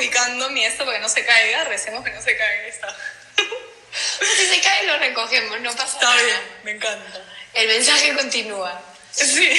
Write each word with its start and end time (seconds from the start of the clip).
Ubicando 0.00 0.48
mi 0.50 0.64
esto 0.64 0.84
para 0.84 0.96
que 0.96 1.02
no 1.02 1.08
se 1.08 1.24
caiga. 1.24 1.64
Recemos 1.64 2.02
que 2.04 2.10
no 2.10 2.22
se 2.22 2.36
caiga. 2.36 2.66
Está. 2.66 2.96
si 4.36 4.46
se 4.46 4.60
cae 4.60 4.84
lo 4.86 4.98
recogemos, 4.98 5.60
no 5.60 5.70
pasa 5.72 5.98
Está 5.98 6.06
nada. 6.06 6.22
bien, 6.22 6.40
me 6.62 6.70
encanta. 6.72 7.20
El 7.52 7.68
mensaje 7.68 8.14
continúa. 8.14 8.82
Sí. 9.12 9.52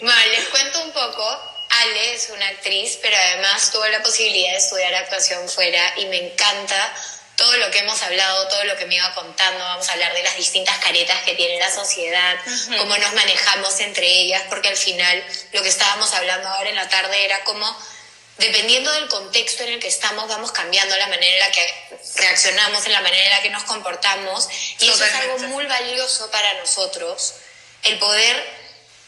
Bueno, 0.00 0.26
les 0.30 0.48
cuento 0.48 0.82
un 0.84 0.92
poco. 0.92 1.50
Ale 1.82 2.14
es 2.14 2.30
una 2.30 2.46
actriz, 2.48 2.98
pero 3.02 3.16
además 3.16 3.70
tuvo 3.72 3.86
la 3.88 4.00
posibilidad 4.02 4.52
de 4.52 4.58
estudiar 4.58 4.94
actuación 4.94 5.48
fuera 5.48 5.94
y 5.96 6.06
me 6.06 6.18
encanta 6.28 6.94
todo 7.36 7.56
lo 7.56 7.68
que 7.72 7.80
hemos 7.80 8.00
hablado, 8.02 8.46
todo 8.48 8.64
lo 8.64 8.76
que 8.76 8.86
me 8.86 8.94
iba 8.94 9.12
contando. 9.14 9.58
Vamos 9.64 9.88
a 9.88 9.92
hablar 9.94 10.14
de 10.14 10.22
las 10.22 10.36
distintas 10.36 10.78
caretas 10.78 11.20
que 11.22 11.34
tiene 11.34 11.58
la 11.58 11.70
sociedad, 11.70 12.36
cómo 12.78 12.96
nos 12.96 13.12
manejamos 13.14 13.80
entre 13.80 14.06
ellas, 14.06 14.42
porque 14.48 14.68
al 14.68 14.76
final 14.76 15.24
lo 15.52 15.62
que 15.62 15.68
estábamos 15.68 16.12
hablando 16.14 16.48
ahora 16.48 16.70
en 16.70 16.76
la 16.76 16.88
tarde 16.88 17.24
era 17.24 17.42
cómo, 17.42 17.66
dependiendo 18.38 18.92
del 18.92 19.08
contexto 19.08 19.62
en 19.62 19.74
el 19.74 19.80
que 19.80 19.88
estamos, 19.88 20.28
vamos 20.28 20.52
cambiando 20.52 20.96
la 20.96 21.08
manera 21.08 21.34
en 21.34 21.40
la 21.40 21.50
que 21.50 21.74
reaccionamos, 22.16 22.84
en 22.86 22.92
la 22.92 23.00
manera 23.00 23.24
en 23.24 23.30
la 23.30 23.42
que 23.42 23.50
nos 23.50 23.64
comportamos. 23.64 24.48
Y 24.80 24.88
eso 24.88 25.04
es 25.04 25.14
algo 25.14 25.38
muy 25.48 25.66
valioso 25.66 26.30
para 26.30 26.54
nosotros, 26.54 27.34
el 27.84 27.98
poder 27.98 28.64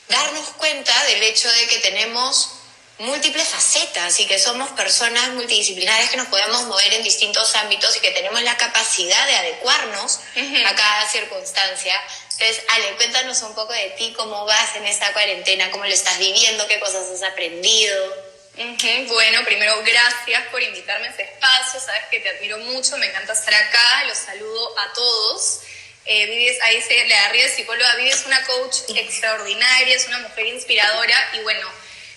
darnos 0.08 0.48
cuenta 0.58 1.04
del 1.04 1.22
hecho 1.22 1.50
de 1.50 1.66
que 1.66 1.78
tenemos 1.80 2.50
múltiples 2.98 3.46
facetas 3.48 4.18
y 4.20 4.26
que 4.26 4.38
somos 4.38 4.70
personas 4.70 5.28
multidisciplinarias 5.30 6.10
que 6.10 6.16
nos 6.16 6.28
podemos 6.28 6.62
mover 6.64 6.94
en 6.94 7.02
distintos 7.02 7.54
ámbitos 7.56 7.94
y 7.96 8.00
que 8.00 8.10
tenemos 8.12 8.40
la 8.42 8.56
capacidad 8.56 9.26
de 9.26 9.36
adecuarnos 9.36 10.20
a 10.66 10.74
cada 10.74 11.08
circunstancia. 11.10 12.00
Entonces, 12.38 12.62
Ale, 12.68 12.96
cuéntanos 12.96 13.42
un 13.42 13.54
poco 13.54 13.72
de 13.72 13.90
ti, 13.90 14.14
cómo 14.16 14.44
vas 14.46 14.76
en 14.76 14.86
esta 14.86 15.12
cuarentena, 15.12 15.70
cómo 15.70 15.84
lo 15.84 15.92
estás 15.92 16.18
viviendo, 16.18 16.66
qué 16.68 16.78
cosas 16.80 17.10
has 17.10 17.22
aprendido. 17.22 18.25
Bueno, 18.60 19.44
primero, 19.44 19.82
gracias 19.84 20.42
por 20.50 20.62
invitarme 20.62 21.08
a 21.08 21.10
este 21.10 21.24
espacio. 21.24 21.78
Sabes 21.78 22.04
que 22.10 22.20
te 22.20 22.30
admiro 22.30 22.56
mucho, 22.58 22.96
me 22.96 23.06
encanta 23.06 23.34
estar 23.34 23.52
acá. 23.54 24.04
Los 24.08 24.16
saludo 24.16 24.78
a 24.78 24.92
todos. 24.94 25.60
Eh, 26.06 26.24
Vivi 26.26 26.48
es- 26.48 26.62
ahí 26.62 26.80
se 26.80 27.04
le 27.04 27.14
arriba 27.16 27.48
psicóloga. 27.54 27.94
Vivi 27.96 28.08
es 28.10 28.24
una 28.24 28.42
coach 28.46 28.76
extraordinaria, 28.94 29.94
es 29.94 30.06
una 30.06 30.20
mujer 30.20 30.46
inspiradora 30.46 31.30
y 31.34 31.40
bueno, 31.40 31.68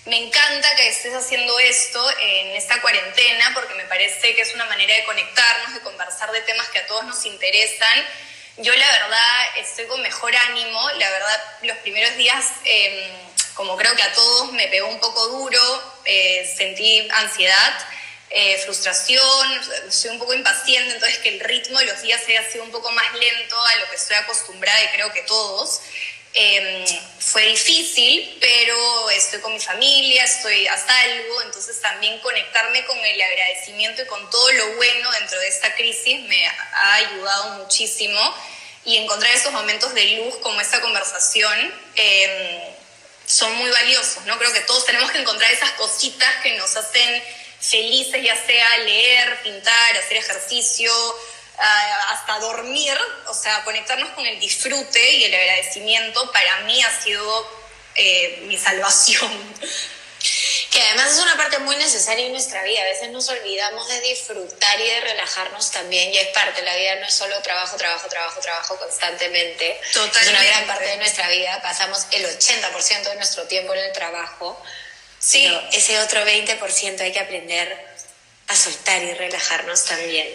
me 0.05 0.15
encanta 0.17 0.75
que 0.77 0.87
estés 0.87 1.13
haciendo 1.13 1.59
esto 1.59 2.09
en 2.21 2.55
esta 2.55 2.79
cuarentena 2.81 3.51
porque 3.53 3.73
me 3.75 3.83
parece 3.85 4.33
que 4.33 4.41
es 4.41 4.53
una 4.55 4.65
manera 4.65 4.95
de 4.95 5.03
conectarnos, 5.03 5.73
de 5.73 5.81
conversar 5.81 6.31
de 6.31 6.41
temas 6.41 6.69
que 6.69 6.79
a 6.79 6.87
todos 6.87 7.03
nos 7.03 7.25
interesan. 7.25 8.05
Yo 8.57 8.73
la 8.75 8.91
verdad 8.91 9.41
estoy 9.57 9.87
con 9.87 10.01
mejor 10.01 10.33
ánimo, 10.35 10.89
la 10.91 11.09
verdad 11.09 11.43
los 11.63 11.77
primeros 11.79 12.15
días, 12.15 12.45
eh, 12.63 13.11
como 13.55 13.75
creo 13.75 13.93
que 13.95 14.03
a 14.03 14.13
todos, 14.13 14.51
me 14.53 14.67
pegó 14.67 14.87
un 14.87 14.99
poco 15.01 15.27
duro, 15.27 15.98
eh, 16.11 16.53
sentí 16.57 17.07
ansiedad, 17.11 17.85
eh, 18.31 18.57
frustración, 18.65 19.47
soy 19.89 20.09
un 20.09 20.17
poco 20.17 20.33
impaciente, 20.33 20.93
entonces 20.95 21.19
que 21.19 21.29
el 21.29 21.39
ritmo 21.39 21.77
de 21.77 21.85
los 21.85 22.01
días 22.01 22.21
haya 22.27 22.43
sido 22.49 22.63
un 22.63 22.71
poco 22.71 22.91
más 22.91 23.13
lento 23.13 23.55
a 23.55 23.75
lo 23.75 23.89
que 23.91 23.95
estoy 23.95 24.17
acostumbrada 24.17 24.83
y 24.85 24.87
creo 24.87 25.13
que 25.13 25.21
todos. 25.21 25.81
Eh, 26.33 26.85
fue 27.19 27.43
difícil, 27.45 28.37
pero 28.39 29.09
estoy 29.11 29.39
con 29.39 29.53
mi 29.53 29.59
familia, 29.59 30.23
estoy 30.23 30.65
a 30.67 30.77
salvo, 30.77 31.41
entonces 31.43 31.79
también 31.81 32.19
conectarme 32.21 32.83
con 32.85 32.97
el 32.97 33.21
agradecimiento 33.21 34.01
y 34.01 34.05
con 34.05 34.29
todo 34.31 34.51
lo 34.53 34.75
bueno 34.77 35.11
dentro 35.11 35.39
de 35.39 35.47
esta 35.47 35.75
crisis 35.75 36.19
me 36.21 36.47
ha 36.47 36.93
ayudado 36.95 37.63
muchísimo 37.63 38.19
y 38.85 38.97
encontrar 38.97 39.31
esos 39.33 39.51
momentos 39.53 39.93
de 39.93 40.05
luz 40.17 40.37
como 40.37 40.59
esta 40.59 40.81
conversación 40.81 41.73
eh, 41.95 42.68
son 43.29 43.55
muy 43.57 43.69
valiosos, 43.69 44.25
¿no? 44.25 44.37
Creo 44.39 44.51
que 44.51 44.61
todos 44.61 44.85
tenemos 44.85 45.11
que 45.11 45.19
encontrar 45.19 45.51
esas 45.51 45.71
cositas 45.73 46.35
que 46.41 46.53
nos 46.57 46.75
hacen 46.75 47.23
felices, 47.59 48.23
ya 48.23 48.35
sea 48.45 48.77
leer, 48.79 49.39
pintar, 49.43 49.97
hacer 49.97 50.17
ejercicio, 50.17 50.91
ah, 51.59 52.09
hasta 52.13 52.39
dormir, 52.39 52.97
o 53.27 53.33
sea, 53.35 53.63
conectarnos 53.63 54.09
con 54.11 54.25
el 54.25 54.39
disfrute 54.39 55.11
y 55.17 55.25
el 55.25 55.35
agradecimiento 55.35 56.31
para 56.31 56.61
mí 56.61 56.81
ha 56.81 57.01
sido 57.01 57.47
eh, 57.95 58.45
mi 58.47 58.57
salvación. 58.57 59.31
Que 60.71 60.79
además 60.81 61.13
es 61.13 61.19
una 61.19 61.35
parte 61.35 61.57
muy 61.59 61.75
necesaria 61.77 62.25
en 62.27 62.31
nuestra 62.31 62.61
vida. 62.63 62.81
A 62.81 62.85
veces 62.85 63.09
nos 63.09 63.27
olvidamos 63.27 63.87
de 63.87 64.01
disfrutar 64.01 64.79
y 64.79 64.87
de 64.87 65.01
relajarnos 65.01 65.71
también. 65.71 66.13
Y 66.13 66.17
es 66.19 66.27
parte, 66.27 66.61
la 66.61 66.75
vida 66.75 66.95
no 66.97 67.07
es 67.07 67.13
solo 67.13 67.41
trabajo, 67.41 67.75
trabajo, 67.75 68.07
trabajo, 68.07 68.39
trabajo 68.39 68.77
constantemente. 68.77 69.79
Es 69.89 69.95
una 69.97 70.05
Totalmente. 70.07 70.47
gran 70.47 70.67
parte 70.67 70.85
de 70.85 70.97
nuestra 70.97 71.27
vida. 71.29 71.59
Pasamos 71.63 72.05
el 72.11 72.23
80% 72.25 73.09
de 73.09 73.15
nuestro 73.15 73.43
tiempo 73.47 73.73
en 73.73 73.79
el 73.85 73.93
trabajo. 73.93 74.61
Sí. 75.19 75.41
Pero 75.47 75.59
ese 75.73 75.97
otro 75.99 76.23
20% 76.23 77.01
hay 77.01 77.11
que 77.13 77.19
aprender 77.19 77.87
a 78.47 78.55
soltar 78.55 79.01
y 79.01 79.13
relajarnos 79.15 79.85
también. 79.85 80.27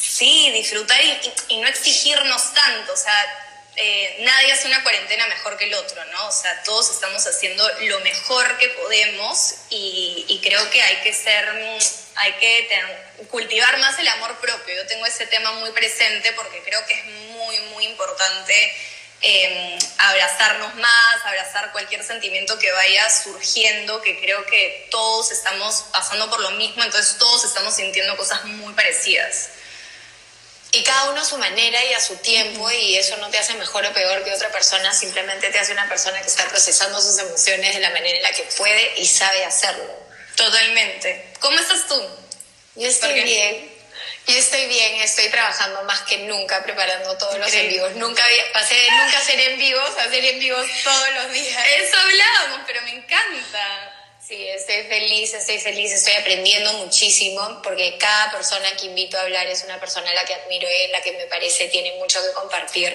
Sí, 0.00 0.50
disfrutar 0.50 1.00
y, 1.02 1.08
y- 1.10 1.34
y 1.54 1.56
no 1.60 1.68
exigirnos 1.68 2.52
tanto, 2.54 2.92
o 2.92 2.96
sea, 2.96 3.47
eh, 3.80 4.16
nadie 4.20 4.52
hace 4.52 4.66
una 4.66 4.82
cuarentena 4.82 5.26
mejor 5.28 5.56
que 5.56 5.64
el 5.64 5.74
otro, 5.74 6.04
¿no? 6.06 6.28
O 6.28 6.32
sea, 6.32 6.62
todos 6.64 6.90
estamos 6.90 7.24
haciendo 7.26 7.66
lo 7.82 8.00
mejor 8.00 8.58
que 8.58 8.68
podemos 8.70 9.54
y, 9.70 10.24
y 10.28 10.40
creo 10.40 10.68
que 10.70 10.82
hay 10.82 10.96
que 10.96 11.12
ser, 11.12 11.44
mm, 11.52 11.78
hay 12.16 12.32
que 12.34 12.82
cultivar 13.30 13.78
más 13.78 13.98
el 13.98 14.08
amor 14.08 14.36
propio. 14.38 14.74
Yo 14.74 14.86
tengo 14.86 15.06
ese 15.06 15.26
tema 15.26 15.52
muy 15.52 15.70
presente 15.70 16.32
porque 16.32 16.62
creo 16.62 16.84
que 16.86 16.94
es 16.94 17.04
muy, 17.04 17.58
muy 17.72 17.84
importante 17.84 18.54
eh, 19.20 19.78
abrazarnos 19.98 20.74
más, 20.76 21.24
abrazar 21.24 21.72
cualquier 21.72 22.04
sentimiento 22.04 22.58
que 22.58 22.70
vaya 22.70 23.10
surgiendo, 23.10 24.00
que 24.00 24.20
creo 24.20 24.44
que 24.46 24.86
todos 24.90 25.32
estamos 25.32 25.86
pasando 25.92 26.30
por 26.30 26.40
lo 26.40 26.52
mismo, 26.52 26.84
entonces 26.84 27.16
todos 27.18 27.44
estamos 27.44 27.74
sintiendo 27.74 28.16
cosas 28.16 28.44
muy 28.44 28.72
parecidas. 28.74 29.50
Y 30.72 30.82
cada 30.84 31.10
uno 31.10 31.20
a 31.20 31.24
su 31.24 31.38
manera 31.38 31.82
y 31.84 31.94
a 31.94 32.00
su 32.00 32.16
tiempo, 32.16 32.70
y 32.70 32.96
eso 32.96 33.16
no 33.16 33.30
te 33.30 33.38
hace 33.38 33.54
mejor 33.54 33.86
o 33.86 33.92
peor 33.92 34.22
que 34.22 34.32
otra 34.32 34.50
persona, 34.50 34.92
simplemente 34.92 35.48
te 35.50 35.58
hace 35.58 35.72
una 35.72 35.88
persona 35.88 36.20
que 36.20 36.28
está 36.28 36.46
procesando 36.48 37.00
sus 37.00 37.18
emociones 37.18 37.74
de 37.74 37.80
la 37.80 37.90
manera 37.90 38.16
en 38.16 38.22
la 38.22 38.32
que 38.32 38.42
puede 38.56 39.00
y 39.00 39.06
sabe 39.06 39.44
hacerlo. 39.44 39.90
Totalmente. 40.36 41.32
¿Cómo 41.40 41.58
estás 41.58 41.86
tú? 41.88 42.00
Yo 42.76 42.86
estoy 42.86 43.20
bien. 43.22 43.78
Yo 44.26 44.34
estoy 44.34 44.66
bien, 44.66 45.00
estoy 45.00 45.30
trabajando 45.30 45.82
más 45.84 46.00
que 46.02 46.18
nunca 46.18 46.62
preparando 46.62 47.16
todos 47.16 47.38
los 47.38 47.48
en 47.48 47.64
Increíble. 47.64 47.88
vivos. 47.88 47.92
Nunca 47.96 48.22
pasé 48.52 48.74
de 48.74 48.90
nunca 48.90 49.18
hacer 49.18 49.40
en 49.40 49.58
vivos 49.58 49.90
a 49.98 50.02
hacer 50.04 50.22
en 50.22 50.38
vivos 50.38 50.66
todos 50.84 51.14
los 51.14 51.32
días. 51.32 51.64
Eso 51.78 51.96
hablábamos, 51.96 52.60
pero 52.66 52.82
me 52.82 52.90
encanta. 52.90 54.07
Sí, 54.28 54.46
estoy 54.46 54.82
feliz, 54.82 55.32
estoy 55.32 55.58
feliz, 55.58 55.90
estoy 55.90 56.12
aprendiendo 56.12 56.70
muchísimo 56.74 57.62
porque 57.62 57.96
cada 57.96 58.30
persona 58.30 58.70
que 58.76 58.84
invito 58.84 59.16
a 59.16 59.22
hablar 59.22 59.46
es 59.46 59.64
una 59.64 59.80
persona 59.80 60.10
a 60.10 60.12
la 60.12 60.22
que 60.26 60.34
admiro 60.34 60.68
y 60.68 60.88
la 60.88 61.00
que 61.00 61.12
me 61.12 61.24
parece 61.28 61.68
tiene 61.68 61.92
mucho 61.92 62.20
que 62.20 62.34
compartir. 62.34 62.94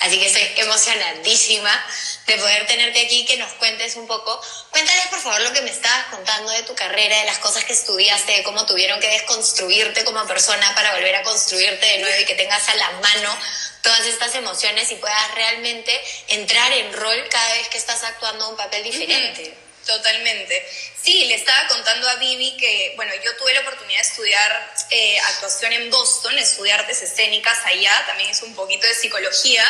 Así 0.00 0.18
que 0.18 0.26
estoy 0.26 0.42
emocionadísima 0.62 1.86
de 2.26 2.36
poder 2.36 2.66
tenerte 2.66 3.00
aquí, 3.00 3.24
que 3.24 3.38
nos 3.38 3.50
cuentes 3.54 3.96
un 3.96 4.06
poco. 4.06 4.38
Cuéntales 4.72 5.06
por 5.06 5.20
favor 5.20 5.40
lo 5.40 5.54
que 5.54 5.62
me 5.62 5.70
estabas 5.70 6.08
contando 6.08 6.52
de 6.52 6.64
tu 6.64 6.74
carrera, 6.74 7.18
de 7.18 7.24
las 7.24 7.38
cosas 7.38 7.64
que 7.64 7.72
estudiaste, 7.72 8.32
de 8.32 8.42
cómo 8.42 8.66
tuvieron 8.66 9.00
que 9.00 9.08
desconstruirte 9.08 10.04
como 10.04 10.26
persona 10.26 10.74
para 10.74 10.92
volver 10.92 11.16
a 11.16 11.22
construirte 11.22 11.86
de 11.86 11.98
nuevo 12.00 12.20
y 12.20 12.26
que 12.26 12.34
tengas 12.34 12.68
a 12.68 12.74
la 12.74 12.90
mano 12.90 13.38
todas 13.80 14.04
estas 14.04 14.34
emociones 14.34 14.92
y 14.92 14.96
puedas 14.96 15.34
realmente 15.34 15.98
entrar 16.28 16.70
en 16.74 16.92
rol 16.92 17.26
cada 17.30 17.54
vez 17.54 17.68
que 17.68 17.78
estás 17.78 18.02
actuando 18.02 18.50
un 18.50 18.56
papel 18.58 18.84
diferente. 18.84 19.64
Totalmente. 19.86 20.66
Sí, 21.02 21.26
le 21.26 21.34
estaba 21.34 21.68
contando 21.68 22.08
a 22.08 22.14
Vivi 22.16 22.56
que, 22.56 22.94
bueno, 22.96 23.12
yo 23.22 23.36
tuve 23.36 23.52
la 23.52 23.60
oportunidad 23.60 24.00
de 24.00 24.08
estudiar 24.08 24.74
eh, 24.90 25.18
actuación 25.20 25.72
en 25.74 25.90
Boston, 25.90 26.38
estudiar 26.38 26.80
artes 26.80 27.02
escénicas 27.02 27.58
allá, 27.66 28.04
también 28.06 28.30
hice 28.30 28.46
un 28.46 28.54
poquito 28.54 28.86
de 28.86 28.94
psicología, 28.94 29.62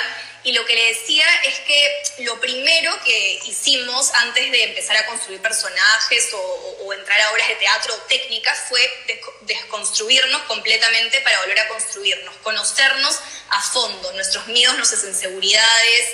y 0.45 0.53
lo 0.53 0.65
que 0.67 0.75
le 0.77 0.95
decía 0.95 1.27
es 1.45 1.59
que 1.61 2.03
lo 2.19 2.41
primero 2.41 2.97
que 3.03 3.41
hicimos 3.47 4.13
antes 4.15 4.53
de 4.53 4.63
empezar 4.65 4.97
a 4.99 5.07
construir 5.07 5.41
personajes 5.41 6.29
o, 6.35 6.93
entrar 6.93 7.21
a 7.23 7.33
obras 7.33 7.49
de 7.49 7.57
teatro 7.57 7.95
o 7.95 7.99
técnicas 8.03 8.57
fue 8.69 8.81
desco- 9.09 9.35
desconstruirnos 9.41 10.43
completamente 10.43 11.21
para 11.23 11.41
volver 11.41 11.59
a 11.59 11.69
construirnos, 11.69 12.37
conocernos 12.37 13.19
a 13.49 13.61
fondo, 13.63 14.13
nuestros 14.13 14.47
miedos, 14.47 14.77
nuestras 14.77 15.03
inseguridades. 15.05 16.09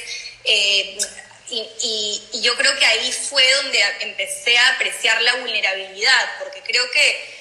eh, 0.44 0.96
y, 1.50 2.40
yo 2.42 2.56
creo 2.56 2.76
que 2.78 2.86
ahí 2.86 3.12
fue 3.12 3.48
donde 3.54 3.82
empecé 4.00 4.56
a 4.56 4.68
apreciar 4.70 5.20
la 5.22 5.34
vulnerabilidad, 5.36 6.38
porque 6.38 6.62
creo 6.62 6.90
que 6.90 7.40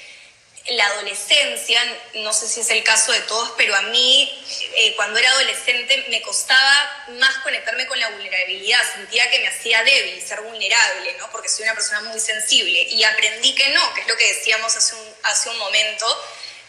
la 0.70 0.86
adolescencia, 0.86 1.82
no 2.14 2.32
sé 2.32 2.46
si 2.46 2.60
es 2.60 2.70
el 2.70 2.84
caso 2.84 3.12
de 3.12 3.20
todos, 3.20 3.52
pero 3.56 3.74
a 3.74 3.82
mí 3.82 4.30
eh, 4.76 4.94
cuando 4.94 5.18
era 5.18 5.30
adolescente 5.30 6.04
me 6.10 6.20
costaba 6.20 7.06
más 7.18 7.34
conectarme 7.38 7.86
con 7.86 7.98
la 7.98 8.10
vulnerabilidad, 8.10 8.80
sentía 8.94 9.30
que 9.30 9.38
me 9.40 9.48
hacía 9.48 9.82
débil 9.82 10.20
ser 10.20 10.40
vulnerable, 10.42 11.16
¿no? 11.18 11.30
porque 11.30 11.48
soy 11.48 11.64
una 11.64 11.74
persona 11.74 12.02
muy 12.02 12.20
sensible 12.20 12.82
y 12.82 13.02
aprendí 13.04 13.54
que 13.54 13.70
no, 13.70 13.94
que 13.94 14.02
es 14.02 14.06
lo 14.06 14.16
que 14.16 14.34
decíamos 14.34 14.76
hace 14.76 14.94
un, 14.94 15.14
hace 15.24 15.48
un 15.48 15.58
momento 15.58 16.06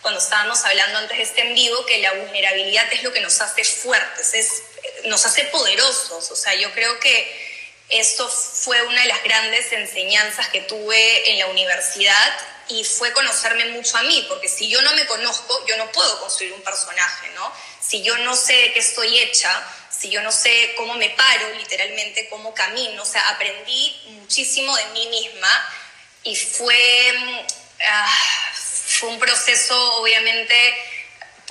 cuando 0.01 0.19
estábamos 0.19 0.63
hablando 0.65 0.97
antes 0.97 1.17
de 1.17 1.23
este 1.23 1.41
en 1.41 1.53
vivo, 1.53 1.85
que 1.85 1.99
la 1.99 2.13
vulnerabilidad 2.13 2.91
es 2.91 3.03
lo 3.03 3.13
que 3.13 3.21
nos 3.21 3.39
hace 3.41 3.63
fuertes, 3.63 4.33
es, 4.33 4.63
nos 5.05 5.25
hace 5.25 5.45
poderosos, 5.45 6.31
o 6.31 6.35
sea, 6.35 6.53
yo 6.55 6.71
creo 6.73 6.99
que 6.99 7.51
eso 7.89 8.27
fue 8.29 8.81
una 8.83 9.01
de 9.01 9.07
las 9.07 9.23
grandes 9.23 9.71
enseñanzas 9.71 10.47
que 10.49 10.61
tuve 10.61 11.31
en 11.31 11.39
la 11.39 11.47
universidad 11.47 12.39
y 12.69 12.85
fue 12.85 13.11
conocerme 13.11 13.65
mucho 13.65 13.97
a 13.97 14.03
mí, 14.03 14.25
porque 14.29 14.47
si 14.47 14.69
yo 14.69 14.81
no 14.81 14.93
me 14.93 15.05
conozco, 15.05 15.65
yo 15.67 15.75
no 15.77 15.91
puedo 15.91 16.19
construir 16.21 16.53
un 16.53 16.61
personaje, 16.61 17.29
¿no? 17.35 17.51
Si 17.81 18.01
yo 18.01 18.17
no 18.19 18.35
sé 18.35 18.71
qué 18.73 18.79
estoy 18.79 19.19
hecha, 19.19 19.51
si 19.89 20.09
yo 20.09 20.21
no 20.21 20.31
sé 20.31 20.73
cómo 20.77 20.93
me 20.93 21.09
paro 21.09 21.53
literalmente, 21.57 22.29
cómo 22.29 22.53
camino, 22.53 23.03
o 23.03 23.05
sea, 23.05 23.27
aprendí 23.29 24.01
muchísimo 24.07 24.75
de 24.75 24.85
mí 24.85 25.07
misma 25.07 25.69
y 26.23 26.35
fue, 26.35 27.13
ah, 27.87 28.19
fue 28.53 29.09
un 29.09 29.19
proceso 29.19 29.93
obviamente 29.95 30.55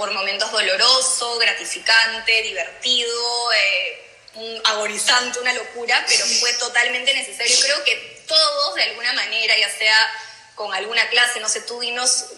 por 0.01 0.11
momentos 0.13 0.51
doloroso, 0.51 1.37
gratificante, 1.37 2.41
divertido, 2.41 3.53
eh, 3.53 4.61
agonizante, 4.65 5.39
una 5.41 5.53
locura, 5.53 6.03
pero 6.09 6.25
fue 6.25 6.55
totalmente 6.55 7.13
necesario. 7.13 7.55
Creo 7.61 7.85
que 7.85 8.23
todos 8.27 8.77
de 8.77 8.85
alguna 8.85 9.13
manera, 9.13 9.59
ya 9.59 9.69
sea 9.69 10.11
con 10.55 10.73
alguna 10.73 11.07
clase, 11.11 11.39
no 11.41 11.51
sé, 11.51 11.61
tú 11.61 11.79
dinos 11.81 12.29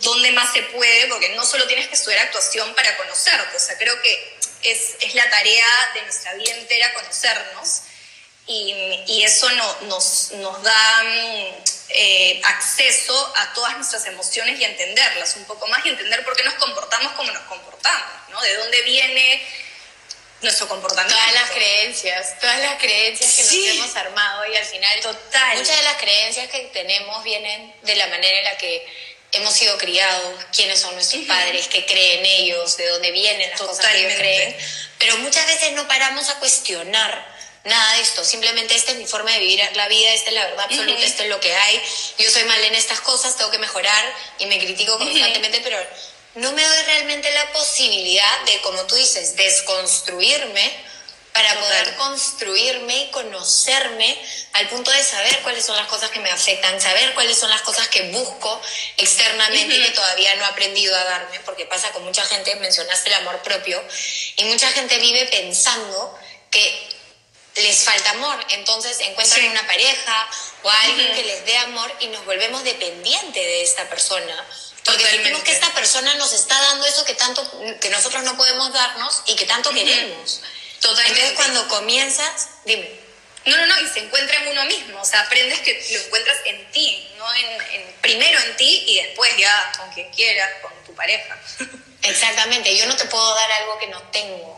dónde 0.00 0.30
más 0.30 0.52
se 0.52 0.62
puede, 0.62 1.08
porque 1.08 1.30
no 1.30 1.44
solo 1.44 1.66
tienes 1.66 1.88
que 1.88 1.96
estudiar 1.96 2.24
actuación 2.24 2.72
para 2.76 2.96
conocerte, 2.96 3.56
o 3.56 3.60
sea, 3.60 3.76
creo 3.76 4.00
que 4.00 4.38
es, 4.62 4.94
es 5.00 5.16
la 5.16 5.28
tarea 5.28 5.66
de 5.94 6.02
nuestra 6.02 6.34
vida 6.34 6.54
entera 6.54 6.94
conocernos 6.94 7.80
y, 8.48 9.04
y 9.06 9.22
eso 9.22 9.48
no, 9.50 9.80
nos, 9.82 10.32
nos 10.32 10.62
da 10.62 11.02
eh, 11.90 12.40
acceso 12.44 13.32
a 13.36 13.52
todas 13.52 13.76
nuestras 13.76 14.06
emociones 14.06 14.58
y 14.58 14.64
entenderlas 14.64 15.36
un 15.36 15.44
poco 15.44 15.66
más 15.68 15.84
y 15.84 15.90
entender 15.90 16.24
por 16.24 16.34
qué 16.34 16.42
nos 16.44 16.54
comportamos 16.54 17.12
como 17.12 17.30
nos 17.30 17.42
comportamos, 17.42 18.08
¿no? 18.30 18.40
De 18.40 18.54
dónde 18.56 18.82
viene 18.82 19.42
nuestro 20.40 20.66
comportamiento. 20.66 21.14
Todas 21.14 21.34
las 21.34 21.50
creencias, 21.50 22.38
todas 22.40 22.58
las 22.60 22.80
creencias 22.80 23.34
que 23.34 23.42
nos 23.42 23.52
hemos 23.52 23.96
armado 23.96 24.46
y 24.46 24.56
al 24.56 24.64
final 24.64 25.00
Total. 25.00 25.58
muchas 25.58 25.76
de 25.76 25.82
las 25.82 25.96
creencias 25.96 26.48
que 26.48 26.60
tenemos 26.72 27.22
vienen 27.24 27.74
de 27.82 27.96
la 27.96 28.06
manera 28.06 28.38
en 28.38 28.44
la 28.44 28.56
que 28.56 28.86
hemos 29.32 29.52
sido 29.52 29.76
criados, 29.76 30.44
quiénes 30.54 30.80
son 30.80 30.94
nuestros 30.94 31.22
padres, 31.24 31.68
qué 31.68 31.84
creen 31.84 32.24
ellos, 32.24 32.78
de 32.78 32.86
dónde 32.86 33.10
vienen 33.10 33.50
las 33.50 33.60
cosas 33.60 33.86
que 33.86 33.98
ellos 33.98 34.14
creen, 34.14 34.56
pero 34.98 35.18
muchas 35.18 35.46
veces 35.46 35.72
no 35.72 35.86
paramos 35.86 36.30
a 36.30 36.38
cuestionar 36.38 37.37
nada 37.64 37.94
de 37.94 38.02
esto, 38.02 38.24
simplemente 38.24 38.74
esta 38.74 38.92
es 38.92 38.98
mi 38.98 39.06
forma 39.06 39.30
de 39.32 39.40
vivir 39.40 39.60
la 39.74 39.88
vida, 39.88 40.12
esta 40.12 40.30
es 40.30 40.34
la 40.34 40.44
verdad 40.44 40.64
absoluta, 40.64 41.04
esto 41.04 41.22
es 41.22 41.28
lo 41.28 41.40
que 41.40 41.54
hay, 41.54 41.82
yo 42.18 42.30
soy 42.30 42.44
mal 42.44 42.62
en 42.64 42.74
estas 42.74 43.00
cosas, 43.00 43.36
tengo 43.36 43.50
que 43.50 43.58
mejorar 43.58 44.14
y 44.38 44.46
me 44.46 44.58
critico 44.58 44.96
constantemente, 44.98 45.60
pero 45.62 45.78
no 46.36 46.52
me 46.52 46.64
doy 46.64 46.82
realmente 46.82 47.30
la 47.32 47.52
posibilidad 47.52 48.40
de, 48.44 48.60
como 48.60 48.84
tú 48.86 48.94
dices, 48.94 49.36
desconstruirme 49.36 50.88
para 51.32 51.54
poder 51.60 51.94
construirme 51.96 52.96
y 52.96 53.10
conocerme 53.10 54.18
al 54.54 54.68
punto 54.68 54.90
de 54.90 55.02
saber 55.04 55.38
cuáles 55.42 55.64
son 55.64 55.76
las 55.76 55.86
cosas 55.86 56.10
que 56.10 56.18
me 56.18 56.30
afectan, 56.30 56.80
saber 56.80 57.14
cuáles 57.14 57.38
son 57.38 57.48
las 57.50 57.62
cosas 57.62 57.86
que 57.88 58.10
busco 58.10 58.60
externamente 58.96 59.76
y 59.76 59.82
que 59.84 59.90
todavía 59.90 60.34
no 60.34 60.42
he 60.42 60.46
aprendido 60.46 60.96
a 60.96 61.04
darme, 61.04 61.38
porque 61.40 61.66
pasa 61.66 61.90
con 61.92 62.02
mucha 62.04 62.24
gente, 62.24 62.56
mencionaste 62.56 63.10
el 63.10 63.14
amor 63.16 63.40
propio, 63.42 63.80
y 64.36 64.44
mucha 64.44 64.68
gente 64.72 64.98
vive 64.98 65.26
pensando 65.26 66.18
que 66.50 66.87
les 67.62 67.84
falta 67.84 68.10
amor, 68.10 68.38
entonces 68.50 68.98
encuentran 69.00 69.46
una 69.50 69.66
pareja 69.66 70.28
o 70.62 70.70
alguien 70.70 71.14
que 71.14 71.24
les 71.24 71.44
dé 71.44 71.56
amor 71.58 71.92
y 72.00 72.08
nos 72.08 72.24
volvemos 72.24 72.64
dependientes 72.64 73.42
de 73.42 73.62
esta 73.62 73.88
persona 73.88 74.46
porque 74.88 75.06
sentimos 75.06 75.42
que 75.42 75.52
esta 75.52 75.72
persona 75.74 76.14
nos 76.14 76.32
está 76.32 76.58
dando 76.58 76.86
eso 76.86 77.04
que 77.04 77.14
tanto, 77.14 77.42
que 77.80 77.90
nosotros 77.90 78.22
no 78.22 78.36
podemos 78.36 78.72
darnos 78.72 79.22
y 79.26 79.36
que 79.36 79.44
tanto 79.44 79.70
queremos. 79.70 80.40
Totalmente. 80.80 81.20
Entonces 81.20 81.36
cuando 81.36 81.68
comienzas, 81.68 82.48
dime. 82.64 82.88
No, 83.44 83.56
no, 83.56 83.66
no, 83.66 83.80
y 83.80 83.86
se 83.88 84.00
encuentra 84.00 84.42
en 84.42 84.48
uno 84.48 84.64
mismo, 84.64 85.00
o 85.00 85.04
sea, 85.04 85.20
aprendes 85.20 85.60
que 85.60 85.72
lo 85.92 86.00
encuentras 86.00 86.36
en 86.44 86.70
ti, 86.70 87.08
¿no? 87.16 87.24
En, 87.34 87.94
primero 88.00 88.38
en 88.40 88.56
ti 88.56 88.84
y 88.86 88.96
después 88.96 89.34
ya 89.38 89.72
con 89.78 89.90
quien 89.92 90.10
quieras, 90.10 90.50
con 90.60 90.72
tu 90.84 90.94
pareja. 90.94 91.38
Exactamente, 92.02 92.76
yo 92.76 92.86
no 92.86 92.96
te 92.96 93.04
puedo 93.06 93.34
dar 93.34 93.52
algo 93.52 93.78
que 93.78 93.86
no 93.88 94.02
tengo. 94.10 94.57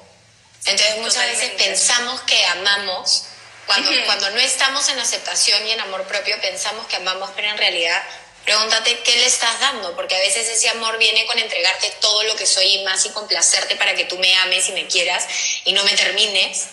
Entonces 0.67 0.99
muchas 0.99 1.27
veces 1.27 1.51
pensamos 1.57 2.21
que 2.23 2.45
amamos, 2.47 3.25
cuando, 3.67 3.91
cuando 4.05 4.31
no 4.31 4.41
estamos 4.41 4.89
en 4.89 4.99
aceptación 4.99 5.67
y 5.67 5.71
en 5.73 5.81
amor 5.81 6.05
propio, 6.05 6.41
pensamos 6.41 6.87
que 6.87 6.97
amamos, 6.97 7.31
pero 7.35 7.49
en 7.49 7.59
realidad 7.59 8.03
Pregúntate 8.45 8.99
qué 9.03 9.17
le 9.17 9.27
estás 9.27 9.61
dando, 9.61 9.95
porque 9.95 10.17
a 10.17 10.19
veces 10.19 10.49
ese 10.49 10.69
amor 10.71 10.97
viene 10.99 11.27
con 11.27 11.39
entregarte 11.39 11.93
todo 12.01 12.23
lo 12.25 12.35
que 12.37 12.47
soy 12.47 12.67
y 12.67 12.85
más 12.85 13.05
y 13.05 13.11
complacerte 13.11 13.77
para 13.77 13.95
que 13.95 14.05
tú 14.05 14.19
me 14.19 14.35
ames 14.37 14.69
y 14.69 14.73
me 14.73 14.87
quieras 14.87 15.27
y 15.65 15.73
no 15.73 15.85
me 15.85 15.93
termines. 15.93 16.67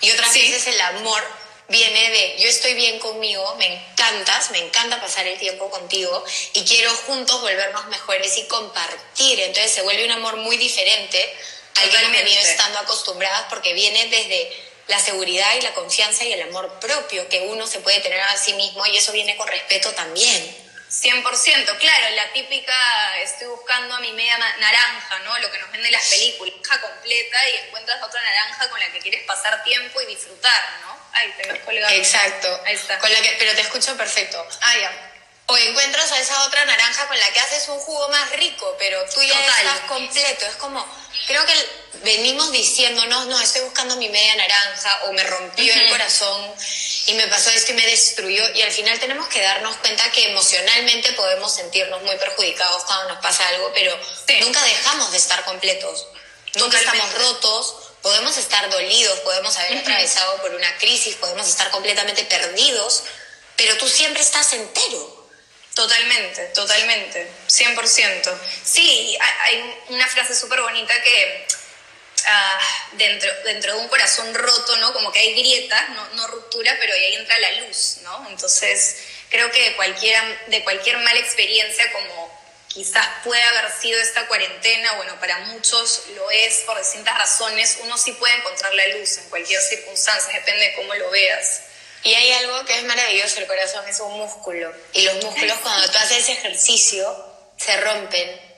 Y 0.00 0.10
otras 0.10 0.32
veces 0.32 0.66
el 0.66 0.80
amor 0.80 1.22
viene 1.68 2.10
de 2.10 2.36
yo 2.38 2.48
estoy 2.48 2.74
bien 2.74 2.98
conmigo, 2.98 3.54
me 3.56 3.66
encantas, 3.66 4.50
me 4.50 4.58
encanta 4.58 5.00
pasar 5.00 5.26
el 5.26 5.38
tiempo 5.38 5.70
contigo 5.70 6.24
y 6.54 6.64
quiero 6.64 6.90
juntos 7.06 7.40
volvernos 7.42 7.86
mejores 7.86 8.38
y 8.38 8.46
compartir. 8.46 9.40
Entonces 9.40 9.72
se 9.72 9.82
vuelve 9.82 10.06
un 10.06 10.12
amor 10.12 10.36
muy 10.38 10.56
diferente 10.56 11.36
al 11.76 11.90
que 11.90 11.96
hemos 11.96 12.12
venido 12.12 12.40
estando 12.40 12.78
acostumbradas 12.78 13.46
porque 13.48 13.72
viene 13.72 14.06
desde 14.06 14.70
la 14.88 14.98
seguridad 14.98 15.54
y 15.56 15.62
la 15.62 15.72
confianza 15.72 16.24
y 16.24 16.32
el 16.32 16.42
amor 16.42 16.80
propio 16.80 17.28
que 17.28 17.40
uno 17.40 17.66
se 17.66 17.80
puede 17.80 18.00
tener 18.00 18.20
a 18.20 18.36
sí 18.36 18.54
mismo 18.54 18.84
y 18.86 18.96
eso 18.96 19.12
viene 19.12 19.36
con 19.36 19.48
respeto 19.48 19.92
también. 19.92 20.56
100%, 20.90 21.78
claro, 21.78 22.16
la 22.16 22.32
típica, 22.32 22.74
estoy 23.22 23.46
buscando 23.46 23.94
a 23.94 24.00
mi 24.00 24.10
media 24.12 24.36
naranja, 24.38 25.20
¿no? 25.20 25.38
Lo 25.38 25.50
que 25.52 25.58
nos 25.58 25.70
vende 25.70 25.88
las 25.92 26.04
películas, 26.08 26.54
completa 26.80 27.48
y 27.48 27.66
encuentras 27.66 28.02
otra 28.02 28.20
naranja 28.20 28.68
con 28.68 28.80
la 28.80 28.90
que 28.90 28.98
quieres 28.98 29.22
pasar 29.22 29.62
tiempo 29.62 30.00
y 30.00 30.06
disfrutar, 30.06 30.80
¿no? 30.82 30.98
Ahí 31.12 31.32
te 31.40 31.52
ves 31.52 31.62
colgado. 31.62 31.94
Exacto. 31.94 32.60
Ahí 32.66 32.74
está. 32.74 32.98
Con 32.98 33.12
la 33.12 33.20
que, 33.22 33.36
pero 33.38 33.54
te 33.54 33.60
escucho 33.60 33.96
perfecto. 33.96 34.44
Ah, 34.62 34.78
ya. 34.78 35.09
O 35.50 35.56
encuentras 35.56 36.12
a 36.12 36.20
esa 36.20 36.44
otra 36.44 36.64
naranja 36.64 37.08
con 37.08 37.18
la 37.18 37.28
que 37.32 37.40
haces 37.40 37.68
un 37.68 37.80
jugo 37.80 38.08
más 38.10 38.30
rico, 38.36 38.76
pero 38.78 39.04
tú 39.12 39.20
ya 39.20 39.34
estás 39.34 39.80
completo. 39.88 40.46
Es 40.46 40.54
como, 40.54 40.86
creo 41.26 41.44
que 41.44 41.54
venimos 42.04 42.52
diciéndonos, 42.52 43.26
no, 43.26 43.40
estoy 43.40 43.62
buscando 43.62 43.96
mi 43.96 44.08
media 44.10 44.36
naranja, 44.36 45.00
o 45.06 45.12
me 45.12 45.24
rompió 45.24 45.74
el 45.74 45.90
corazón 45.90 46.54
y 47.06 47.14
me 47.14 47.26
pasó 47.26 47.50
esto 47.50 47.72
y 47.72 47.74
me 47.74 47.84
destruyó. 47.84 48.48
Y 48.54 48.62
al 48.62 48.70
final 48.70 49.00
tenemos 49.00 49.26
que 49.26 49.42
darnos 49.42 49.74
cuenta 49.78 50.08
que 50.12 50.30
emocionalmente 50.30 51.14
podemos 51.14 51.52
sentirnos 51.52 52.00
muy 52.02 52.16
perjudicados 52.18 52.84
cuando 52.84 53.14
nos 53.14 53.18
pasa 53.20 53.48
algo, 53.48 53.72
pero 53.74 53.98
nunca 54.42 54.62
dejamos 54.62 55.10
de 55.10 55.18
estar 55.18 55.44
completos. 55.44 56.06
Nunca 56.54 56.78
estamos 56.78 57.12
rotos, 57.14 57.74
podemos 58.02 58.36
estar 58.36 58.70
dolidos, 58.70 59.18
podemos 59.20 59.56
haber 59.56 59.78
atravesado 59.78 60.40
por 60.42 60.54
una 60.54 60.78
crisis, 60.78 61.16
podemos 61.16 61.48
estar 61.48 61.72
completamente 61.72 62.22
perdidos, 62.22 63.02
pero 63.56 63.76
tú 63.78 63.88
siempre 63.88 64.22
estás 64.22 64.52
entero. 64.52 65.19
Totalmente, 65.74 66.46
totalmente, 66.46 67.26
100%. 67.48 68.38
Sí, 68.64 69.16
hay 69.42 69.76
una 69.88 70.06
frase 70.08 70.34
súper 70.34 70.60
bonita 70.60 71.00
que 71.02 71.46
ah, 72.26 72.60
dentro, 72.92 73.30
dentro 73.44 73.74
de 73.74 73.78
un 73.80 73.88
corazón 73.88 74.34
roto, 74.34 74.76
¿no? 74.78 74.92
Como 74.92 75.12
que 75.12 75.20
hay 75.20 75.32
grietas, 75.34 75.90
no, 75.90 76.06
no 76.14 76.26
ruptura, 76.28 76.76
pero 76.80 76.92
ahí 76.92 77.14
entra 77.14 77.38
la 77.38 77.52
luz, 77.62 77.98
¿no? 78.02 78.28
Entonces, 78.28 78.96
creo 79.30 79.50
que 79.52 79.70
de, 79.70 79.76
cualquiera, 79.76 80.22
de 80.48 80.64
cualquier 80.64 80.98
mala 80.98 81.20
experiencia, 81.20 81.90
como 81.92 82.40
quizás 82.66 83.06
puede 83.24 83.42
haber 83.42 83.70
sido 83.72 84.00
esta 84.00 84.26
cuarentena, 84.26 84.92
bueno, 84.94 85.18
para 85.18 85.38
muchos 85.38 86.02
lo 86.14 86.30
es 86.30 86.58
por 86.66 86.78
distintas 86.78 87.16
razones, 87.16 87.78
uno 87.82 87.96
sí 87.96 88.12
puede 88.12 88.34
encontrar 88.34 88.74
la 88.74 88.86
luz 88.88 89.18
en 89.18 89.28
cualquier 89.28 89.60
circunstancia, 89.60 90.32
depende 90.34 90.66
de 90.66 90.74
cómo 90.74 90.94
lo 90.94 91.10
veas. 91.10 91.62
Y 92.02 92.14
hay 92.14 92.32
algo 92.32 92.64
que 92.64 92.76
es 92.78 92.84
maravilloso, 92.84 93.40
el 93.40 93.46
corazón 93.46 93.86
es 93.88 94.00
un 94.00 94.16
músculo. 94.18 94.72
Y 94.92 95.02
los 95.02 95.22
músculos 95.22 95.58
cuando 95.62 95.90
tú 95.90 95.98
haces 95.98 96.28
ejercicio 96.28 97.30
se 97.58 97.76
rompen. 97.78 98.50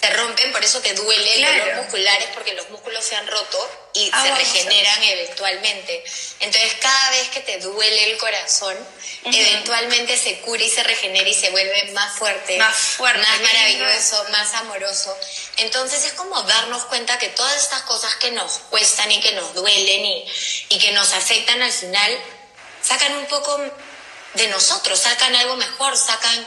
Se 0.00 0.10
rompen, 0.14 0.50
por 0.50 0.64
eso 0.64 0.80
te 0.80 0.94
duele 0.94 1.34
el 1.34 1.58
dolor 1.58 1.76
muscular, 1.76 2.22
es 2.22 2.28
porque 2.28 2.54
los 2.54 2.70
músculos 2.70 3.04
se 3.04 3.16
han 3.16 3.26
roto 3.26 3.90
y 3.92 4.08
ah, 4.10 4.22
se 4.22 4.34
regeneran 4.34 5.02
eventualmente. 5.02 6.02
Entonces 6.40 6.72
cada 6.80 7.10
vez 7.10 7.28
que 7.28 7.40
te 7.40 7.58
duele 7.58 8.10
el 8.10 8.16
corazón, 8.16 8.74
eventualmente 9.24 10.16
se 10.16 10.40
cura 10.40 10.62
y 10.64 10.70
se 10.70 10.82
regenera 10.84 11.28
y 11.28 11.34
se 11.34 11.50
vuelve 11.50 11.92
más 11.92 12.16
fuerte, 12.16 12.56
más, 12.56 12.74
fuerte, 12.74 13.20
más 13.20 13.40
maravilloso, 13.42 14.24
más 14.30 14.54
amoroso. 14.54 15.14
Entonces 15.58 16.02
es 16.06 16.14
como 16.14 16.42
darnos 16.44 16.86
cuenta 16.86 17.18
que 17.18 17.28
todas 17.28 17.62
estas 17.62 17.82
cosas 17.82 18.14
que 18.16 18.30
nos 18.30 18.52
cuestan 18.70 19.12
y 19.12 19.20
que 19.20 19.32
nos 19.32 19.52
duelen 19.52 20.04
y, 20.06 20.24
y 20.70 20.78
que 20.78 20.92
nos 20.92 21.12
afectan 21.12 21.60
al 21.60 21.72
final 21.72 22.18
sacan 22.82 23.16
un 23.16 23.26
poco 23.26 23.58
de 24.34 24.48
nosotros, 24.48 24.98
sacan 24.98 25.34
algo 25.34 25.56
mejor, 25.56 25.96
sacan 25.96 26.46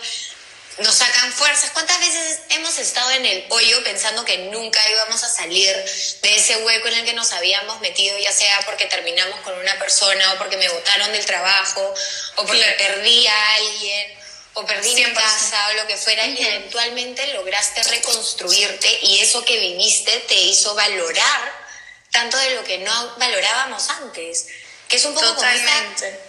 nos 0.80 0.96
sacan 0.96 1.32
fuerzas. 1.32 1.70
¿Cuántas 1.72 2.00
veces 2.00 2.40
hemos 2.50 2.78
estado 2.80 3.12
en 3.12 3.26
el 3.26 3.46
hoyo 3.50 3.84
pensando 3.84 4.26
que 4.26 4.38
nunca 4.50 4.80
íbamos 4.90 5.24
a 5.24 5.30
salir 5.30 5.76
de 6.22 6.36
ese 6.36 6.58
hueco 6.58 6.88
en 6.88 6.96
el 6.96 7.06
que 7.06 7.14
nos 7.14 7.32
habíamos 7.32 7.80
metido, 7.82 8.18
ya 8.18 8.32
sea 8.32 8.60
porque 8.66 8.86
terminamos 8.86 9.40
con 9.42 9.58
una 9.58 9.78
persona 9.78 10.34
o 10.34 10.38
porque 10.38 10.58
me 10.58 10.70
botaron 10.70 11.12
del 11.12 11.26
trabajo 11.26 11.94
o 12.38 12.46
porque 12.46 12.76
perdí 12.78 13.28
a 13.28 13.56
alguien 13.56 14.18
o 14.56 14.66
perdí 14.66 14.96
mi 14.96 15.14
casa 15.14 15.68
o 15.70 15.74
lo 15.74 15.88
que 15.88 15.98
fuera 15.98 16.26
y 16.26 16.42
eventualmente 16.44 17.34
lograste 17.34 17.84
reconstruirte 17.84 19.00
y 19.04 19.20
eso 19.20 19.44
que 19.46 19.60
viviste 19.60 20.20
te 20.28 20.36
hizo 20.36 20.74
valorar 20.76 21.64
tanto 22.12 22.38
de 22.38 22.52
lo 22.52 22.64
que 22.64 22.80
no 22.80 23.16
valorábamos 23.18 23.90
antes. 23.90 24.48
Que 24.94 24.98
es 24.98 25.06
un 25.06 25.16
poco 25.16 25.34
como 25.34 25.50
esta, 25.50 25.84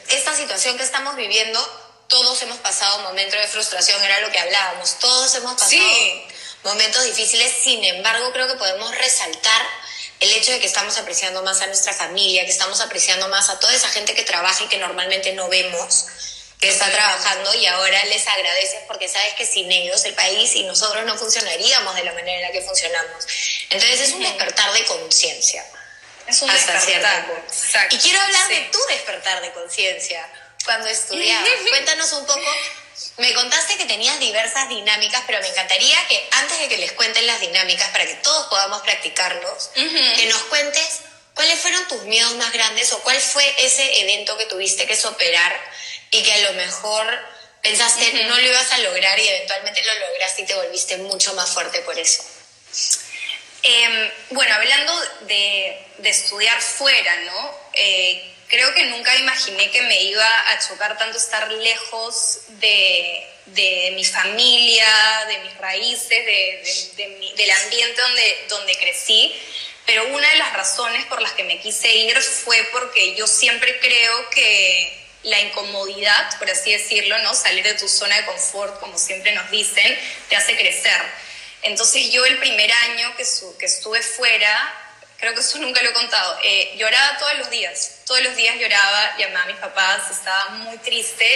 esta, 0.09 0.35
situación 0.35 0.79
que 0.79 0.85
estamos 0.85 1.17
viviendo, 1.17 1.61
todos 2.09 2.41
hemos 2.41 2.57
pasado 2.61 3.01
momentos 3.01 3.39
de 3.39 3.47
frustración, 3.47 4.03
era 4.03 4.21
lo 4.21 4.33
que 4.33 4.39
hablábamos, 4.39 4.99
todos 5.01 5.35
hemos 5.35 5.61
pasado 5.61 5.85
momentos 6.63 7.05
difíciles, 7.05 7.53
sin 7.63 7.85
embargo 7.85 8.33
creo 8.33 8.49
que 8.49 8.55
podemos 8.55 8.91
resaltar 8.97 9.67
el 10.19 10.33
hecho 10.33 10.53
de 10.53 10.61
que 10.61 10.67
estamos 10.67 10.97
apreciando 10.97 11.43
más 11.43 11.61
a 11.61 11.67
nuestra 11.67 11.93
familia, 11.93 12.47
que 12.47 12.53
estamos 12.53 12.81
apreciando 12.81 13.29
más 13.29 13.51
a 13.51 13.61
toda 13.61 13.75
esa 13.75 13.91
gente 13.91 14.15
que 14.15 14.23
trabaja 14.23 14.65
y 14.65 14.69
que 14.69 14.79
normalmente 14.79 15.35
no 15.35 15.47
vemos, 15.51 16.07
que 16.59 16.71
está 16.71 16.91
trabajando 16.91 17.53
y 17.57 17.67
ahora 17.67 18.03
les 18.07 18.27
agradeces 18.27 18.81
porque 18.87 19.11
sabes 19.11 19.35
que 19.35 19.45
sin 19.45 19.71
ellos 19.71 20.03
el 20.07 20.15
país 20.15 20.55
y 20.55 20.63
nosotros 20.63 21.05
no 21.05 21.19
funcionaríamos 21.19 21.95
de 21.97 22.05
la 22.05 22.15
manera 22.15 22.39
en 22.39 22.43
la 22.45 22.51
que 22.51 22.63
funcionamos. 22.63 23.27
Entonces 23.69 24.01
es 24.01 24.13
un 24.15 24.23
despertar 24.23 24.73
de 24.73 24.87
conciencia. 24.87 25.67
Es 26.27 26.43
un 26.43 26.51
despertar. 26.51 27.27
Y 27.91 27.99
quiero 27.99 28.21
hablar 28.21 28.49
de 28.49 28.61
tu 28.73 28.79
despertar 28.87 29.43
de 29.43 29.53
conciencia 29.53 30.27
cuando 30.65 30.89
estudiabas. 30.89 31.49
Cuéntanos 31.71 32.13
un 32.13 32.27
poco 32.27 32.51
me 33.17 33.33
contaste 33.35 33.77
que 33.77 33.85
tenías 33.87 34.19
diversas 34.19 34.69
dinámicas, 34.69 35.23
pero 35.27 35.41
me 35.41 35.49
encantaría 35.49 35.97
que 36.09 36.29
antes 36.33 36.59
de 36.59 36.69
que 36.69 36.79
les 36.79 36.93
cuenten 36.93 37.27
las 37.27 37.41
dinámicas, 37.41 37.89
para 37.91 38.07
que 38.07 38.15
todos 38.15 38.47
podamos 38.49 38.83
practicarlos, 38.83 39.71
que 39.75 40.27
nos 40.27 40.43
cuentes 40.43 41.01
cuáles 41.35 41.59
fueron 41.61 41.87
tus 41.89 42.03
miedos 42.05 42.35
más 42.37 42.53
grandes 42.53 42.93
o 42.93 42.99
cuál 43.01 43.21
fue 43.21 43.45
ese 43.59 44.01
evento 44.01 44.37
que 44.39 44.47
tuviste 44.47 44.87
que 44.87 44.97
superar 44.97 45.55
y 46.11 46.23
que 46.23 46.33
a 46.33 46.39
lo 46.39 46.53
mejor 46.55 47.07
pensaste 47.63 48.25
no 48.25 48.37
lo 48.37 48.47
ibas 48.47 48.71
a 48.73 48.79
lograr 48.79 49.19
y 49.19 49.29
eventualmente 49.29 49.83
lo 49.83 50.09
lograste 50.09 50.43
y 50.43 50.47
te 50.47 50.55
volviste 50.55 50.97
mucho 50.99 51.35
más 51.35 51.51
fuerte 51.51 51.81
por 51.81 51.99
eso. 51.99 52.23
Em, 53.67 54.11
bueno, 54.31 54.55
hablando 54.55 54.93
de, 55.23 55.81
estudiar 56.05 56.61
fuera, 56.61 57.17
¿no? 57.23 57.59
Eh, 57.73 58.31
creo 58.47 58.75
que 58.75 58.85
nunca 58.85 59.17
imaginé 59.17 59.71
que 59.71 59.81
me 59.83 60.03
iba 60.03 60.51
a 60.51 60.59
chocar 60.59 60.99
tanto 60.99 61.17
estar 61.17 61.51
lejos 61.51 62.41
de, 62.61 63.31
mi 63.95 64.05
familia, 64.05 64.87
de 65.29 65.39
mis 65.39 65.57
raíces, 65.57 66.27
del 66.97 67.51
ambiente 67.51 68.01
donde, 68.03 68.45
donde 68.51 68.77
crecí. 68.77 69.35
Pero 69.87 70.09
una 70.09 70.29
de 70.29 70.37
las 70.37 70.53
razones 70.53 71.07
por 71.07 71.23
las 71.23 71.33
que 71.33 71.45
me 71.45 71.59
quise 71.61 71.91
ir 71.91 72.21
fue 72.21 72.63
porque 72.71 73.15
yo 73.15 73.27
siempre 73.27 73.79
creo 73.81 74.29
que 74.29 75.05
la 75.23 75.41
incomodidad, 75.41 76.39
por 76.39 76.51
así 76.51 76.71
decirlo, 76.71 77.17
¿no? 77.19 77.35
Salir 77.35 77.65
de 77.65 77.75
tu 77.75 77.89
zona 77.89 78.17
de 78.17 78.27
confort, 78.27 78.79
como 78.79 78.99
siempre 78.99 79.33
nos 79.33 79.51
dicen, 79.51 79.99
te 80.29 80.37
hace 80.37 80.55
crecer. 80.55 81.24
Entonces 81.65 82.11
yo 82.11 82.25
el 82.25 82.39
primer 82.39 82.71
año 82.71 83.17
que, 83.17 83.25
que 83.59 83.67
estuve 83.67 84.03
fuera, 84.03 84.75
creo 85.19 85.35
que 85.35 85.41
eso 85.41 85.59
nunca 85.65 85.83
lo 85.83 85.91
he 85.91 85.93
contado, 85.93 86.39
eh, 86.45 86.75
lloraba 86.77 87.19
todos 87.19 87.39
los 87.39 87.51
días, 87.51 88.01
todos 88.07 88.23
los 88.23 88.37
días 88.37 88.57
lloraba, 88.59 89.17
llamaba 89.19 89.45
a 89.45 89.47
mis 89.47 89.57
papás, 89.57 90.11
estaba 90.11 90.51
muy 90.51 90.77
triste 90.79 91.27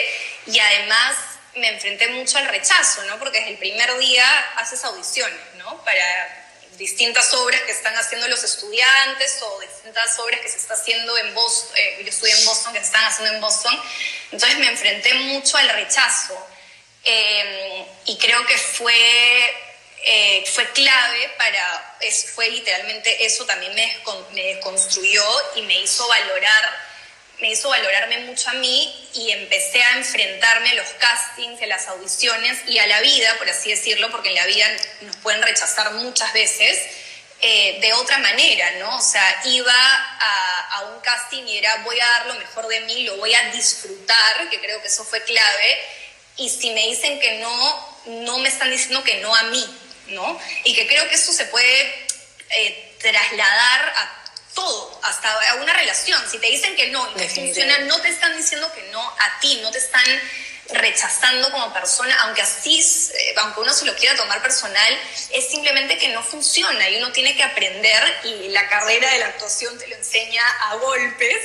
y 0.47 0.59
además 0.59 1.17
me 1.57 1.69
enfrenté 1.69 2.09
mucho 2.09 2.39
al 2.39 2.47
rechazo, 2.47 3.03
¿no? 3.05 3.19
Porque 3.19 3.39
desde 3.39 3.53
el 3.53 3.59
primer 3.59 3.99
día 3.99 4.25
haces 4.57 4.85
audiciones, 4.85 5.41
¿no? 5.57 5.83
Para 5.83 6.45
distintas 6.77 7.35
obras 7.35 7.61
que 7.63 7.73
están 7.73 7.97
haciendo 7.97 8.29
los 8.29 8.45
estudiantes 8.45 9.39
o 9.43 9.61
distintas 9.61 10.17
obras 10.21 10.41
que 10.41 10.49
se 10.49 10.59
está 10.59 10.75
haciendo 10.75 11.17
en 11.19 11.35
Boston, 11.35 11.77
eh, 11.77 12.03
yo 12.03 12.09
estudié 12.09 12.39
en 12.39 12.45
Boston, 12.45 12.73
que 12.73 12.79
se 12.79 12.85
están 12.85 13.05
haciendo 13.05 13.35
en 13.35 13.41
Boston, 13.41 13.83
entonces 14.31 14.59
me 14.59 14.69
enfrenté 14.69 15.15
mucho 15.15 15.57
al 15.57 15.69
rechazo 15.71 16.47
eh, 17.05 17.87
y 18.05 18.17
creo 18.19 18.47
que 18.47 18.57
fue 18.57 18.95
eh, 20.11 20.43
fue 20.55 20.67
clave 20.73 21.31
para, 21.37 21.97
es, 22.01 22.31
fue 22.35 22.49
literalmente 22.49 23.27
eso 23.27 23.45
también 23.45 23.75
me, 23.75 23.99
me 24.33 24.43
desconstruyó 24.55 25.23
y 25.57 25.63
me 25.63 25.79
hizo 25.81 26.09
valorar 26.09 26.89
me 27.41 27.51
hizo 27.51 27.69
valorarme 27.69 28.21
mucho 28.21 28.49
a 28.49 28.55
mí 28.55 29.11
y 29.13 29.31
empecé 29.33 29.83
a 29.83 29.99
enfrentarme 29.99 30.71
a 30.71 30.75
los 30.75 30.89
castings, 30.99 31.61
a 31.63 31.67
las 31.67 31.87
audiciones 31.89 32.59
y 32.69 32.79
a 32.79 32.87
la 32.87 33.01
vida, 33.03 33.37
por 33.37 33.49
así 33.51 33.69
decirlo, 33.69 34.11
porque 34.11 34.31
en 34.31 34.37
la 34.37 34.47
vida 34.47 34.67
nos 35.03 35.17
pueden 35.17 35.43
rechazar 35.43 35.93
muchas 35.93 36.33
veces, 36.33 36.81
eh, 37.41 37.79
de 37.81 37.93
otra 37.93 38.19
manera, 38.19 38.71
¿no? 38.81 38.97
O 38.97 39.01
sea, 39.01 39.43
iba 39.45 39.73
a, 39.73 40.79
a, 40.79 40.83
un 40.87 41.01
casting 41.01 41.45
y 41.45 41.59
era 41.59 41.77
voy 41.85 42.01
a 42.01 42.07
dar 42.07 42.27
lo 42.27 42.35
mejor 42.35 42.67
de 42.67 42.81
mí, 42.81 43.05
lo 43.05 43.19
voy 43.19 43.33
a 43.35 43.51
disfrutar, 43.51 44.49
que 44.51 44.59
creo 44.59 44.81
que 44.81 44.89
eso 44.89 45.05
fue 45.05 45.23
clave, 45.23 45.79
y 46.39 46.49
si 46.49 46.71
me 46.71 46.87
dicen 46.89 47.21
que 47.21 47.39
no, 47.39 47.99
no 48.07 48.39
me 48.39 48.49
están 48.49 48.71
diciendo 48.71 49.05
que 49.05 49.19
no 49.19 49.33
a 49.33 49.43
mí, 49.45 49.65
¿no? 50.11 50.41
Y 50.65 50.75
que 50.75 50.87
creo 50.87 51.09
que 51.09 51.15
eso 51.15 51.33
se 51.33 51.47
puede 51.47 52.07
eh, 52.51 52.95
trasladar 52.99 53.93
a 53.97 54.25
todo, 54.55 55.01
hasta 55.05 55.51
a 55.51 55.55
una 55.57 55.73
relación. 55.73 56.21
Si 56.31 56.39
te 56.39 56.47
dicen 56.49 56.75
que 56.77 56.89
no 56.89 57.09
y 57.11 57.15
no 57.21 57.29
funciona, 57.29 57.79
no 57.81 58.01
te 58.01 58.09
están 58.09 58.37
diciendo 58.37 58.73
que 58.75 58.83
no 58.91 59.01
a 59.01 59.41
ti, 59.41 59.61
no 59.63 59.71
te 59.71 59.79
están 59.79 60.05
rechazando 60.71 61.51
como 61.51 61.73
persona, 61.73 62.15
aunque 62.23 62.43
así, 62.43 62.81
eh, 62.81 63.35
aunque 63.39 63.61
uno 63.61 63.73
se 63.73 63.87
lo 63.87 63.97
quiera 63.97 64.17
tomar 64.17 64.43
personal, 64.43 64.99
es 65.33 65.49
simplemente 65.49 65.97
que 65.97 66.09
no 66.09 66.23
funciona 66.23 66.89
y 66.91 66.97
uno 66.97 67.11
tiene 67.13 67.35
que 67.37 67.43
aprender 67.43 68.21
y 68.25 68.49
la 68.49 68.69
carrera 68.69 69.11
de 69.13 69.19
la 69.19 69.27
actuación 69.27 69.79
te 69.79 69.87
lo 69.87 69.97
enseña 69.97 70.43
a 70.69 70.75
golpes, 70.77 71.39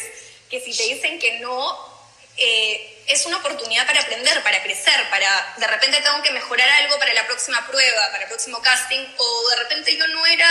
que 0.50 0.60
si 0.60 0.76
te 0.76 0.84
dicen 0.84 1.20
que 1.20 1.40
no, 1.40 1.94
eh, 2.38 2.93
es 3.08 3.26
una 3.26 3.38
oportunidad 3.38 3.86
para 3.86 4.02
aprender, 4.02 4.42
para 4.44 4.62
crecer, 4.64 5.10
para 5.10 5.54
de 5.58 5.68
repente 5.68 6.02
tengo 6.02 6.22
que 6.22 6.32
mejorar 6.32 6.70
algo 6.70 6.98
para 7.00 7.14
la 7.14 7.26
próxima 7.26 7.66
prueba, 7.68 8.12
para 8.12 8.24
el 8.24 8.30
próximo 8.30 8.62
casting, 8.62 9.06
o 9.18 9.50
de 9.50 9.56
repente 9.58 9.96
yo 9.98 10.08
no 10.08 10.26
era 10.26 10.50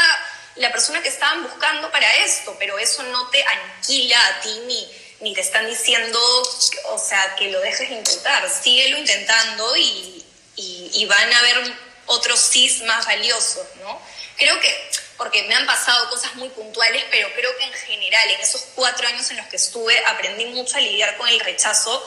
la 0.56 0.70
persona 0.70 1.02
que 1.02 1.08
estaban 1.08 1.42
buscando 1.42 1.90
para 1.90 2.14
esto, 2.16 2.54
pero 2.58 2.78
eso 2.78 3.02
no 3.04 3.28
te 3.30 3.42
aniquila 3.42 4.26
a 4.26 4.40
ti 4.40 4.60
ni, 4.66 4.92
ni 5.20 5.34
te 5.34 5.40
están 5.40 5.66
diciendo, 5.66 6.18
o 6.86 6.98
sea, 6.98 7.34
que 7.36 7.50
lo 7.50 7.60
dejes 7.60 7.88
de 7.88 7.96
intentar, 7.96 8.48
síguelo 8.50 8.98
intentando 8.98 9.76
y, 9.76 10.24
y, 10.56 10.90
y 10.92 11.06
van 11.06 11.32
a 11.32 11.38
haber 11.38 11.74
otros 12.06 12.38
sís 12.38 12.82
más 12.82 13.06
valiosos, 13.06 13.66
¿no? 13.82 14.00
Creo 14.36 14.58
que, 14.60 14.90
porque 15.16 15.44
me 15.44 15.54
han 15.54 15.66
pasado 15.66 16.10
cosas 16.10 16.34
muy 16.34 16.48
puntuales, 16.50 17.04
pero 17.10 17.32
creo 17.34 17.56
que 17.56 17.64
en 17.64 17.72
general, 17.72 18.30
en 18.30 18.40
esos 18.40 18.66
cuatro 18.74 19.06
años 19.08 19.30
en 19.30 19.36
los 19.38 19.46
que 19.46 19.56
estuve, 19.56 19.98
aprendí 20.06 20.46
mucho 20.46 20.76
a 20.76 20.80
lidiar 20.80 21.16
con 21.16 21.28
el 21.28 21.40
rechazo 21.40 22.02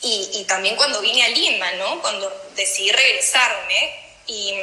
y, 0.00 0.30
y, 0.34 0.44
también 0.44 0.76
cuando 0.76 1.00
vine 1.00 1.24
a 1.24 1.28
Lima, 1.28 1.72
¿no? 1.72 2.00
Cuando 2.00 2.50
decidí 2.54 2.92
regresarme 2.92 3.94
y, 4.26 4.54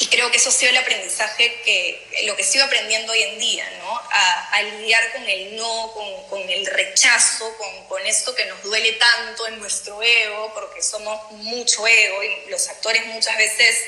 y, 0.00 0.06
creo 0.06 0.30
que 0.30 0.38
eso 0.38 0.48
ha 0.48 0.52
sido 0.52 0.70
el 0.70 0.76
aprendizaje 0.76 1.60
que, 1.64 2.24
lo 2.26 2.34
que 2.34 2.42
sigo 2.42 2.64
aprendiendo 2.64 3.12
hoy 3.12 3.22
en 3.22 3.38
día, 3.38 3.70
¿no? 3.78 3.96
A, 3.96 4.50
a 4.54 4.62
lidiar 4.62 5.12
con 5.12 5.28
el 5.28 5.56
no, 5.56 5.92
con, 5.92 6.28
con 6.28 6.50
el 6.50 6.66
rechazo, 6.66 7.56
con, 7.56 7.86
con, 7.86 8.04
esto 8.06 8.34
que 8.34 8.44
nos 8.46 8.60
duele 8.64 8.92
tanto 8.94 9.46
en 9.46 9.60
nuestro 9.60 10.02
ego, 10.02 10.52
porque 10.54 10.82
somos 10.82 11.30
mucho 11.32 11.86
ego 11.86 12.24
y 12.24 12.50
los 12.50 12.68
actores 12.68 13.06
muchas 13.06 13.36
veces, 13.36 13.78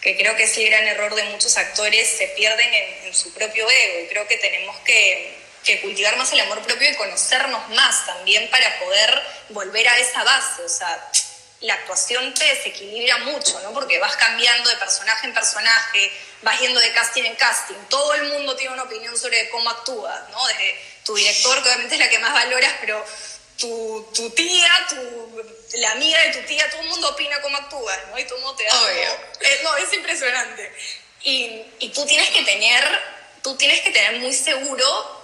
que 0.00 0.16
creo 0.16 0.36
que 0.36 0.44
es 0.44 0.56
el 0.58 0.66
gran 0.66 0.86
error 0.86 1.12
de 1.16 1.24
muchos 1.24 1.56
actores, 1.56 2.08
se 2.08 2.28
pierden 2.28 2.72
en, 2.72 3.06
en 3.06 3.14
su 3.14 3.34
propio 3.34 3.68
ego 3.68 4.04
y 4.04 4.06
creo 4.06 4.28
que 4.28 4.36
tenemos 4.36 4.76
que 4.80 5.45
que 5.66 5.80
cultivar 5.80 6.16
más 6.16 6.32
el 6.32 6.40
amor 6.40 6.62
propio 6.62 6.88
y 6.88 6.94
conocernos 6.94 7.68
más 7.70 8.06
también 8.06 8.48
para 8.50 8.78
poder 8.78 9.22
volver 9.50 9.88
a 9.88 9.98
esa 9.98 10.22
base. 10.22 10.62
O 10.62 10.68
sea, 10.68 11.10
la 11.60 11.74
actuación 11.74 12.32
te 12.34 12.44
desequilibra 12.44 13.18
mucho, 13.18 13.60
¿no? 13.60 13.72
Porque 13.72 13.98
vas 13.98 14.16
cambiando 14.16 14.70
de 14.70 14.76
personaje 14.76 15.26
en 15.26 15.34
personaje, 15.34 16.12
vas 16.42 16.60
yendo 16.60 16.80
de 16.80 16.92
casting 16.92 17.24
en 17.24 17.34
casting. 17.34 17.74
Todo 17.88 18.14
el 18.14 18.32
mundo 18.32 18.54
tiene 18.56 18.74
una 18.74 18.84
opinión 18.84 19.18
sobre 19.18 19.50
cómo 19.50 19.68
actúas, 19.68 20.28
¿no? 20.30 20.46
Desde 20.46 20.80
tu 21.04 21.14
director, 21.16 21.62
que 21.62 21.68
obviamente 21.68 21.94
es 21.96 22.00
la 22.00 22.08
que 22.08 22.18
más 22.20 22.32
valoras, 22.32 22.72
pero 22.80 23.04
tu, 23.58 24.08
tu 24.14 24.30
tía, 24.30 24.70
tu, 24.88 25.44
la 25.78 25.92
amiga 25.92 26.20
de 26.22 26.34
tu 26.34 26.46
tía, 26.46 26.70
todo 26.70 26.82
el 26.82 26.88
mundo 26.88 27.08
opina 27.08 27.40
cómo 27.42 27.56
actúas, 27.56 27.98
¿no? 28.10 28.18
Y 28.18 28.24
todo 28.24 28.36
el 28.36 28.44
mundo 28.44 28.56
te 28.56 28.64
da... 28.64 28.92
Eh, 28.92 29.60
no, 29.64 29.76
es 29.76 29.92
impresionante. 29.92 30.72
Y, 31.22 31.64
y 31.80 31.88
tú 31.88 32.06
tienes 32.06 32.30
que 32.30 32.42
tener, 32.42 32.84
tú 33.42 33.56
tienes 33.56 33.80
que 33.80 33.90
tener 33.90 34.20
muy 34.20 34.32
seguro 34.32 35.15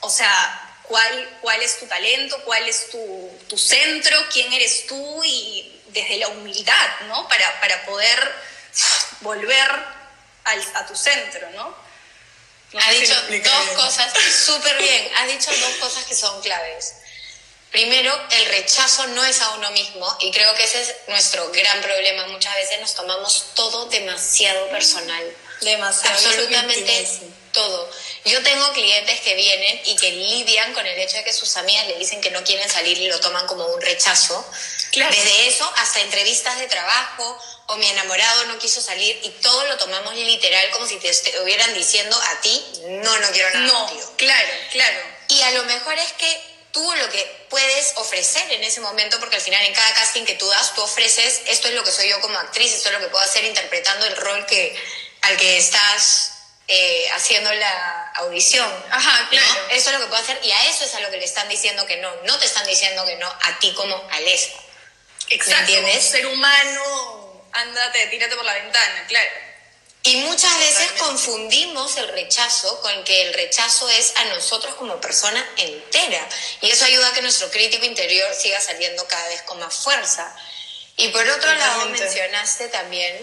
o 0.00 0.10
sea, 0.10 0.78
cuál, 0.82 1.38
cuál 1.40 1.62
es 1.62 1.78
tu 1.78 1.86
talento, 1.86 2.42
cuál 2.44 2.68
es 2.68 2.90
tu, 2.90 3.38
tu 3.48 3.56
centro, 3.56 4.16
quién 4.32 4.52
eres 4.52 4.86
tú 4.86 5.22
y 5.24 5.80
desde 5.88 6.18
la 6.18 6.28
humildad, 6.28 7.00
¿no? 7.08 7.28
Para, 7.28 7.60
para 7.60 7.84
poder 7.84 8.34
volver 9.20 9.70
al, 10.44 10.64
a 10.74 10.86
tu 10.86 10.96
centro, 10.96 11.50
¿no? 11.50 11.90
no 12.72 12.80
ha 12.80 12.90
dicho 12.92 13.14
dos 13.42 13.68
cosas 13.76 14.12
súper 14.46 14.78
bien, 14.78 15.10
ha 15.16 15.26
dicho 15.26 15.50
dos 15.50 15.72
cosas 15.80 16.04
que 16.04 16.14
son 16.14 16.40
claves. 16.40 16.94
Primero, 17.70 18.12
el 18.30 18.46
rechazo 18.46 19.06
no 19.08 19.24
es 19.24 19.40
a 19.40 19.50
uno 19.50 19.70
mismo 19.70 20.16
y 20.20 20.32
creo 20.32 20.54
que 20.56 20.64
ese 20.64 20.82
es 20.82 20.94
nuestro 21.06 21.50
gran 21.50 21.80
problema. 21.82 22.26
Muchas 22.28 22.54
veces 22.56 22.80
nos 22.80 22.94
tomamos 22.94 23.54
todo 23.54 23.86
demasiado 23.86 24.68
personal. 24.70 25.24
Demasiado. 25.60 26.16
Absolutamente 26.16 27.06
todo. 27.52 27.90
Yo 28.24 28.42
tengo 28.42 28.72
clientes 28.72 29.20
que 29.20 29.34
vienen 29.34 29.80
y 29.84 29.96
que 29.96 30.10
lidian 30.10 30.74
con 30.74 30.86
el 30.86 30.98
hecho 30.98 31.16
de 31.16 31.24
que 31.24 31.32
sus 31.32 31.56
amigas 31.56 31.86
le 31.86 31.96
dicen 31.96 32.20
que 32.20 32.30
no 32.30 32.44
quieren 32.44 32.68
salir 32.68 32.98
y 32.98 33.08
lo 33.08 33.18
toman 33.20 33.46
como 33.46 33.66
un 33.66 33.80
rechazo. 33.80 34.44
Desde 34.92 35.48
eso 35.48 35.70
hasta 35.76 36.00
entrevistas 36.00 36.58
de 36.58 36.66
trabajo 36.66 37.38
o 37.66 37.76
mi 37.76 37.86
enamorado 37.86 38.44
no 38.46 38.58
quiso 38.58 38.80
salir 38.80 39.18
y 39.22 39.30
todo 39.40 39.64
lo 39.66 39.78
tomamos 39.78 40.14
literal 40.14 40.70
como 40.70 40.86
si 40.86 40.96
te 40.96 41.08
estuvieran 41.08 41.72
diciendo 41.72 42.20
a 42.32 42.40
ti, 42.40 42.62
no, 42.88 43.18
no 43.18 43.30
quiero 43.30 43.50
nada 43.50 43.66
no, 43.66 43.86
contigo. 43.86 44.12
Claro, 44.16 44.48
claro. 44.72 44.98
Y 45.28 45.40
a 45.42 45.50
lo 45.52 45.64
mejor 45.64 45.94
es 45.94 46.12
que 46.14 46.42
tú 46.72 46.92
lo 46.94 47.08
que 47.10 47.46
puedes 47.48 47.92
ofrecer 47.96 48.50
en 48.52 48.64
ese 48.64 48.80
momento, 48.80 49.18
porque 49.18 49.36
al 49.36 49.42
final 49.42 49.64
en 49.64 49.74
cada 49.74 49.94
casting 49.94 50.24
que 50.24 50.34
tú 50.34 50.48
das, 50.48 50.74
tú 50.74 50.82
ofreces, 50.82 51.42
esto 51.46 51.68
es 51.68 51.74
lo 51.74 51.84
que 51.84 51.92
soy 51.92 52.08
yo 52.08 52.20
como 52.20 52.38
actriz, 52.38 52.72
esto 52.72 52.88
es 52.88 52.94
lo 52.94 53.00
que 53.00 53.08
puedo 53.08 53.24
hacer 53.24 53.44
interpretando 53.44 54.06
el 54.06 54.16
rol 54.16 54.44
que, 54.46 54.76
al 55.22 55.36
que 55.36 55.56
estás 55.56 56.32
eh, 56.72 57.10
haciendo 57.14 57.52
la 57.52 58.12
audición. 58.14 58.72
Ajá, 58.92 59.28
claro. 59.28 59.66
Eso 59.70 59.90
es 59.90 59.98
lo 59.98 60.02
que 60.02 60.06
puedo 60.06 60.22
hacer 60.22 60.38
y 60.44 60.52
a 60.52 60.68
eso 60.68 60.84
es 60.84 60.94
a 60.94 61.00
lo 61.00 61.10
que 61.10 61.16
le 61.16 61.24
están 61.24 61.48
diciendo 61.48 61.84
que 61.84 61.96
no. 61.96 62.14
No 62.22 62.38
te 62.38 62.46
están 62.46 62.64
diciendo 62.64 63.04
que 63.04 63.16
no 63.16 63.26
a 63.26 63.58
ti 63.58 63.74
como 63.74 63.96
Alesa. 64.12 64.50
Exacto. 65.30 65.60
entiendes? 65.62 66.04
Ser 66.04 66.26
humano, 66.26 67.42
ándate, 67.50 68.06
tírate 68.06 68.36
por 68.36 68.44
la 68.44 68.54
ventana, 68.54 69.04
claro. 69.08 69.30
Y 70.04 70.18
muchas 70.18 70.56
veces 70.60 70.92
confundimos 70.92 71.96
el 71.96 72.06
rechazo 72.06 72.80
con 72.82 73.02
que 73.02 73.22
el 73.22 73.34
rechazo 73.34 73.88
es 73.88 74.12
a 74.14 74.26
nosotros 74.26 74.76
como 74.76 75.00
persona 75.00 75.44
entera. 75.56 76.24
Y 76.60 76.70
eso 76.70 76.84
ayuda 76.84 77.08
a 77.08 77.12
que 77.12 77.22
nuestro 77.22 77.50
crítico 77.50 77.84
interior 77.84 78.32
siga 78.32 78.60
saliendo 78.60 79.08
cada 79.08 79.26
vez 79.26 79.42
con 79.42 79.58
más 79.58 79.74
fuerza. 79.74 80.36
Y 80.96 81.08
por 81.08 81.28
otro 81.28 81.52
lado, 81.52 81.86
mencionaste 81.86 82.68
también 82.68 83.18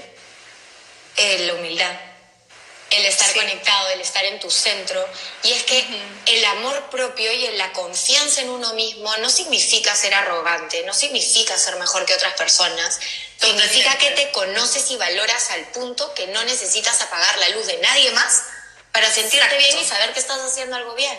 eh, 1.15 1.39
la 1.47 1.53
humildad 1.53 2.06
el 2.89 3.05
estar 3.05 3.33
conectado, 3.33 3.89
el 3.89 4.01
estar 4.01 4.23
en 4.25 4.39
tu 4.39 4.49
centro. 4.49 5.05
Y 5.43 5.51
es 5.51 5.63
que 5.63 5.85
el 6.27 6.45
amor 6.45 6.89
propio 6.89 7.31
y 7.31 7.47
la 7.57 7.71
confianza 7.73 8.41
en 8.41 8.49
uno 8.49 8.73
mismo 8.73 9.15
no 9.17 9.29
significa 9.29 9.95
ser 9.95 10.13
arrogante, 10.13 10.83
no 10.83 10.93
significa 10.93 11.57
ser 11.57 11.75
mejor 11.77 12.05
que 12.05 12.13
otras 12.13 12.33
personas. 12.33 12.99
Significa 13.39 13.97
que 13.97 14.11
te 14.11 14.31
conoces 14.31 14.89
y 14.91 14.97
valoras 14.97 15.51
al 15.51 15.65
punto 15.69 16.13
que 16.13 16.27
no 16.27 16.43
necesitas 16.45 17.01
apagar 17.01 17.37
la 17.37 17.49
luz 17.49 17.67
de 17.67 17.77
nadie 17.77 18.11
más 18.11 18.43
para 18.91 19.11
sentirte 19.11 19.57
bien 19.57 19.77
y 19.77 19.85
saber 19.85 20.13
que 20.13 20.19
estás 20.19 20.39
haciendo 20.39 20.75
algo 20.75 20.95
bien. 20.95 21.17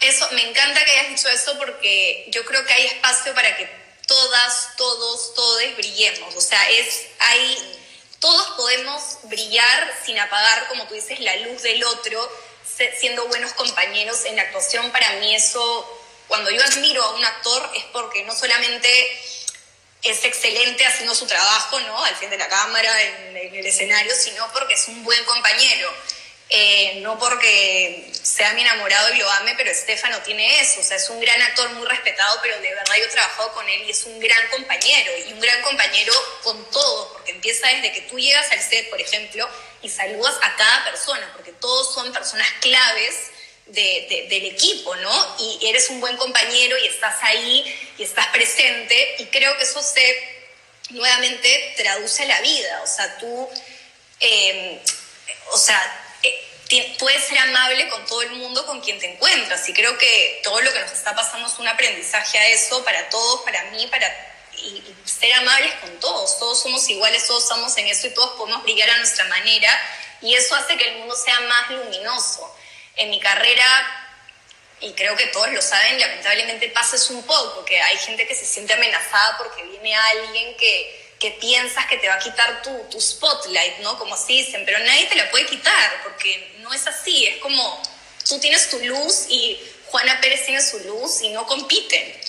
Eso, 0.00 0.26
me 0.32 0.48
encanta 0.48 0.84
que 0.84 0.92
hayas 0.92 1.08
dicho 1.10 1.28
eso 1.28 1.56
porque 1.58 2.26
yo 2.28 2.44
creo 2.44 2.64
que 2.64 2.72
hay 2.72 2.86
espacio 2.86 3.34
para 3.34 3.56
que 3.56 3.70
todas, 4.06 4.76
todos, 4.76 5.34
todos 5.34 5.62
brillemos. 5.76 6.34
O 6.34 6.40
sea, 6.40 6.68
es, 6.70 7.06
hay 7.18 7.79
todos 8.20 8.50
podemos 8.50 9.18
brillar 9.24 9.98
sin 10.04 10.18
apagar, 10.18 10.68
como 10.68 10.86
tú 10.86 10.94
dices, 10.94 11.18
la 11.20 11.34
luz 11.36 11.62
del 11.62 11.82
otro, 11.84 12.30
siendo 12.98 13.26
buenos 13.28 13.52
compañeros 13.54 14.24
en 14.26 14.36
la 14.36 14.42
actuación. 14.42 14.90
Para 14.90 15.12
mí 15.14 15.34
eso, 15.34 16.00
cuando 16.28 16.50
yo 16.50 16.62
admiro 16.62 17.02
a 17.02 17.14
un 17.14 17.24
actor 17.24 17.70
es 17.74 17.84
porque 17.86 18.22
no 18.24 18.34
solamente 18.36 18.88
es 20.02 20.24
excelente 20.24 20.86
haciendo 20.86 21.14
su 21.14 21.26
trabajo, 21.26 21.80
¿no? 21.80 22.04
Al 22.04 22.14
frente 22.16 22.36
de 22.36 22.42
la 22.42 22.48
cámara, 22.48 23.02
en 23.02 23.54
el 23.54 23.66
escenario, 23.66 24.14
sino 24.14 24.50
porque 24.52 24.74
es 24.74 24.88
un 24.88 25.02
buen 25.02 25.22
compañero. 25.24 25.90
Eh, 26.52 26.98
no 27.02 27.16
porque 27.16 28.10
sea 28.24 28.52
mi 28.54 28.62
enamorado 28.62 29.14
y 29.14 29.18
lo 29.18 29.30
ame, 29.30 29.54
pero 29.56 29.70
Estefano 29.70 30.18
tiene 30.22 30.60
eso, 30.60 30.80
o 30.80 30.82
sea, 30.82 30.96
es 30.96 31.08
un 31.08 31.20
gran 31.20 31.40
actor 31.42 31.70
muy 31.74 31.86
respetado, 31.86 32.40
pero 32.42 32.60
de 32.60 32.74
verdad 32.74 32.96
yo 32.98 33.04
he 33.04 33.08
trabajado 33.08 33.52
con 33.52 33.68
él 33.68 33.82
y 33.86 33.90
es 33.90 34.02
un 34.02 34.18
gran 34.18 34.48
compañero, 34.48 35.12
y 35.28 35.32
un 35.32 35.38
gran 35.38 35.62
compañero 35.62 36.12
con 36.42 36.68
todos, 36.72 37.12
porque 37.12 37.30
empieza 37.30 37.68
desde 37.68 37.92
que 37.92 38.00
tú 38.02 38.18
llegas 38.18 38.50
al 38.50 38.60
set, 38.60 38.90
por 38.90 39.00
ejemplo, 39.00 39.48
y 39.80 39.88
saludas 39.88 40.34
a 40.42 40.56
cada 40.56 40.84
persona, 40.86 41.30
porque 41.36 41.52
todos 41.52 41.94
son 41.94 42.12
personas 42.12 42.48
claves 42.60 43.14
del 43.66 44.44
equipo, 44.46 44.96
¿no? 44.96 45.36
Y 45.38 45.68
eres 45.68 45.88
un 45.90 46.00
buen 46.00 46.16
compañero 46.16 46.76
y 46.78 46.88
estás 46.88 47.14
ahí 47.22 47.92
y 47.96 48.02
estás 48.02 48.26
presente, 48.28 49.14
y 49.18 49.26
creo 49.26 49.56
que 49.56 49.62
eso 49.62 49.80
se 49.80 50.40
nuevamente 50.88 51.74
traduce 51.76 52.24
a 52.24 52.26
la 52.26 52.40
vida, 52.40 52.82
o 52.82 52.88
sea, 52.88 53.18
tú, 53.18 53.48
eh, 54.18 54.82
o 55.52 55.56
sea, 55.58 56.06
puedes 56.98 57.24
ser 57.24 57.38
amable 57.38 57.88
con 57.88 58.04
todo 58.06 58.22
el 58.22 58.30
mundo 58.30 58.64
con 58.66 58.80
quien 58.80 58.98
te 58.98 59.12
encuentras. 59.12 59.68
Y 59.68 59.72
creo 59.72 59.96
que 59.98 60.40
todo 60.42 60.60
lo 60.60 60.72
que 60.72 60.80
nos 60.80 60.92
está 60.92 61.14
pasando 61.14 61.48
es 61.48 61.58
un 61.58 61.68
aprendizaje 61.68 62.38
a 62.38 62.48
eso 62.48 62.84
para 62.84 63.08
todos, 63.08 63.42
para 63.42 63.64
mí, 63.72 63.86
para 63.88 64.06
ser 65.04 65.32
amables 65.34 65.74
con 65.80 65.98
todos. 66.00 66.38
Todos 66.38 66.62
somos 66.62 66.88
iguales, 66.88 67.26
todos 67.26 67.42
estamos 67.42 67.76
en 67.76 67.86
eso 67.86 68.06
y 68.06 68.10
todos 68.10 68.30
podemos 68.36 68.62
brillar 68.62 68.90
a 68.90 68.98
nuestra 68.98 69.24
manera. 69.26 69.70
Y 70.22 70.34
eso 70.34 70.54
hace 70.54 70.76
que 70.76 70.88
el 70.88 70.98
mundo 70.98 71.16
sea 71.16 71.40
más 71.40 71.70
luminoso. 71.70 72.54
En 72.96 73.10
mi 73.10 73.18
carrera, 73.18 73.64
y 74.80 74.92
creo 74.92 75.16
que 75.16 75.26
todos 75.28 75.50
lo 75.52 75.62
saben, 75.62 75.98
lamentablemente 75.98 76.68
pasa 76.68 76.96
eso 76.96 77.14
un 77.14 77.22
poco, 77.24 77.64
que 77.64 77.80
hay 77.80 77.96
gente 77.98 78.26
que 78.26 78.34
se 78.34 78.44
siente 78.44 78.74
amenazada 78.74 79.38
porque 79.38 79.62
viene 79.64 79.94
alguien 79.94 80.56
que 80.56 81.09
que 81.20 81.32
piensas 81.32 81.86
que 81.86 81.98
te 81.98 82.08
va 82.08 82.14
a 82.14 82.18
quitar 82.18 82.62
tu, 82.62 82.84
tu 82.90 82.98
spotlight, 82.98 83.78
¿no? 83.80 83.98
Como 83.98 84.14
así 84.14 84.42
dicen, 84.42 84.64
pero 84.64 84.78
nadie 84.78 85.06
te 85.06 85.16
la 85.16 85.30
puede 85.30 85.46
quitar, 85.46 86.02
porque 86.02 86.56
no 86.60 86.72
es 86.72 86.86
así, 86.86 87.26
es 87.26 87.36
como 87.36 87.82
tú 88.26 88.40
tienes 88.40 88.70
tu 88.70 88.78
luz 88.80 89.26
y 89.28 89.60
Juana 89.86 90.18
Pérez 90.22 90.46
tiene 90.46 90.62
su 90.62 90.78
luz 90.80 91.20
y 91.20 91.28
no 91.28 91.46
compiten. 91.46 92.20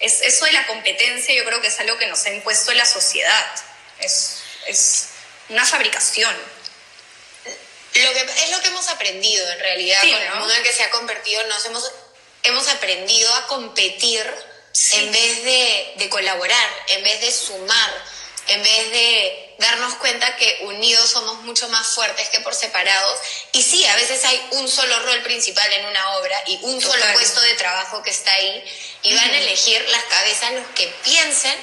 Es, 0.00 0.22
eso 0.22 0.46
de 0.46 0.52
la 0.52 0.66
competencia 0.66 1.34
yo 1.34 1.44
creo 1.44 1.60
que 1.60 1.66
es 1.66 1.78
algo 1.78 1.98
que 1.98 2.06
nos 2.06 2.24
ha 2.24 2.30
impuesto 2.30 2.72
la 2.72 2.86
sociedad, 2.86 3.46
es, 4.00 4.38
es 4.66 5.08
una 5.50 5.66
fabricación. 5.66 6.34
Lo 7.94 8.12
que, 8.12 8.20
es 8.20 8.50
lo 8.50 8.60
que 8.62 8.68
hemos 8.68 8.88
aprendido 8.88 9.50
en 9.52 9.58
realidad 9.58 10.00
con 10.00 10.22
el 10.22 10.34
mundo 10.36 10.54
en 10.54 10.62
que 10.62 10.72
se 10.72 10.84
ha 10.84 10.90
convertido, 10.90 11.44
nos 11.48 11.66
hemos, 11.66 11.92
hemos 12.44 12.66
aprendido 12.68 13.34
a 13.34 13.46
competir 13.48 14.24
en 14.92 15.12
vez 15.12 15.44
de, 15.44 15.92
de 15.96 16.08
colaborar, 16.08 16.70
en 16.88 17.02
vez 17.02 17.20
de 17.20 17.30
sumar 17.30 18.17
en 18.48 18.62
vez 18.62 18.90
de 18.90 19.54
darnos 19.58 19.94
cuenta 19.96 20.36
que 20.36 20.60
unidos 20.62 21.10
somos 21.10 21.42
mucho 21.42 21.68
más 21.68 21.86
fuertes 21.88 22.28
que 22.30 22.40
por 22.40 22.54
separados. 22.54 23.18
Y 23.52 23.62
sí, 23.62 23.84
a 23.86 23.96
veces 23.96 24.24
hay 24.24 24.40
un 24.52 24.68
solo 24.68 24.98
rol 25.00 25.22
principal 25.22 25.70
en 25.72 25.86
una 25.86 26.16
obra 26.16 26.42
y 26.46 26.58
un 26.62 26.80
solo 26.80 27.04
puesto 27.12 27.40
de 27.40 27.54
trabajo 27.54 28.02
que 28.02 28.10
está 28.10 28.32
ahí 28.32 28.64
y 29.02 29.14
van 29.14 29.30
a 29.30 29.38
elegir 29.38 29.84
las 29.90 30.04
cabezas 30.04 30.52
los 30.52 30.66
que 30.74 30.86
piensen 31.04 31.56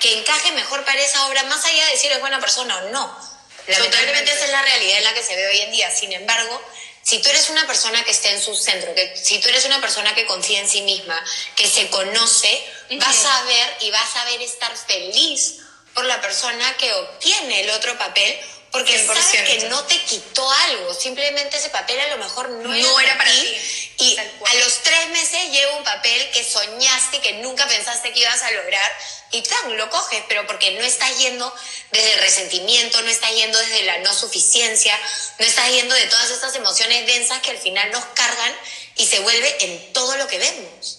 que 0.00 0.18
encaje 0.18 0.52
mejor 0.52 0.84
para 0.84 1.00
esa 1.00 1.26
obra, 1.26 1.42
más 1.44 1.64
allá 1.64 1.86
de 1.86 1.96
si 1.96 2.06
eres 2.06 2.20
buena 2.20 2.40
persona 2.40 2.76
o 2.76 2.90
no. 2.90 3.36
Lamentablemente 3.66 4.32
esa 4.32 4.44
es 4.44 4.50
la 4.50 4.62
realidad 4.62 4.98
en 4.98 5.04
la 5.04 5.14
que 5.14 5.22
se 5.22 5.34
ve 5.34 5.48
hoy 5.48 5.60
en 5.60 5.72
día. 5.72 5.90
Sin 5.90 6.12
embargo, 6.12 6.60
si 7.02 7.20
tú 7.20 7.30
eres 7.30 7.48
una 7.50 7.66
persona 7.66 8.04
que 8.04 8.10
esté 8.10 8.30
en 8.30 8.42
su 8.42 8.54
centro, 8.54 8.94
que 8.94 9.16
si 9.16 9.40
tú 9.40 9.48
eres 9.48 9.64
una 9.64 9.80
persona 9.80 10.14
que 10.14 10.26
confía 10.26 10.60
en 10.60 10.68
sí 10.68 10.82
misma, 10.82 11.18
que 11.54 11.68
se 11.68 11.88
conoce, 11.88 12.64
vas 12.90 13.24
a 13.24 13.42
ver 13.44 13.76
y 13.80 13.90
vas 13.90 14.16
a 14.16 14.24
ver 14.26 14.42
estar 14.42 14.76
feliz 14.76 15.65
por 15.96 16.04
la 16.04 16.20
persona 16.20 16.76
que 16.76 16.92
obtiene 16.92 17.62
el 17.62 17.70
otro 17.70 17.98
papel 17.98 18.38
porque 18.70 19.06
sabes 19.06 19.26
que 19.30 19.68
no 19.68 19.82
te 19.84 19.98
quitó 20.02 20.50
algo, 20.50 20.92
simplemente 20.92 21.56
ese 21.56 21.70
papel 21.70 21.98
a 21.98 22.08
lo 22.08 22.18
mejor 22.18 22.50
no, 22.50 23.00
era, 23.00 23.16
para 23.16 23.30
ti, 23.30 23.56
y 23.98 24.18
a 24.18 24.54
los 24.56 24.82
tres 24.82 25.08
meses 25.08 25.50
lleva 25.50 25.76
un 25.76 25.84
papel 25.84 26.30
que 26.32 26.44
soñaste, 26.44 27.20
que 27.20 27.34
nunca 27.34 27.66
pensaste 27.66 28.12
que 28.12 28.20
ibas 28.20 28.42
a 28.42 28.50
lograr 28.50 28.92
y 29.30 29.40
tan 29.42 29.76
lo 29.78 29.88
coges, 29.88 30.22
pero 30.28 30.46
porque 30.46 30.72
no 30.72 30.84
estás 30.84 31.16
yendo 31.18 31.52
desde 31.90 32.12
el 32.14 32.20
resentimiento, 32.20 33.00
no 33.00 33.08
estás 33.08 33.34
yendo 33.34 33.58
desde 33.58 33.82
la 33.84 33.98
no 33.98 34.12
suficiencia, 34.12 34.98
no 35.38 35.46
estás 35.46 35.70
yendo 35.70 35.94
de 35.94 36.06
todas 36.08 36.30
estas 36.30 36.54
emociones 36.54 37.06
densas 37.06 37.40
que 37.40 37.52
al 37.52 37.58
final 37.58 37.90
nos 37.92 38.04
cargan 38.06 38.54
y 38.96 39.06
se 39.06 39.20
vuelve 39.20 39.56
en 39.64 39.92
todo 39.94 40.16
lo 40.18 40.26
que 40.26 40.38
vemos. 40.38 40.98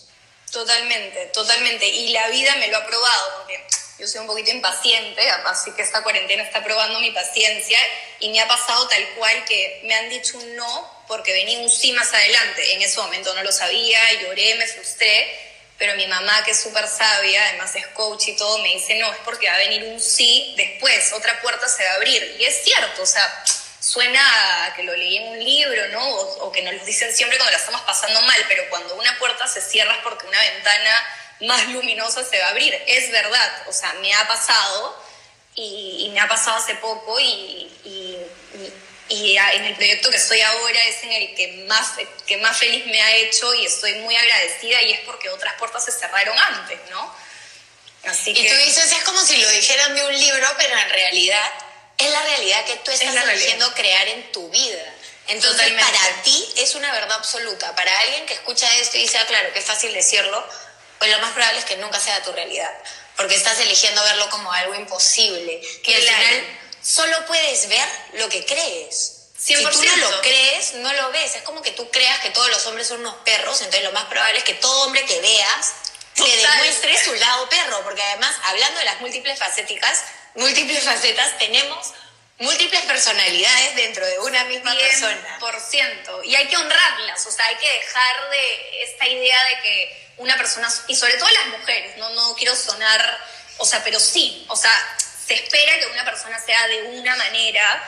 Totalmente, 0.51 1.27
totalmente. 1.27 1.87
Y 1.87 2.09
la 2.09 2.27
vida 2.29 2.55
me 2.55 2.69
lo 2.69 2.77
ha 2.77 2.87
probado, 2.87 3.37
porque 3.37 3.67
yo 3.99 4.07
soy 4.07 4.21
un 4.21 4.27
poquito 4.27 4.51
impaciente, 4.51 5.27
así 5.45 5.71
que 5.71 5.81
esta 5.81 6.03
cuarentena 6.03 6.43
está 6.43 6.63
probando 6.63 6.99
mi 6.99 7.11
paciencia 7.11 7.79
y 8.19 8.29
me 8.29 8.39
ha 8.39 8.47
pasado 8.47 8.87
tal 8.87 9.07
cual 9.17 9.45
que 9.45 9.81
me 9.83 9.95
han 9.95 10.09
dicho 10.09 10.37
un 10.37 10.55
no 10.55 11.03
porque 11.07 11.33
venía 11.33 11.59
un 11.59 11.69
sí 11.69 11.91
más 11.93 12.13
adelante. 12.13 12.73
En 12.73 12.81
ese 12.81 12.99
momento 12.99 13.33
no 13.33 13.43
lo 13.43 13.51
sabía, 13.51 13.99
lloré, 14.21 14.55
me 14.55 14.67
frustré, 14.67 15.47
pero 15.77 15.95
mi 15.95 16.05
mamá, 16.07 16.43
que 16.43 16.51
es 16.51 16.61
súper 16.61 16.87
sabia, 16.87 17.43
además 17.49 17.75
es 17.75 17.87
coach 17.87 18.27
y 18.27 18.35
todo, 18.35 18.57
me 18.59 18.69
dice, 18.69 18.95
no, 18.95 19.11
es 19.11 19.17
porque 19.23 19.47
va 19.47 19.55
a 19.55 19.59
venir 19.59 19.83
un 19.85 19.99
sí 19.99 20.53
después, 20.57 21.13
otra 21.13 21.39
puerta 21.41 21.67
se 21.67 21.83
va 21.83 21.91
a 21.91 21.95
abrir. 21.95 22.35
Y 22.39 22.45
es 22.45 22.63
cierto, 22.63 23.01
o 23.01 23.05
sea, 23.05 23.43
suena 23.79 24.65
a 24.65 24.73
que 24.75 24.83
lo 24.83 24.95
leí 24.95 25.17
en 25.17 25.27
un 25.29 25.43
libro, 25.43 25.87
¿no? 25.89 26.07
O, 26.07 26.51
que 26.51 26.61
nos 26.61 26.73
lo 26.73 26.85
dicen 26.85 27.13
siempre 27.13 27.37
cuando 27.37 27.51
la 27.51 27.57
estamos 27.57 27.81
pasando 27.81 28.21
mal, 28.23 28.43
pero 28.47 28.69
cuando 28.69 28.95
una 28.95 29.17
puerta 29.19 29.47
se 29.47 29.61
cierra 29.61 29.93
es 29.93 30.03
porque 30.03 30.25
una 30.25 30.39
ventana 30.39 31.05
más 31.41 31.67
luminosa 31.69 32.23
se 32.23 32.39
va 32.39 32.47
a 32.47 32.49
abrir. 32.49 32.73
Es 32.87 33.11
verdad, 33.11 33.63
o 33.67 33.73
sea, 33.73 33.93
me 33.93 34.13
ha 34.13 34.27
pasado 34.27 34.97
y, 35.55 36.09
me 36.13 36.19
ha 36.19 36.27
pasado 36.27 36.57
hace 36.57 36.75
poco 36.75 37.19
y, 37.19 37.71
y, 37.83 38.17
en 39.09 39.63
el 39.63 39.75
proyecto 39.75 40.09
que 40.11 40.17
estoy 40.17 40.41
ahora 40.41 40.83
es 40.83 41.03
en 41.03 41.11
el 41.11 41.35
que 41.35 41.65
más, 41.67 41.93
que 42.25 42.37
más 42.37 42.57
feliz 42.57 42.85
me 42.85 43.01
ha 43.01 43.15
hecho 43.15 43.53
y 43.53 43.65
estoy 43.65 43.93
muy 43.95 44.15
agradecida 44.15 44.81
y 44.81 44.91
es 44.91 44.99
porque 45.01 45.29
otras 45.29 45.53
puertas 45.55 45.85
se 45.85 45.91
cerraron 45.91 46.37
antes, 46.37 46.79
¿no? 46.89 47.15
Así 48.05 48.31
y 48.31 48.47
tú 48.47 48.55
dices, 48.55 48.91
es 48.91 49.03
como 49.03 49.19
si 49.21 49.37
lo 49.37 49.49
dijeran 49.49 49.95
de 49.95 50.05
un 50.05 50.19
libro, 50.19 50.47
pero 50.57 50.77
en 50.77 50.89
realidad 50.89 51.51
es 51.97 52.09
la 52.11 52.21
realidad 52.23 52.65
que 52.65 52.75
tú 52.77 52.91
estás 52.91 53.15
eligiendo 53.15 53.73
crear 53.73 54.07
en 54.07 54.31
tu 54.31 54.49
vida. 54.49 54.93
Entonces, 55.27 55.73
para 55.73 56.21
ti 56.23 56.45
es 56.57 56.75
una 56.75 56.91
verdad 56.91 57.17
absoluta. 57.17 57.75
Para 57.75 57.99
alguien 57.99 58.25
que 58.25 58.33
escucha 58.33 58.73
esto 58.77 58.97
y 58.97 59.01
dice, 59.01 59.17
ah, 59.17 59.25
claro, 59.25 59.51
que 59.51 59.59
es 59.59 59.65
fácil 59.65 59.93
decirlo, 59.93 60.45
pues 60.99 61.11
lo 61.11 61.19
más 61.19 61.31
probable 61.33 61.59
es 61.59 61.65
que 61.65 61.77
nunca 61.77 61.99
sea 61.99 62.21
tu 62.23 62.31
realidad, 62.31 62.71
porque 63.15 63.35
estás 63.35 63.59
eligiendo 63.59 64.03
verlo 64.03 64.29
como 64.29 64.51
algo 64.51 64.75
imposible, 64.75 65.61
que 65.83 65.95
al 65.95 66.01
final 66.01 66.59
solo 66.81 67.25
puedes 67.25 67.67
ver 67.67 67.87
lo 68.13 68.29
que 68.29 68.45
crees. 68.45 69.13
Si 69.37 69.53
tú 69.53 69.61
no 69.61 69.95
lo 69.97 70.21
crees, 70.21 70.73
no 70.75 70.91
lo 70.93 71.11
ves. 71.11 71.35
Es 71.35 71.43
como 71.43 71.61
que 71.61 71.71
tú 71.71 71.89
creas 71.91 72.19
que 72.21 72.31
todos 72.31 72.49
los 72.49 72.65
hombres 72.65 72.87
son 72.87 73.01
unos 73.01 73.15
perros, 73.17 73.61
entonces 73.61 73.83
lo 73.83 73.91
más 73.91 74.05
probable 74.05 74.39
es 74.39 74.43
que 74.43 74.55
todo 74.55 74.85
hombre 74.85 75.05
que 75.05 75.21
veas 75.21 75.73
le 76.15 76.37
demuestre 76.37 76.97
su 77.03 77.13
lado 77.13 77.47
perro, 77.47 77.83
porque 77.83 78.01
además, 78.01 78.35
hablando 78.45 78.79
de 78.79 78.85
las 78.85 78.99
múltiples 78.99 79.37
facéticas, 79.37 80.03
múltiples 80.35 80.83
facetas, 80.83 81.37
tenemos 81.37 81.93
múltiples 82.39 82.81
personalidades 82.81 83.75
dentro 83.75 84.05
de 84.05 84.19
una 84.19 84.43
misma 84.45 84.75
persona. 84.75 85.37
Por 85.39 85.59
ciento. 85.59 86.23
Y 86.23 86.35
hay 86.35 86.47
que 86.47 86.57
honrarlas, 86.57 87.25
o 87.25 87.31
sea, 87.31 87.45
hay 87.45 87.55
que 87.57 87.71
dejar 87.71 88.29
de 88.29 88.83
esta 88.83 89.07
idea 89.07 89.43
de 89.45 89.61
que 89.61 90.06
una 90.17 90.35
persona, 90.37 90.67
y 90.87 90.95
sobre 90.95 91.13
todo 91.15 91.29
las 91.29 91.59
mujeres, 91.59 91.97
no, 91.97 92.09
no 92.11 92.35
quiero 92.35 92.55
sonar, 92.55 93.19
o 93.57 93.65
sea, 93.65 93.83
pero 93.83 93.99
sí, 93.99 94.45
o 94.49 94.55
sea, 94.55 94.71
se 95.27 95.35
espera 95.35 95.79
que 95.79 95.87
una 95.87 96.05
persona 96.05 96.39
sea 96.39 96.67
de 96.67 96.83
una 96.83 97.15
manera 97.15 97.83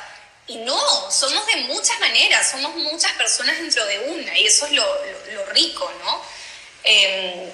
y 0.47 0.57
no, 0.57 1.11
somos 1.11 1.45
de 1.47 1.55
muchas 1.57 1.99
maneras, 1.99 2.51
somos 2.51 2.75
muchas 2.75 3.11
personas 3.13 3.57
dentro 3.57 3.85
de 3.85 3.99
una 3.99 4.37
y 4.37 4.47
eso 4.47 4.65
es 4.65 4.73
lo, 4.73 5.45
rico, 5.51 5.91
¿no? 6.03 6.21
Em, 6.83 7.51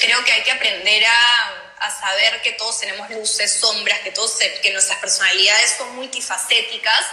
creo 0.00 0.24
que 0.24 0.32
hay 0.32 0.42
que 0.42 0.52
aprender 0.52 1.04
a, 1.06 1.62
saber 2.00 2.42
que 2.42 2.52
todos 2.52 2.80
tenemos 2.80 3.08
luces, 3.10 3.60
sombras, 3.60 4.00
que, 4.00 4.10
todos, 4.10 4.38
que 4.60 4.72
nuestras 4.72 4.98
personalidades 4.98 5.76
son 5.78 5.94
multifacéticas 5.94 7.06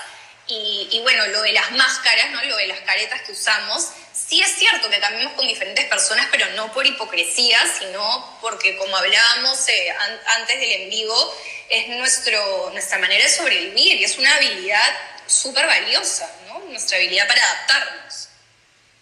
y, 0.48 0.90
y, 0.92 1.00
bueno, 1.02 1.26
lo 1.28 1.42
de 1.42 1.54
las 1.54 1.72
máscaras, 1.72 2.32
¿no? 2.32 2.44
Lo 2.44 2.58
de 2.58 2.68
las 2.68 2.80
caretas 2.82 3.22
que 3.22 3.32
usamos, 3.32 3.90
sí 4.14 4.42
es 4.42 4.52
cierto 4.58 4.90
que 4.90 5.00
cambiamos 5.00 5.34
con 5.34 5.48
diferentes 5.48 5.86
personas, 5.86 6.28
pero 6.32 6.46
no 6.52 6.72
por 6.74 6.86
hipocresía, 6.86 7.60
sino 7.80 8.38
porque 8.42 8.78
como 8.78 8.96
hablábamos 8.96 9.68
eh, 9.70 9.96
antes 10.26 10.60
del 10.60 10.72
en 10.82 10.90
vivo, 10.90 11.36
es 11.70 11.88
nuestro, 11.90 12.70
nuestra 12.72 13.00
manera 13.00 13.24
de 13.24 13.32
sobrevivir 13.32 14.00
y 14.00 14.04
es 14.04 14.18
una 14.18 14.36
habilidad 14.36 14.94
súper 15.28 15.66
valiosa, 15.66 16.30
¿no? 16.48 16.60
Nuestra 16.60 16.98
habilidad 16.98 17.28
para 17.28 17.44
adaptarnos. 17.44 18.28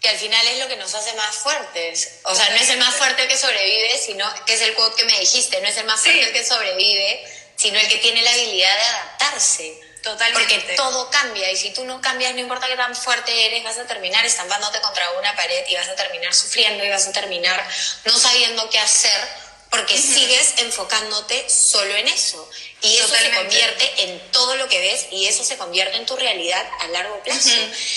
Que 0.00 0.08
al 0.08 0.18
final 0.18 0.46
es 0.48 0.58
lo 0.58 0.68
que 0.68 0.76
nos 0.76 0.94
hace 0.94 1.12
más 1.14 1.36
fuertes. 1.36 2.20
O 2.24 2.34
sea, 2.34 2.48
no 2.50 2.56
es 2.56 2.68
el 2.70 2.78
más 2.78 2.94
fuerte 2.94 3.22
el 3.22 3.28
que 3.28 3.36
sobrevive, 3.36 3.98
sino 3.98 4.28
que 4.46 4.54
es 4.54 4.60
el 4.62 4.74
quote 4.74 4.96
que 4.96 5.04
me 5.04 5.18
dijiste, 5.20 5.60
no 5.60 5.68
es 5.68 5.76
el 5.76 5.84
más 5.84 6.00
fuerte 6.00 6.22
el 6.22 6.32
que 6.32 6.44
sobrevive, 6.44 7.24
sino 7.56 7.78
el 7.78 7.88
que 7.88 7.98
tiene 7.98 8.22
la 8.22 8.32
habilidad 8.32 8.76
de 8.76 8.84
adaptarse. 8.84 9.80
Totalmente. 10.02 10.54
Porque 10.54 10.76
todo 10.76 11.08
cambia 11.10 11.50
y 11.50 11.56
si 11.56 11.72
tú 11.72 11.84
no 11.84 12.00
cambias, 12.00 12.34
no 12.34 12.40
importa 12.40 12.66
qué 12.66 12.76
tan 12.76 12.94
fuerte 12.94 13.46
eres, 13.46 13.62
vas 13.62 13.78
a 13.78 13.86
terminar 13.86 14.24
estampándote 14.24 14.80
contra 14.80 15.08
una 15.12 15.34
pared 15.36 15.64
y 15.68 15.74
vas 15.76 15.88
a 15.88 15.94
terminar 15.94 16.34
sufriendo 16.34 16.84
y 16.84 16.90
vas 16.90 17.06
a 17.06 17.12
terminar 17.12 17.64
no 18.04 18.18
sabiendo 18.18 18.68
qué 18.68 18.80
hacer 18.80 19.28
porque 19.70 19.96
sigues 19.96 20.54
enfocándote 20.58 21.48
solo 21.48 21.94
en 21.96 22.06
eso. 22.08 22.46
Y 22.82 22.98
eso 22.98 23.08
se 23.08 23.30
convierte 23.30 24.02
en 24.02 24.30
todo 24.30 24.56
lo 24.56 24.68
que 24.68 24.78
ves 24.80 25.06
y 25.10 25.26
eso 25.26 25.44
se 25.44 25.56
convierte 25.56 25.96
en 25.96 26.04
tu 26.04 26.14
realidad 26.14 26.68
a 26.80 26.88
largo 26.88 27.22
plazo. 27.22 27.48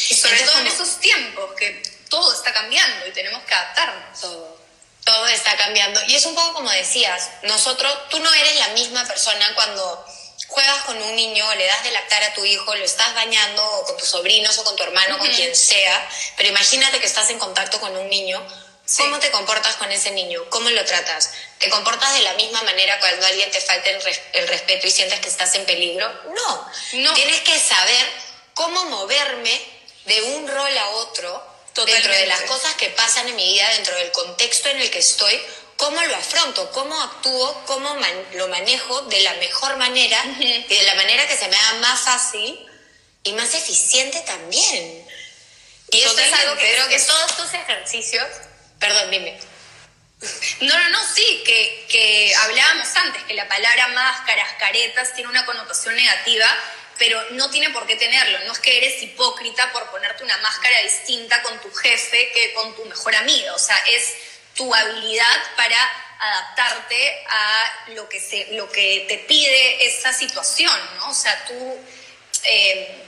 Y 0.09 0.15
sobre 0.15 0.39
todo 0.39 0.59
en 0.59 0.67
esos 0.67 0.99
tiempos 1.01 1.53
que 1.57 1.83
todo 2.07 2.33
está 2.33 2.53
cambiando 2.53 3.07
y 3.07 3.11
tenemos 3.11 3.43
que 3.43 3.53
adaptarnos. 3.53 4.21
Todo. 4.21 4.57
Todo 5.03 5.27
está 5.27 5.57
cambiando. 5.57 5.99
Y 6.07 6.15
es 6.15 6.25
un 6.25 6.33
poco 6.33 6.53
como 6.53 6.69
decías, 6.69 7.29
nosotros, 7.43 7.93
tú 8.09 8.19
no 8.19 8.33
eres 8.33 8.55
la 8.55 8.69
misma 8.69 9.05
persona 9.05 9.53
cuando 9.55 10.05
juegas 10.55 10.83
con 10.85 10.99
un 11.01 11.15
niño, 11.15 11.45
le 11.55 11.65
das 11.67 11.83
de 11.83 11.91
lactar 11.91 12.23
a 12.23 12.33
tu 12.33 12.43
hijo, 12.43 12.73
lo 12.73 12.83
estás 12.83 13.13
bañando 13.13 13.63
o 13.63 13.85
con 13.85 13.97
tus 13.97 14.07
sobrinos 14.07 14.57
o 14.57 14.63
con 14.63 14.75
tu 14.75 14.83
hermano, 14.83 15.19
con 15.19 15.27
quien 15.27 15.55
sea, 15.55 16.09
pero 16.37 16.49
imagínate 16.49 16.99
que 16.99 17.05
estás 17.05 17.29
en 17.29 17.37
contacto 17.37 17.79
con 17.79 17.95
un 17.95 18.09
niño 18.09 18.43
¿Cómo 18.97 19.19
te 19.19 19.31
comportas 19.31 19.75
con 19.77 19.91
ese 19.91 20.11
niño? 20.11 20.47
¿Cómo 20.49 20.69
lo 20.69 20.85
tratas? 20.85 21.31
¿Te 21.57 21.69
comportas 21.69 22.13
de 22.13 22.21
la 22.21 22.33
misma 22.33 22.61
manera 22.61 22.99
cuando 22.99 23.25
alguien 23.25 23.49
te 23.49 23.59
falta 23.59 23.89
el, 23.89 24.47
respeto 24.47 24.87
y 24.87 24.91
sientes 24.91 25.19
que 25.19 25.29
estás 25.29 25.55
en 25.55 25.65
peligro? 25.65 26.07
No. 26.35 26.71
no. 26.93 27.13
Tienes 27.15 27.41
que 27.41 27.59
saber 27.59 28.05
cómo 28.53 28.85
moverme 28.85 29.59
de 30.05 30.21
un 30.21 30.47
rol 30.47 30.77
a 30.77 30.89
otro 30.89 31.55
dentro 31.83 32.13
de 32.13 32.27
las 32.27 32.41
cosas 32.41 32.75
que 32.75 32.89
pasan 32.89 33.27
en 33.27 33.35
mi 33.35 33.53
vida, 33.53 33.67
dentro 33.71 33.95
del 33.97 34.11
contexto 34.11 34.69
en 34.69 34.79
el 34.79 34.91
que 34.91 34.99
estoy, 34.99 35.41
cómo 35.77 36.01
lo 36.01 36.15
afronto, 36.15 36.71
cómo 36.71 36.99
actúo, 37.01 37.63
cómo 37.65 37.95
lo 38.33 38.47
manejo 38.47 39.01
de 39.03 39.19
la 39.21 39.33
mejor 39.35 39.77
manera 39.77 40.23
y 40.39 40.63
de 40.67 40.83
la 40.83 40.95
manera 40.95 41.27
que 41.27 41.37
se 41.37 41.47
me 41.47 41.55
haga 41.55 41.73
más 41.79 42.01
fácil 42.01 42.65
y 43.23 43.33
más 43.33 43.53
eficiente 43.53 44.19
también. 44.21 45.07
Y 45.91 46.01
esto 46.01 46.19
es 46.19 46.33
algo 46.33 46.55
que 46.57 46.71
creo 46.71 46.87
que 46.89 46.99
todos 46.99 47.31
estos 47.31 47.53
ejercicios 47.53 48.25
Perdón, 48.79 49.11
dime. 49.11 49.37
No, 50.61 50.77
no, 50.77 50.89
no, 50.89 50.99
sí, 51.13 51.43
que, 51.45 51.85
que 51.89 52.33
hablábamos 52.35 52.87
antes, 52.95 53.23
que 53.23 53.33
la 53.33 53.47
palabra 53.47 53.89
máscaras, 53.89 54.53
caretas, 54.59 55.13
tiene 55.13 55.29
una 55.29 55.45
connotación 55.45 55.95
negativa, 55.95 56.47
pero 56.97 57.21
no 57.31 57.49
tiene 57.49 57.69
por 57.71 57.85
qué 57.85 57.95
tenerlo. 57.95 58.39
No 58.45 58.53
es 58.53 58.59
que 58.59 58.77
eres 58.77 59.01
hipócrita 59.03 59.71
por 59.71 59.89
ponerte 59.91 60.23
una 60.23 60.37
máscara 60.39 60.81
distinta 60.81 61.41
con 61.43 61.59
tu 61.61 61.71
jefe 61.73 62.31
que 62.33 62.53
con 62.53 62.75
tu 62.75 62.85
mejor 62.85 63.15
amiga. 63.15 63.53
O 63.53 63.59
sea, 63.59 63.77
es 63.89 64.13
tu 64.55 64.73
habilidad 64.73 65.55
para 65.55 65.77
adaptarte 66.19 67.25
a 67.27 67.83
lo 67.89 68.07
que, 68.09 68.19
se, 68.19 68.47
lo 68.53 68.71
que 68.71 69.05
te 69.07 69.19
pide 69.19 69.85
esa 69.85 70.13
situación, 70.13 70.79
¿no? 70.97 71.09
O 71.09 71.13
sea, 71.13 71.45
tú... 71.45 71.77
Eh, 72.43 73.01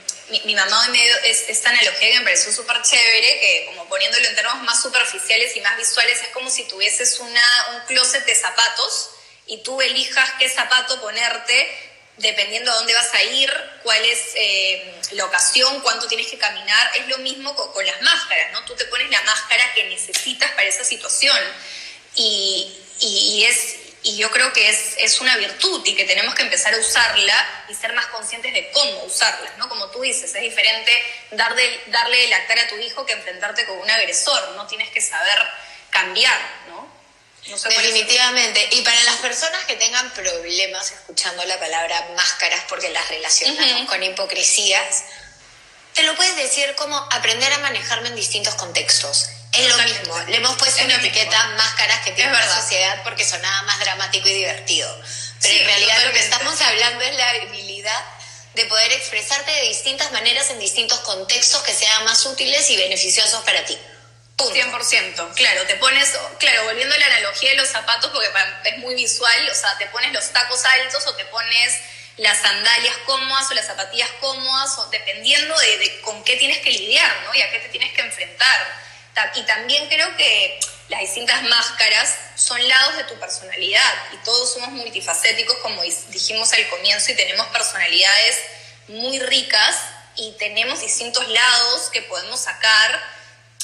mi, 0.44 0.54
mamá 0.54 0.82
hoy 0.82 0.90
me 0.90 1.02
dio 1.02 1.16
esta 1.24 1.70
analogía 1.70 2.08
que 2.08 2.18
me 2.18 2.24
pareció 2.24 2.52
súper 2.52 2.82
chévere, 2.82 3.40
que 3.40 3.66
como 3.68 3.88
poniéndolo 3.88 4.26
en 4.26 4.34
términos 4.34 4.62
más 4.62 4.82
superficiales 4.82 5.56
y 5.56 5.60
más 5.60 5.76
visuales, 5.76 6.20
es 6.20 6.28
como 6.28 6.50
si 6.50 6.64
tuvieses 6.64 7.18
una, 7.20 7.66
un 7.74 7.80
closet 7.86 8.24
de 8.26 8.34
zapatos 8.34 9.10
y 9.46 9.62
tú 9.62 9.80
elijas 9.80 10.30
qué 10.38 10.48
zapato 10.48 11.00
ponerte 11.00 11.87
dependiendo 12.18 12.70
de 12.70 12.78
dónde 12.78 12.94
vas 12.94 13.14
a 13.14 13.22
ir, 13.22 13.52
cuál 13.82 14.04
es 14.04 14.20
eh, 14.34 15.00
la 15.12 15.24
ocasión, 15.24 15.80
cuánto 15.80 16.06
tienes 16.06 16.26
que 16.26 16.38
caminar. 16.38 16.90
Es 16.96 17.08
lo 17.08 17.18
mismo 17.18 17.54
con, 17.54 17.86
las 17.86 18.00
máscaras, 18.02 18.52
¿no? 18.52 18.64
Tú 18.64 18.74
te 18.74 18.84
pones 18.86 19.08
la 19.10 19.22
máscara 19.22 19.72
que 19.74 19.84
necesitas 19.84 20.50
para 20.52 20.68
esa 20.68 20.84
situación. 20.84 21.38
Y, 22.14 22.76
y, 23.00 23.44
es, 23.44 23.76
y 24.02 24.16
yo 24.16 24.30
creo 24.30 24.52
que 24.52 24.68
es, 24.68 24.96
es, 24.98 25.20
una 25.20 25.36
virtud 25.36 25.82
y 25.86 25.94
que 25.94 26.04
tenemos 26.04 26.34
que 26.34 26.42
empezar 26.42 26.74
a 26.74 26.78
usarla 26.78 27.64
y 27.68 27.74
ser 27.74 27.92
más 27.92 28.06
conscientes 28.06 28.52
de 28.52 28.70
cómo 28.72 29.04
usarla, 29.04 29.52
¿no? 29.58 29.68
Como 29.68 29.88
tú 29.90 30.00
dices, 30.00 30.34
es 30.34 30.42
diferente 30.42 30.92
darle, 31.30 31.80
darle 31.86 32.26
lactar 32.28 32.58
a 32.58 32.68
tu 32.68 32.76
hijo 32.78 33.06
que 33.06 33.12
enfrentarte 33.12 33.64
con 33.66 33.78
un 33.78 33.90
agresor, 33.90 34.56
no 34.56 34.66
tienes 34.66 34.90
que 34.90 35.00
saber 35.00 35.38
cambiar, 35.90 36.38
¿no? 36.68 36.97
Definitivamente. 37.48 38.68
Y 38.72 38.82
para 38.82 39.02
las 39.04 39.16
personas 39.16 39.64
que 39.64 39.76
tengan 39.76 40.10
problemas 40.12 40.90
escuchando 40.90 41.44
la 41.44 41.58
palabra 41.58 42.08
máscaras 42.14 42.62
porque 42.68 42.90
las 42.90 43.08
relacionamos 43.08 43.88
con 43.88 44.02
hipocresías, 44.02 45.04
te 45.94 46.02
lo 46.02 46.14
puedes 46.14 46.36
decir 46.36 46.74
como 46.76 46.96
aprender 47.10 47.52
a 47.52 47.58
manejarme 47.58 48.08
en 48.08 48.16
distintos 48.16 48.54
contextos. 48.54 49.30
Es 49.52 49.68
lo 49.68 49.82
mismo. 49.82 50.18
Le 50.28 50.36
hemos 50.36 50.56
puesto 50.56 50.84
una 50.84 50.96
etiqueta 50.96 51.48
máscaras 51.56 52.04
que 52.04 52.12
tiene 52.12 52.32
la 52.32 52.60
sociedad 52.60 53.02
porque 53.02 53.24
sonaba 53.24 53.62
más 53.62 53.80
dramático 53.80 54.28
y 54.28 54.34
divertido. 54.34 54.88
Pero 55.40 55.54
en 55.54 55.66
realidad 55.66 56.04
lo 56.04 56.12
que 56.12 56.18
estamos 56.18 56.60
hablando 56.60 57.02
es 57.02 57.16
la 57.16 57.28
habilidad 57.30 58.04
de 58.54 58.64
poder 58.66 58.92
expresarte 58.92 59.50
de 59.50 59.68
distintas 59.68 60.10
maneras 60.12 60.50
en 60.50 60.58
distintos 60.58 60.98
contextos 61.00 61.62
que 61.62 61.72
sean 61.72 62.04
más 62.04 62.26
útiles 62.26 62.68
y 62.70 62.76
beneficiosos 62.76 63.42
para 63.44 63.64
ti. 63.64 63.78
Punto. 64.38 64.54
100%, 64.54 65.34
claro, 65.34 65.66
te 65.66 65.74
pones, 65.74 66.16
claro, 66.38 66.64
volviendo 66.64 66.94
a 66.94 66.98
la 66.98 67.06
analogía 67.06 67.50
de 67.50 67.56
los 67.56 67.68
zapatos, 67.68 68.10
porque 68.12 68.30
es 68.64 68.78
muy 68.78 68.94
visual, 68.94 69.50
o 69.50 69.54
sea, 69.54 69.76
te 69.78 69.86
pones 69.86 70.12
los 70.12 70.32
tacos 70.32 70.64
altos 70.64 71.06
o 71.08 71.14
te 71.16 71.24
pones 71.24 71.74
las 72.18 72.40
sandalias 72.40 72.96
cómodas 72.98 73.50
o 73.50 73.54
las 73.54 73.66
zapatillas 73.66 74.08
cómodas, 74.20 74.78
o 74.78 74.86
dependiendo 74.90 75.58
de, 75.58 75.78
de 75.78 76.00
con 76.02 76.22
qué 76.22 76.36
tienes 76.36 76.58
que 76.58 76.70
lidiar, 76.70 77.12
¿no? 77.24 77.34
Y 77.34 77.42
a 77.42 77.50
qué 77.50 77.58
te 77.58 77.68
tienes 77.68 77.92
que 77.92 78.00
enfrentar. 78.00 78.88
Y 79.34 79.42
también 79.42 79.88
creo 79.88 80.16
que 80.16 80.60
las 80.88 81.00
distintas 81.00 81.42
máscaras 81.42 82.14
son 82.36 82.66
lados 82.68 82.96
de 82.96 83.04
tu 83.04 83.18
personalidad 83.18 83.94
y 84.12 84.16
todos 84.18 84.52
somos 84.52 84.70
multifacéticos, 84.70 85.56
como 85.58 85.82
dijimos 85.82 86.52
al 86.52 86.68
comienzo, 86.68 87.10
y 87.12 87.16
tenemos 87.16 87.46
personalidades 87.48 88.38
muy 88.86 89.18
ricas 89.18 89.76
y 90.16 90.32
tenemos 90.38 90.80
distintos 90.80 91.26
lados 91.28 91.90
que 91.90 92.02
podemos 92.02 92.40
sacar 92.40 93.17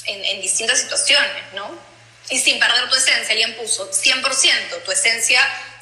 en, 0.07 0.41
distintas 0.41 0.79
situaciones, 0.79 1.53
¿no? 1.53 1.77
Y 2.29 2.39
sin 2.39 2.59
perder 2.59 2.89
tu 2.89 2.95
esencia, 2.95 3.31
alguien 3.31 3.55
puso 3.55 3.91
100%, 3.91 4.83
tu 4.83 4.91
esencia 4.91 5.41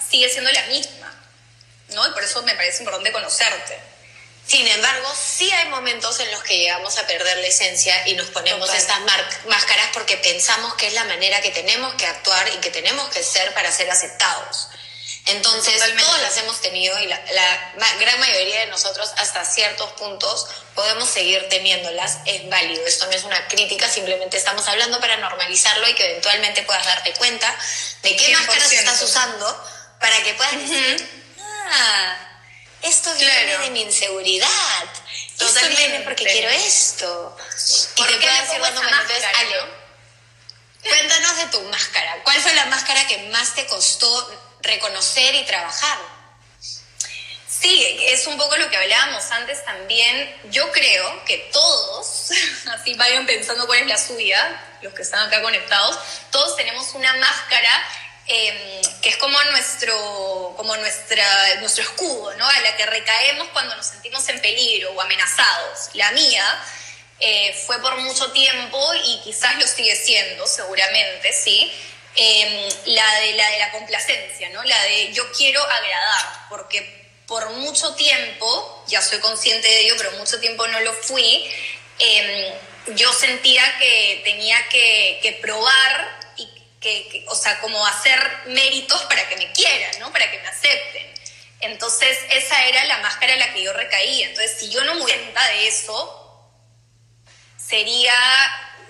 sigue 0.10 0.30
siendo 0.30 0.52
la 0.52 0.64
misma, 0.64 1.14
¿no? 1.90 2.08
Y 2.08 2.12
por 2.12 2.24
eso 2.24 2.42
me 2.44 2.56
parece 2.56 2.80
importante 2.80 3.12
conocerte. 3.12 3.80
Sin 4.46 4.68
embargo, 4.68 5.08
sí 5.16 5.50
hay 5.52 5.70
momentos 5.70 6.20
en 6.20 6.30
los 6.32 6.44
que 6.44 6.58
llegamos 6.58 6.98
a 6.98 7.08
perder 7.08 7.38
la 7.38 7.48
esencia 7.48 8.08
y 8.08 8.16
nos 8.16 8.28
ponemos 8.28 8.74
estas 8.74 9.00
máscaras 9.48 9.90
porque 9.94 10.18
pensamos 10.18 10.74
que 10.74 10.88
es 10.88 10.94
la 10.94 11.06
manera 11.06 11.42
que 11.42 11.52
tenemos 11.52 11.94
que 11.94 12.06
actuar 12.06 12.50
y 12.50 12.58
que 12.58 12.70
tenemos 12.70 13.08
que 13.10 13.24
ser 13.24 13.54
para 13.54 13.72
ser 13.72 13.90
aceptados. 13.90 14.68
Entonces, 15.26 15.82
todos 15.98 16.22
las 16.22 16.38
hemos 16.38 16.60
tenido 16.60 17.00
y 17.00 17.08
la, 17.08 17.18
gran 18.00 18.20
mayoría 18.20 18.62
de 18.62 18.66
nosotros 18.68 19.10
hasta 19.18 19.46
ciertos 19.46 19.92
puntos 19.94 20.48
podemos 20.76 21.10
seguir 21.10 21.48
teniéndolas. 21.48 22.18
Es 22.26 22.50
válido, 22.50 22.86
esto 22.86 23.06
no 23.06 23.12
es 23.14 23.24
una 23.24 23.48
crítica, 23.48 23.88
simplemente 23.88 24.36
estamos 24.36 24.68
hablando 24.68 25.00
para 25.00 25.16
normalizarlo 25.18 25.88
y 25.88 25.96
que 25.96 26.10
eventualmente 26.10 26.64
puedas 26.64 26.86
darte 26.86 27.14
cuenta 27.14 27.56
de 28.02 28.16
qué 28.18 28.36
máscaras 28.36 28.72
estás 28.72 29.02
usando 29.02 29.66
para 30.00 30.22
que 30.24 30.34
puedas 30.34 30.58
decir, 30.58 31.26
ah, 31.40 32.18
esto 32.82 33.14
viene 33.16 33.58
de 33.60 33.70
mi 33.70 33.82
inseguridad. 33.82 34.50
Esto 35.32 35.48
Totalmente. 35.48 36.00
porque 36.02 36.26
quiero 36.26 36.50
esto. 36.50 37.38
Y 37.96 38.02
¿Por 38.02 38.08
te 38.08 38.18
me 38.18 38.26
entonces, 38.26 38.60
máscara, 38.60 39.40
Ale, 39.40 39.56
no? 39.56 39.84
cuéntanos 40.84 41.38
de 41.38 41.46
tu 41.48 41.62
máscara. 41.62 42.24
¿Cuál 42.24 42.42
fue 42.42 42.54
la 42.54 42.66
máscara 42.66 43.08
que 43.08 43.18
más 43.30 43.56
te 43.56 43.66
costó 43.68 44.43
reconocer 44.64 45.36
y 45.36 45.46
trabajar? 45.46 45.98
Sí, 47.48 47.98
es 48.08 48.28
un 48.28 48.38
poco 48.38 48.58
lo 48.58 48.70
que 48.70 48.76
hablábamos 48.76 49.24
antes 49.32 49.64
también. 49.64 50.36
Yo 50.46 50.70
creo 50.72 51.24
que 51.26 51.38
todos, 51.54 52.32
así 52.74 52.94
vayan 52.96 53.26
pensando 53.26 53.68
cuál 53.68 53.80
es 53.80 53.88
la 53.88 53.98
suya, 53.98 54.62
los 54.82 54.94
que 54.94 55.04
están 55.04 55.28
acá 55.28 55.42
conectados, 55.42 55.98
todos 56.32 56.58
tenemos 56.58 56.94
una 56.94 57.14
máscara 57.16 57.84
eh, 58.28 58.82
que 59.02 59.10
es 59.10 59.18
como 59.18 59.38
nuestro, 59.52 60.54
como 60.56 60.76
nuestra, 60.78 61.56
nuestro 61.60 61.84
escudo, 61.84 62.34
¿no? 62.36 62.48
A 62.48 62.60
la 62.62 62.76
que 62.76 62.86
recaemos 62.86 63.48
cuando 63.50 63.76
nos 63.76 63.86
sentimos 63.86 64.28
en 64.30 64.42
peligro 64.42 64.92
o 64.92 65.02
amenazados. 65.02 65.90
La 65.94 66.12
mía 66.12 66.64
eh, 67.20 67.54
fue 67.66 67.80
por 67.80 67.96
mucho 67.98 68.32
tiempo 68.32 68.94
y 69.06 69.22
quizás 69.24 69.56
lo 69.58 69.68
sigue 69.68 69.96
siendo, 69.96 70.48
seguramente, 70.48 71.34
sí. 71.34 71.72
Eh, 72.16 72.70
la, 72.86 73.16
de, 73.22 73.34
la 73.34 73.50
de 73.50 73.58
la 73.58 73.72
complacencia, 73.72 74.50
¿no? 74.50 74.64
La 74.64 74.84
de 74.84 75.12
yo 75.14 75.32
quiero 75.32 75.64
agradar, 75.64 76.48
porque 76.50 77.04
por 77.26 77.50
mucho 77.52 77.96
tiempo, 77.96 78.84
ya 78.88 79.02
soy 79.02 79.20
consciente 79.20 79.68
de 79.68 79.86
ello, 79.86 79.96
pero 79.98 80.12
mucho 80.14 80.40
tiempo 80.40 80.68
no 80.68 80.80
lo 80.82 80.94
fui, 80.94 81.50
eh, 81.98 82.54
yo 82.96 83.12
sentía 83.14 83.64
que 83.80 84.22
tenía 84.24 84.58
que, 84.70 85.40
probar 85.42 86.20
y 86.38 86.48
que, 86.80 87.08
que, 87.10 87.26
o 87.30 87.36
sea, 87.36 87.60
como 87.62 87.84
hacer 87.88 88.20
méritos 88.46 89.02
para 89.04 89.28
que 89.28 89.38
me 89.38 89.52
quieran, 89.52 90.00
¿no? 90.00 90.12
Para 90.12 90.30
que 90.30 90.38
me 90.40 90.48
acepten. 90.48 91.14
Entonces, 91.62 92.18
esa 92.30 92.66
era 92.66 92.84
la 92.86 92.98
máscara 92.98 93.34
en 93.34 93.40
la 93.40 93.54
que 93.54 93.64
yo 93.64 93.74
recaía. 93.74 94.28
Entonces, 94.28 94.60
si 94.60 94.70
yo 94.70 94.84
no 94.84 94.96
me 94.96 95.02
cuenta 95.02 95.48
de 95.48 95.68
eso, 95.68 96.52
sería 97.58 98.14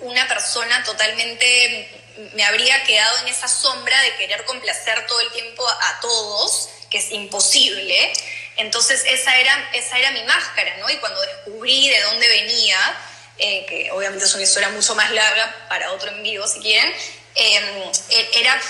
una 0.00 0.26
persona 0.26 0.82
totalmente, 0.82 2.03
me 2.34 2.44
habría 2.44 2.82
quedado 2.84 3.18
en 3.20 3.28
esa 3.28 3.48
sombra 3.48 4.00
de 4.02 4.16
querer 4.16 4.44
complacer 4.44 5.06
todo 5.06 5.20
el 5.20 5.32
tiempo 5.32 5.66
a, 5.68 6.00
todos, 6.00 6.68
que 6.90 6.98
es 6.98 7.10
imposible. 7.10 8.12
Entonces 8.56 9.04
esa 9.06 9.36
era, 9.38 9.70
esa 9.72 9.98
era 9.98 10.10
mi 10.12 10.22
máscara, 10.22 10.76
¿no? 10.78 10.88
Y 10.90 10.96
cuando 10.98 11.20
descubrí 11.20 11.88
de 11.88 12.00
dónde 12.02 12.28
venía, 12.28 12.78
eh, 13.38 13.66
que 13.68 13.90
obviamente 13.90 14.24
es 14.24 14.34
una 14.34 14.44
historia 14.44 14.68
mucho 14.68 14.94
más 14.94 15.10
larga 15.10 15.66
para 15.68 15.92
otro 15.92 16.10
en 16.10 16.22
vivo 16.22 16.46
si 16.46 16.60
quieren, 16.60 16.94
eh, 17.34 18.30
era, 18.34 18.60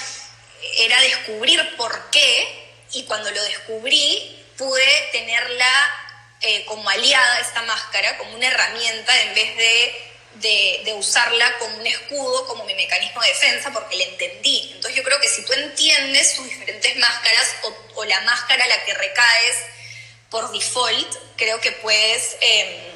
era 0.79 1.01
descubrir 1.03 1.77
por 1.77 2.11
qué 2.11 2.65
y 2.93 3.05
cuando 3.05 3.31
lo 3.31 3.43
descubrí 3.45 4.43
pude 4.57 5.09
tenerla 5.13 5.95
eh, 6.41 6.65
como 6.67 6.89
aliada 6.89 7.41
esta 7.41 7.63
máscara, 7.63 8.17
como 8.19 8.35
una 8.35 8.47
herramienta 8.47 9.21
en 9.23 9.35
vez 9.35 9.57
de 9.57 10.14
de, 10.37 10.95
usarla 10.97 11.59
como 11.59 11.77
un 11.77 11.87
escudo, 11.87 12.47
como 12.47 12.65
mi 12.65 12.75
mecanismo 12.75 13.21
de 13.23 13.29
defensa, 13.29 13.71
porque 13.73 13.97
la 13.97 14.05
entendí. 14.05 14.71
Entonces 14.75 14.97
yo 14.97 15.03
creo 15.03 15.21
que 15.21 15.29
si 15.29 15.45
tú 15.45 15.53
entiendes 15.53 16.37
tus 16.37 16.45
diferentes 16.45 16.97
máscaras 16.97 17.57
o, 17.95 18.05
la 18.05 18.21
máscara 18.23 18.65
a 18.65 18.69
la 18.69 18.85
que 18.85 18.95
recaes 18.95 19.57
por 20.31 20.51
default, 20.53 21.17
creo 21.37 21.61
que 21.61 21.73
puedes, 21.73 22.37
eh, 22.41 22.93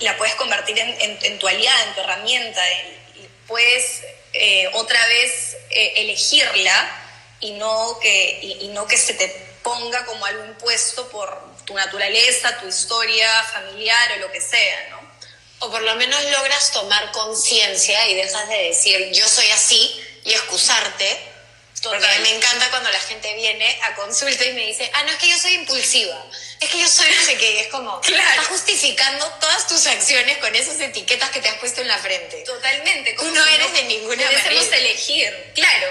la 0.00 0.16
puedes 0.16 0.34
convertir 0.34 0.78
en, 0.78 1.38
tu 1.38 1.48
aliada, 1.48 1.84
en 1.84 1.94
tu 1.94 2.00
herramienta, 2.00 2.62
y 3.14 3.28
puedes 3.46 4.02
eh, 4.32 4.68
otra 4.74 5.06
vez 5.06 5.56
eh, 5.70 5.92
elegirla 5.96 7.02
y 7.40 7.52
no, 7.52 7.98
que, 8.00 8.40
y 8.42 8.68
no 8.68 8.86
que 8.86 8.96
se 8.96 9.14
te 9.14 9.28
ponga 9.62 10.04
como 10.06 10.24
algo 10.24 10.44
impuesto 10.44 11.08
por 11.08 11.56
tu 11.64 11.74
naturaleza, 11.74 12.58
tu 12.60 12.68
historia 12.68 13.28
familiar 13.44 14.12
o 14.12 14.20
lo 14.20 14.32
que 14.32 14.40
sea, 14.40 14.88
¿no? 14.90 15.05
O 15.60 15.70
por 15.70 15.82
lo 15.82 15.94
menos 15.96 16.22
logras 16.24 16.72
tomar 16.72 17.12
conciencia 17.12 18.06
y 18.08 18.14
dejas 18.14 18.48
de 18.48 18.56
decir 18.64 19.10
yo 19.12 19.26
soy 19.28 19.50
así 19.50 20.04
y 20.24 20.32
excusarte. 20.32 21.34
Total. 21.80 22.00
Porque 22.00 22.14
a 22.14 22.18
mí 22.18 22.30
me 22.30 22.36
encanta 22.36 22.70
cuando 22.70 22.90
la 22.90 22.98
gente 23.00 23.34
viene 23.34 23.78
a 23.82 23.94
consulta 23.94 24.44
y 24.44 24.52
me 24.54 24.66
dice, 24.66 24.90
ah, 24.94 25.02
no, 25.02 25.12
es 25.12 25.18
que 25.18 25.28
yo 25.28 25.38
soy 25.38 25.52
impulsiva, 25.52 26.24
es 26.58 26.70
que 26.70 26.78
yo 26.80 26.88
soy 26.88 27.06
no 27.14 27.22
sé 27.22 27.36
qué, 27.36 27.52
y 27.52 27.58
es 27.58 27.68
como, 27.68 28.00
claro. 28.02 28.30
estás 28.30 28.46
justificando 28.46 29.26
todas 29.40 29.68
tus 29.68 29.86
acciones 29.86 30.38
con 30.38 30.54
esas 30.56 30.80
etiquetas 30.80 31.30
que 31.30 31.40
te 31.40 31.48
has 31.48 31.58
puesto 31.58 31.82
en 31.82 31.88
la 31.88 31.98
frente. 31.98 32.38
Totalmente. 32.44 33.12
Tú 33.12 33.30
no 33.30 33.44
si 33.44 33.54
eres 33.54 33.68
no, 33.68 33.74
de 33.74 33.82
ninguna 33.84 34.24
manera. 34.24 34.76
elegir, 34.78 35.52
claro. 35.54 35.86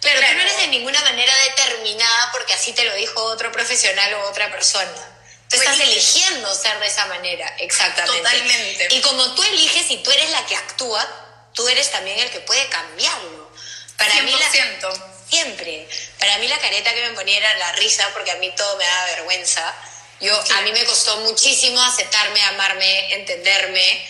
Claro, 0.00 0.20
claro, 0.20 0.32
tú 0.32 0.36
no 0.36 0.42
eres 0.42 0.56
de 0.58 0.66
ninguna 0.68 1.00
manera 1.02 1.32
determinada 1.44 2.30
porque 2.32 2.54
así 2.54 2.72
te 2.72 2.84
lo 2.84 2.94
dijo 2.94 3.22
otro 3.24 3.52
profesional 3.52 4.14
o 4.14 4.30
otra 4.30 4.50
persona. 4.50 5.15
Tú 5.48 5.56
estás 5.56 5.78
eligiendo 5.78 6.52
ser 6.54 6.78
de 6.80 6.86
esa 6.86 7.06
manera, 7.06 7.54
exactamente. 7.58 8.18
Totalmente. 8.18 8.88
Y 8.90 9.00
como 9.00 9.34
tú 9.34 9.42
eliges 9.44 9.90
y 9.90 9.98
tú 9.98 10.10
eres 10.10 10.30
la 10.30 10.44
que 10.46 10.56
actúa, 10.56 11.06
tú 11.54 11.66
eres 11.68 11.90
también 11.90 12.18
el 12.18 12.30
que 12.30 12.40
puede 12.40 12.68
cambiarlo. 12.68 13.50
Para 13.96 14.12
100%. 14.14 14.22
mí 14.24 14.32
la, 14.32 15.16
siempre. 15.28 15.88
Para 16.18 16.38
mí 16.38 16.48
la 16.48 16.58
careta 16.58 16.92
que 16.92 17.08
me 17.08 17.14
ponía 17.14 17.38
era 17.38 17.56
la 17.58 17.72
risa 17.72 18.08
porque 18.12 18.30
a 18.30 18.36
mí 18.36 18.52
todo 18.56 18.76
me 18.76 18.84
daba 18.84 19.06
vergüenza. 19.06 19.74
Yo 20.20 20.42
sí. 20.44 20.52
a 20.52 20.62
mí 20.62 20.72
me 20.72 20.84
costó 20.84 21.16
muchísimo 21.18 21.80
aceptarme, 21.82 22.42
amarme, 22.44 23.14
entenderme 23.14 24.08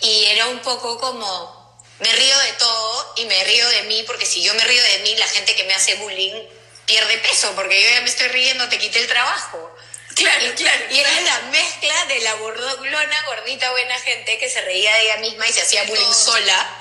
y 0.00 0.26
era 0.26 0.46
un 0.46 0.60
poco 0.60 0.98
como 0.98 1.58
me 1.98 2.12
río 2.12 2.38
de 2.38 2.52
todo 2.52 3.14
y 3.16 3.24
me 3.24 3.44
río 3.44 3.68
de 3.70 3.82
mí 3.82 4.04
porque 4.06 4.24
si 4.24 4.42
yo 4.42 4.54
me 4.54 4.64
río 4.64 4.82
de 4.82 4.98
mí 5.00 5.16
la 5.16 5.26
gente 5.26 5.56
que 5.56 5.64
me 5.64 5.74
hace 5.74 5.96
bullying 5.96 6.44
pierde 6.86 7.18
peso 7.18 7.52
porque 7.56 7.82
yo 7.82 7.90
ya 7.90 8.00
me 8.02 8.08
estoy 8.08 8.28
riendo, 8.28 8.68
te 8.68 8.78
quité 8.78 9.00
el 9.00 9.08
trabajo. 9.08 9.67
Claro, 10.18 10.46
y, 10.46 10.50
claro. 10.50 10.84
Y 10.90 10.98
era 10.98 11.20
la 11.20 11.40
mezcla 11.50 12.04
de 12.06 12.20
la 12.20 12.34
burlona, 12.36 13.22
gordita, 13.26 13.70
buena 13.70 13.98
gente 14.00 14.38
que 14.38 14.48
se 14.48 14.60
reía 14.62 14.94
de 14.94 15.02
ella 15.02 15.16
misma 15.18 15.46
y 15.46 15.52
se 15.52 15.62
hacía 15.62 15.84
bullying 15.84 16.12
sola, 16.12 16.76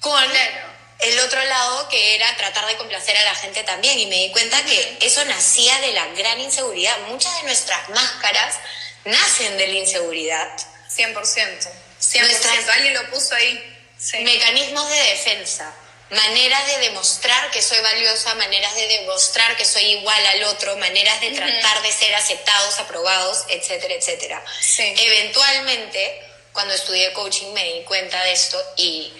con 0.00 0.30
claro. 0.30 0.60
el 1.00 1.18
otro 1.20 1.42
lado 1.44 1.88
que 1.88 2.14
era 2.16 2.36
tratar 2.36 2.66
de 2.66 2.76
complacer 2.76 3.16
a 3.16 3.24
la 3.24 3.34
gente 3.34 3.62
también. 3.64 3.98
Y 3.98 4.06
me 4.06 4.16
di 4.16 4.32
cuenta 4.32 4.62
que 4.64 4.98
eso 5.00 5.24
nacía 5.24 5.80
de 5.80 5.92
la 5.92 6.06
gran 6.08 6.40
inseguridad. 6.40 6.98
Muchas 7.08 7.34
de 7.36 7.44
nuestras 7.44 7.88
máscaras 7.90 8.56
nacen 9.04 9.56
de 9.56 9.68
la 9.68 9.74
inseguridad. 9.74 10.56
100%. 10.94 11.14
100%. 11.14 12.20
Nuestras, 12.20 12.68
Alguien 12.68 12.94
lo 12.94 13.10
puso 13.10 13.34
ahí. 13.34 13.70
Sí. 13.98 14.18
Mecanismos 14.18 14.88
de 14.90 14.96
defensa 14.96 15.74
maneras 16.10 16.66
de 16.66 16.78
demostrar 16.78 17.50
que 17.50 17.62
soy 17.62 17.80
valiosa, 17.80 18.34
maneras 18.34 18.74
de 18.74 18.86
demostrar 18.86 19.56
que 19.56 19.64
soy 19.64 19.84
igual 19.84 20.26
al 20.26 20.44
otro, 20.44 20.76
maneras 20.76 21.20
de 21.20 21.30
tratar 21.30 21.82
de 21.82 21.92
ser 21.92 22.14
aceptados, 22.14 22.78
aprobados, 22.78 23.44
etcétera, 23.48 23.94
etcétera. 23.94 24.44
Sí. 24.60 24.94
Eventualmente, 24.96 26.22
cuando 26.52 26.74
estudié 26.74 27.12
coaching 27.12 27.52
me 27.52 27.64
di 27.64 27.82
cuenta 27.84 28.22
de 28.24 28.32
esto 28.32 28.62
y 28.76 29.12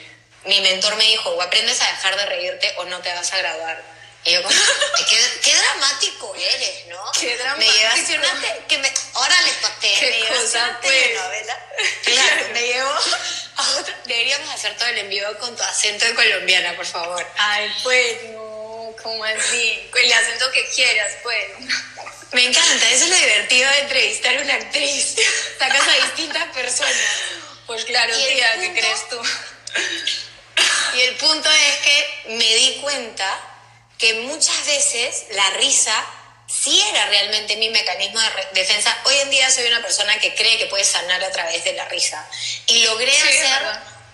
mi 0.45 0.61
mentor 0.61 0.97
me 0.97 1.05
dijo, 1.05 1.31
o 1.31 1.41
aprendes 1.41 1.81
a 1.81 1.87
dejar 1.87 2.17
de 2.17 2.27
reírte 2.27 2.73
o 2.77 2.85
no 2.85 3.01
te 3.01 3.13
vas 3.13 3.33
a 3.33 3.39
graduar. 3.39 3.94
Y 4.25 4.33
yo 4.33 4.43
como, 4.43 4.55
qué, 5.09 5.41
qué 5.43 5.55
dramático 5.55 6.35
eres, 6.35 6.87
¿no? 6.87 7.13
Qué 7.13 7.37
dramático. 7.37 7.73
Me 7.73 7.79
llevaste 7.79 8.19
una, 8.19 8.67
que 8.67 8.79
me, 8.79 8.93
órale, 9.13 9.53
paté, 9.61 9.95
¿Qué 10.01 10.11
me 10.11 10.29
cosa, 10.29 10.79
pues? 10.81 10.93
telenovela. 10.93 11.67
Claro, 12.05 12.47
me 12.55 12.63
llevó 12.63 12.99
a 13.57 13.71
otra. 13.79 14.01
Deberíamos 14.07 14.49
hacer 14.55 14.77
todo 14.79 14.89
el 14.89 14.99
envío 14.99 15.39
con 15.39 15.55
tu 15.55 15.63
acento 15.63 16.07
de 16.07 16.15
colombiana, 16.15 16.75
por 16.75 16.87
favor. 16.87 17.27
Ay, 17.37 17.71
pues, 17.83 18.23
no, 18.31 18.95
¿cómo 19.03 19.25
así? 19.25 19.91
El 19.95 20.13
acento 20.13 20.51
que 20.53 20.69
quieras, 20.71 21.13
pues. 21.23 21.47
Me 22.33 22.47
encanta, 22.47 22.91
eso 22.91 23.05
es 23.05 23.11
lo 23.11 23.17
divertido 23.17 23.71
de 23.71 23.79
entrevistar 23.81 24.37
a 24.39 24.41
una 24.41 24.55
actriz. 24.55 25.17
Sacas 25.59 25.87
a 25.87 26.07
distintas 26.07 26.49
personas. 26.55 26.97
Pues 27.67 27.85
claro, 27.85 28.15
tía, 28.17 28.55
punto, 28.55 28.75
¿qué 28.75 28.81
crees 28.81 29.09
tú? 29.09 29.21
Y 30.97 31.01
el 31.03 31.17
punto 31.17 31.51
es 31.51 31.77
que 31.77 32.23
me 32.29 32.55
di 32.55 32.79
cuenta 32.81 33.54
que 33.99 34.15
muchas 34.15 34.67
veces 34.67 35.25
la 35.31 35.51
risa 35.51 36.05
sí 36.47 36.81
era 36.91 37.07
realmente 37.07 37.57
mi 37.57 37.71
mecanismo 37.71 38.21
de 38.21 38.31
defensa. 38.61 38.97
Hoy 39.05 39.17
en 39.19 39.31
día 39.31 39.51
soy 39.51 39.67
una 39.67 39.83
persona 39.83 40.19
que 40.19 40.35
cree 40.35 40.59
que 40.59 40.67
puede 40.67 40.85
sanar 40.85 41.23
a 41.23 41.31
través 41.31 41.65
de 41.65 41.73
la 41.73 41.87
risa. 41.89 42.29
Y 42.67 42.85
logré 42.85 43.13
sí, 43.13 43.23
hacer 43.23 43.63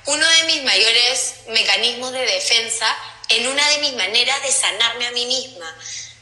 uno 0.07 0.27
de 0.27 0.45
mis 0.45 0.63
mayores 0.63 1.35
mecanismos 1.49 2.13
de 2.13 2.25
defensa 2.27 2.97
en 3.29 3.47
una 3.47 3.69
de 3.71 3.79
mis 3.79 3.93
maneras 3.95 4.43
de 4.43 4.53
sanarme 4.53 5.07
a 5.07 5.11
mí 5.13 5.27
misma, 5.27 5.77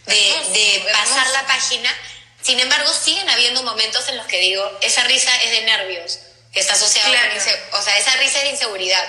de, 0.06 0.30
hermoso, 0.30 0.50
de 0.52 0.82
pasar 0.92 1.18
hermoso. 1.26 1.32
la 1.32 1.46
página. 1.46 1.98
Sin 2.42 2.60
embargo, 2.60 2.90
siguen 2.92 3.28
habiendo 3.28 3.62
momentos 3.62 4.08
en 4.08 4.16
los 4.16 4.26
que 4.26 4.38
digo, 4.40 4.78
esa 4.80 5.04
risa 5.04 5.34
es 5.42 5.50
de 5.50 5.60
nervios, 5.62 6.18
que 6.52 6.60
está 6.60 6.74
asociada 6.74 7.10
Claro. 7.10 7.34
con... 7.70 7.80
O 7.80 7.82
sea, 7.82 7.98
esa 7.98 8.16
risa 8.16 8.38
es 8.38 8.44
de 8.44 8.50
inseguridad. 8.50 9.04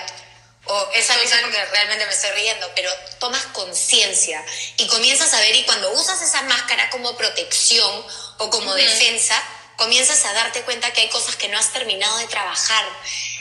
O 0.72 0.90
esa 0.94 1.16
risa 1.16 1.34
Total. 1.36 1.42
porque 1.50 1.64
realmente 1.66 2.06
me 2.06 2.12
estoy 2.12 2.30
riendo, 2.30 2.70
pero 2.76 2.92
tomas 3.18 3.42
conciencia 3.46 4.44
y 4.76 4.86
comienzas 4.86 5.34
a 5.34 5.40
ver 5.40 5.56
y 5.56 5.64
cuando 5.64 5.90
usas 5.92 6.22
esa 6.22 6.42
máscara 6.42 6.88
como 6.90 7.16
protección 7.16 8.06
o 8.38 8.50
como 8.50 8.72
defensa, 8.74 9.34
comienzas 9.76 10.24
a 10.26 10.32
darte 10.32 10.62
cuenta 10.62 10.92
que 10.92 11.00
hay 11.00 11.08
cosas 11.08 11.34
que 11.34 11.48
no 11.48 11.58
has 11.58 11.72
terminado 11.72 12.16
de 12.18 12.26
trabajar. 12.28 12.84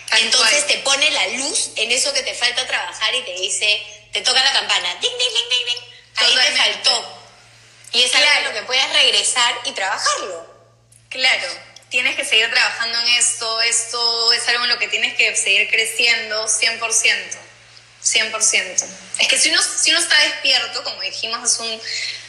Tal 0.09 0.21
Entonces 0.21 0.63
cual. 0.63 0.67
te 0.67 0.77
pone 0.79 1.11
la 1.11 1.27
luz 1.27 1.69
en 1.75 1.91
eso 1.91 2.11
que 2.13 2.23
te 2.23 2.33
falta 2.33 2.65
trabajar 2.65 3.13
y 3.13 3.21
te 3.21 3.33
dice, 3.33 3.85
te 4.11 4.21
toca 4.21 4.43
la 4.43 4.51
campana, 4.51 4.95
ding, 4.95 5.11
ding, 5.11 5.33
ding, 5.33 5.49
ding, 5.49 5.65
ding. 5.65 5.93
Ahí 6.15 6.33
te 6.33 6.57
faltó. 6.57 7.19
Y 7.91 8.01
es 8.03 8.15
algo 8.15 8.31
en 8.37 8.43
lo 8.45 8.53
que 8.53 8.61
puedes 8.63 8.91
regresar 8.93 9.53
y 9.65 9.71
trabajarlo. 9.73 10.47
Claro, 11.09 11.47
tienes 11.89 12.15
que 12.15 12.23
seguir 12.23 12.49
trabajando 12.49 12.99
en 12.99 13.07
esto, 13.09 13.61
esto 13.61 14.33
es 14.33 14.47
algo 14.47 14.63
en 14.63 14.69
lo 14.69 14.79
que 14.79 14.87
tienes 14.87 15.15
que 15.15 15.35
seguir 15.35 15.69
creciendo 15.69 16.45
100%. 16.45 16.79
100%. 18.03 18.85
Es 19.19 19.27
que 19.27 19.37
si 19.37 19.49
uno, 19.49 19.61
si 19.61 19.91
uno 19.91 19.99
está 19.99 20.17
despierto, 20.23 20.83
como 20.83 21.01
dijimos 21.01 21.43
hace 21.43 21.63
un, 21.63 21.81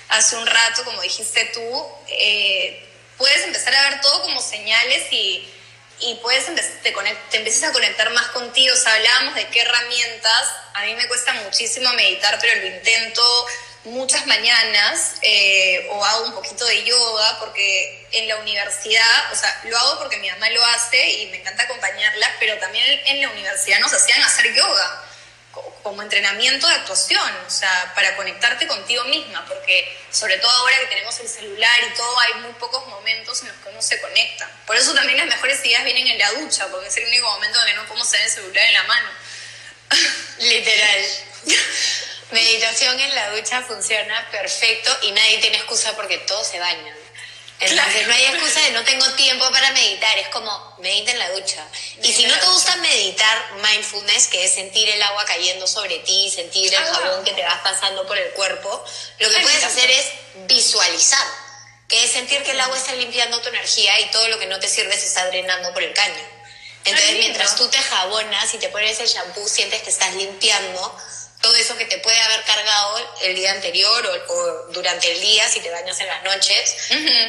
hace 0.09 0.37
un 0.37 0.47
rato, 0.47 0.85
como 0.85 1.01
dijiste 1.03 1.45
tú, 1.55 1.87
eh, 2.09 2.85
puedes 3.17 3.45
empezar 3.45 3.75
a 3.75 3.91
ver 3.91 4.01
todo 4.01 4.23
como 4.23 4.41
señales 4.41 5.13
y, 5.13 5.49
y 6.01 6.15
puedes 6.17 6.47
te, 6.47 6.93
te 7.31 7.37
empiezas 7.37 7.71
a 7.71 7.73
conectar 7.73 8.11
más 8.11 8.27
contigo. 8.29 8.75
O 8.75 8.77
sea, 8.77 8.95
hablábamos 8.95 9.35
de 9.37 9.47
qué 9.49 9.61
herramientas. 9.61 10.49
A 10.75 10.85
mí 10.87 10.95
me 10.95 11.07
cuesta 11.07 11.35
muchísimo 11.35 11.93
meditar, 11.93 12.39
pero 12.41 12.61
lo 12.61 12.67
intento 12.67 13.47
muchas 13.85 14.27
mañanas 14.27 15.15
eh, 15.23 15.89
o 15.91 16.05
hago 16.05 16.27
un 16.27 16.35
poquito 16.35 16.65
de 16.67 16.85
yoga 16.85 17.39
porque 17.41 18.07
en 18.13 18.29
la 18.29 18.37
universidad, 18.37 19.33
o 19.33 19.37
sea, 19.37 19.61
lo 19.65 19.79
hago 19.79 19.99
porque 20.01 20.19
mi 20.19 20.31
mamá 20.31 20.51
lo 20.51 20.65
hace 20.67 21.11
y 21.13 21.27
me 21.29 21.39
encanta 21.39 21.63
acompañarla, 21.63 22.37
pero 22.39 22.59
también 22.59 22.85
en 23.07 23.23
la 23.23 23.31
universidad 23.31 23.81
nos 23.81 23.93
hacían 23.93 24.23
hacer 24.23 24.55
yoga 24.55 25.05
como 25.83 26.03
entrenamiento 26.03 26.67
de 26.69 26.75
actuación, 26.75 27.37
o 27.47 27.51
sea, 27.51 27.93
para 27.95 28.15
conectarte 28.17 28.67
contigo 28.67 29.03
misma, 29.05 29.45
porque 29.47 29.99
sobre 30.11 30.39
todo 30.39 30.51
ahora 30.51 30.79
que 30.81 30.87
tenemos 30.87 31.19
el 31.21 31.29
celular 31.29 31.81
y 31.91 31.95
todo, 31.95 32.21
hay 32.21 32.35
muy 32.35 32.53
pocos 32.53 32.87
momentos 32.87 33.41
en 33.41 33.49
los 33.49 33.57
que 33.57 33.69
uno 33.71 33.83
se 33.83 34.01
conecta. 34.01 34.49
Por 34.67 34.77
eso 34.77 34.95
también 34.95 35.19
las 35.19 35.27
mejores 35.27 35.65
ideas 35.65 35.83
vienen 35.85 36.07
en 36.07 36.19
la 36.19 36.31
ducha, 36.33 36.69
porque 36.71 36.89
es 36.89 36.97
el 36.99 37.07
único 37.07 37.31
momento 37.33 37.59
en 37.61 37.67
que 37.67 37.75
no 37.75 37.87
podemos 37.87 38.11
tener 38.11 38.27
el 38.27 38.33
celular 38.33 38.65
en 38.65 38.73
la 38.75 38.83
mano. 38.85 39.09
Literal. 40.39 41.07
Meditación 42.31 43.01
en 43.01 43.15
la 43.15 43.31
ducha 43.31 43.63
funciona 43.63 44.29
perfecto 44.31 44.97
y 45.03 45.13
nadie 45.13 45.39
tiene 45.39 45.57
excusa 45.57 45.95
porque 45.97 46.19
todos 46.19 46.47
se 46.47 46.59
bañan. 46.59 46.97
Entonces 47.61 48.07
no 48.07 48.15
hay 48.15 48.25
excusa 48.25 48.61
de 48.61 48.71
no 48.71 48.83
tengo 48.85 49.07
tiempo 49.13 49.51
para 49.51 49.71
meditar, 49.73 50.17
es 50.17 50.29
como 50.29 50.77
medita 50.79 51.11
en 51.11 51.19
la 51.19 51.31
ducha. 51.33 51.63
Y 52.03 52.11
si 52.11 52.25
no 52.25 52.39
te 52.39 52.47
gusta 52.47 52.75
meditar 52.77 53.53
mindfulness, 53.63 54.29
que 54.29 54.45
es 54.45 54.55
sentir 54.55 54.89
el 54.89 55.03
agua 55.03 55.27
cayendo 55.27 55.67
sobre 55.67 55.99
ti, 55.99 56.31
sentir 56.31 56.73
el 56.73 56.83
ah. 56.83 56.95
jabón 56.95 57.25
que 57.25 57.33
te 57.33 57.43
vas 57.43 57.61
pasando 57.61 58.07
por 58.07 58.17
el 58.17 58.31
cuerpo, 58.31 58.83
lo 59.19 59.31
que 59.31 59.41
puedes 59.41 59.63
hacer 59.63 59.91
es 59.91 60.07
visualizar, 60.47 61.27
que 61.87 62.03
es 62.03 62.13
sentir 62.13 62.43
que 62.45 62.53
el 62.53 62.61
agua 62.61 62.79
está 62.79 62.95
limpiando 62.95 63.43
tu 63.43 63.51
energía 63.51 64.01
y 64.01 64.11
todo 64.11 64.27
lo 64.29 64.39
que 64.39 64.47
no 64.47 64.59
te 64.59 64.69
sirve 64.69 64.97
se 64.97 65.07
está 65.07 65.27
drenando 65.27 65.75
por 65.75 65.83
el 65.83 65.93
caño. 65.93 66.41
Entonces 66.87 67.13
mientras 67.19 67.57
tú 67.57 67.69
te 67.69 67.77
jabonas 67.77 68.55
y 68.55 68.59
te 68.59 68.71
pones 68.71 68.99
el 69.01 69.07
shampoo, 69.07 69.47
sientes 69.47 69.83
que 69.83 69.91
estás 69.91 70.15
limpiando 70.15 70.97
todo 71.41 71.55
eso 71.57 71.77
que 71.77 71.87
te 71.87 71.99
puede 71.99 72.21
haber 72.21 72.43
cargado 72.45 73.11
el 73.23 73.35
día 73.35 73.53
anterior 73.53 74.25
o, 74.29 74.73
durante 74.73 75.11
el 75.13 75.21
día 75.21 75.49
si 75.49 75.61
te 75.61 75.71
bañas 75.71 75.99
en 76.01 76.07
las 76.07 76.23
noches. 76.23 76.77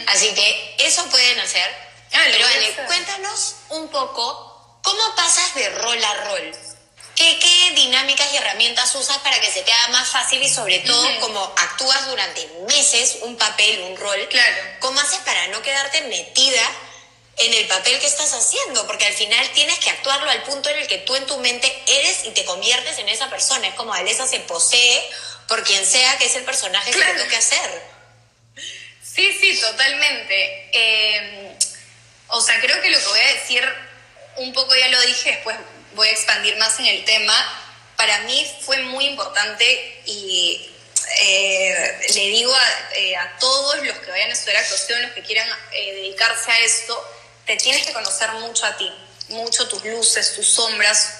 Así 0.07 0.33
que 0.33 0.75
eso 0.79 1.05
pueden 1.09 1.39
hacer. 1.39 1.91
Ah, 2.13 2.19
Pero 2.25 2.45
Ale, 2.45 2.73
cuéntanos 2.87 3.55
un 3.69 3.89
poco 3.89 4.79
cómo 4.83 5.15
pasas 5.15 5.55
de 5.55 5.69
rol 5.69 6.03
a 6.03 6.13
rol. 6.25 6.51
¿Qué, 7.15 7.39
¿Qué, 7.39 7.71
dinámicas 7.75 8.33
y 8.33 8.37
herramientas 8.37 8.95
usas 8.95 9.17
para 9.19 9.39
que 9.39 9.51
se 9.51 9.61
te 9.61 9.71
haga 9.71 9.89
más 9.89 10.09
fácil 10.09 10.41
y 10.41 10.49
sobre 10.49 10.79
todo 10.79 11.07
cómo 11.19 11.43
actúas 11.57 12.07
durante 12.07 12.47
meses 12.67 13.19
un 13.21 13.37
papel, 13.37 13.81
un 13.81 13.97
rol? 13.97 14.27
Claro. 14.29 14.57
¿Cómo 14.79 14.99
haces 14.99 15.19
para 15.19 15.47
no 15.49 15.61
quedarte 15.61 16.01
metida 16.03 16.63
en 17.45 17.53
el 17.53 17.67
papel 17.67 17.99
que 17.99 18.07
estás 18.07 18.33
haciendo, 18.33 18.85
porque 18.87 19.05
al 19.05 19.13
final 19.13 19.49
tienes 19.53 19.79
que 19.79 19.89
actuarlo 19.89 20.29
al 20.29 20.43
punto 20.43 20.69
en 20.69 20.79
el 20.79 20.87
que 20.87 20.99
tú 20.99 21.15
en 21.15 21.25
tu 21.25 21.37
mente 21.39 21.83
eres 21.87 22.25
y 22.25 22.31
te 22.31 22.45
conviertes 22.45 22.97
en 22.99 23.09
esa 23.09 23.29
persona. 23.29 23.67
Es 23.67 23.75
como 23.75 23.93
Alesa 23.93 24.27
se 24.27 24.39
posee 24.41 25.09
por 25.47 25.63
quien 25.63 25.85
sea 25.85 26.17
que 26.17 26.25
es 26.25 26.35
el 26.35 26.43
personaje 26.43 26.91
que 26.91 26.99
tengo 26.99 27.27
que 27.27 27.35
hacer. 27.35 27.81
Sí, 29.03 29.37
sí, 29.39 29.59
totalmente. 29.59 30.69
Em, 30.71 31.57
o 32.27 32.41
sea, 32.41 32.59
creo 32.61 32.81
que 32.81 32.89
lo 32.89 32.99
que 32.99 33.07
voy 33.07 33.19
a 33.19 33.33
decir, 33.33 33.63
un 34.37 34.53
poco 34.53 34.75
ya 34.75 34.87
lo 34.87 35.01
dije, 35.01 35.31
después 35.31 35.57
voy 35.93 36.07
a 36.07 36.11
expandir 36.11 36.55
más 36.57 36.79
en 36.79 36.85
el 36.85 37.03
tema. 37.03 37.35
Para 37.97 38.19
mí 38.19 38.49
fue 38.61 38.77
muy 38.83 39.05
importante 39.05 40.01
y 40.05 40.71
eh, 41.19 41.99
le 42.13 42.21
digo 42.21 42.53
a, 42.55 42.95
eh, 42.95 43.15
a, 43.17 43.37
todos 43.39 43.83
los 43.85 43.97
que 43.97 44.11
vayan 44.11 44.29
a 44.29 44.33
estudiar 44.33 44.57
actuación, 44.57 45.01
los 45.01 45.11
que 45.11 45.23
quieran 45.23 45.49
eh, 45.73 45.93
dedicarse 45.95 46.51
a 46.51 46.59
esto, 46.59 47.20
te 47.45 47.55
tienes 47.57 47.85
que 47.85 47.93
conocer 47.93 48.31
mucho 48.33 48.65
a 48.65 48.77
ti, 48.77 48.91
mucho 49.29 49.67
tus 49.67 49.83
luces, 49.85 50.35
tus 50.35 50.47
sombras. 50.47 51.19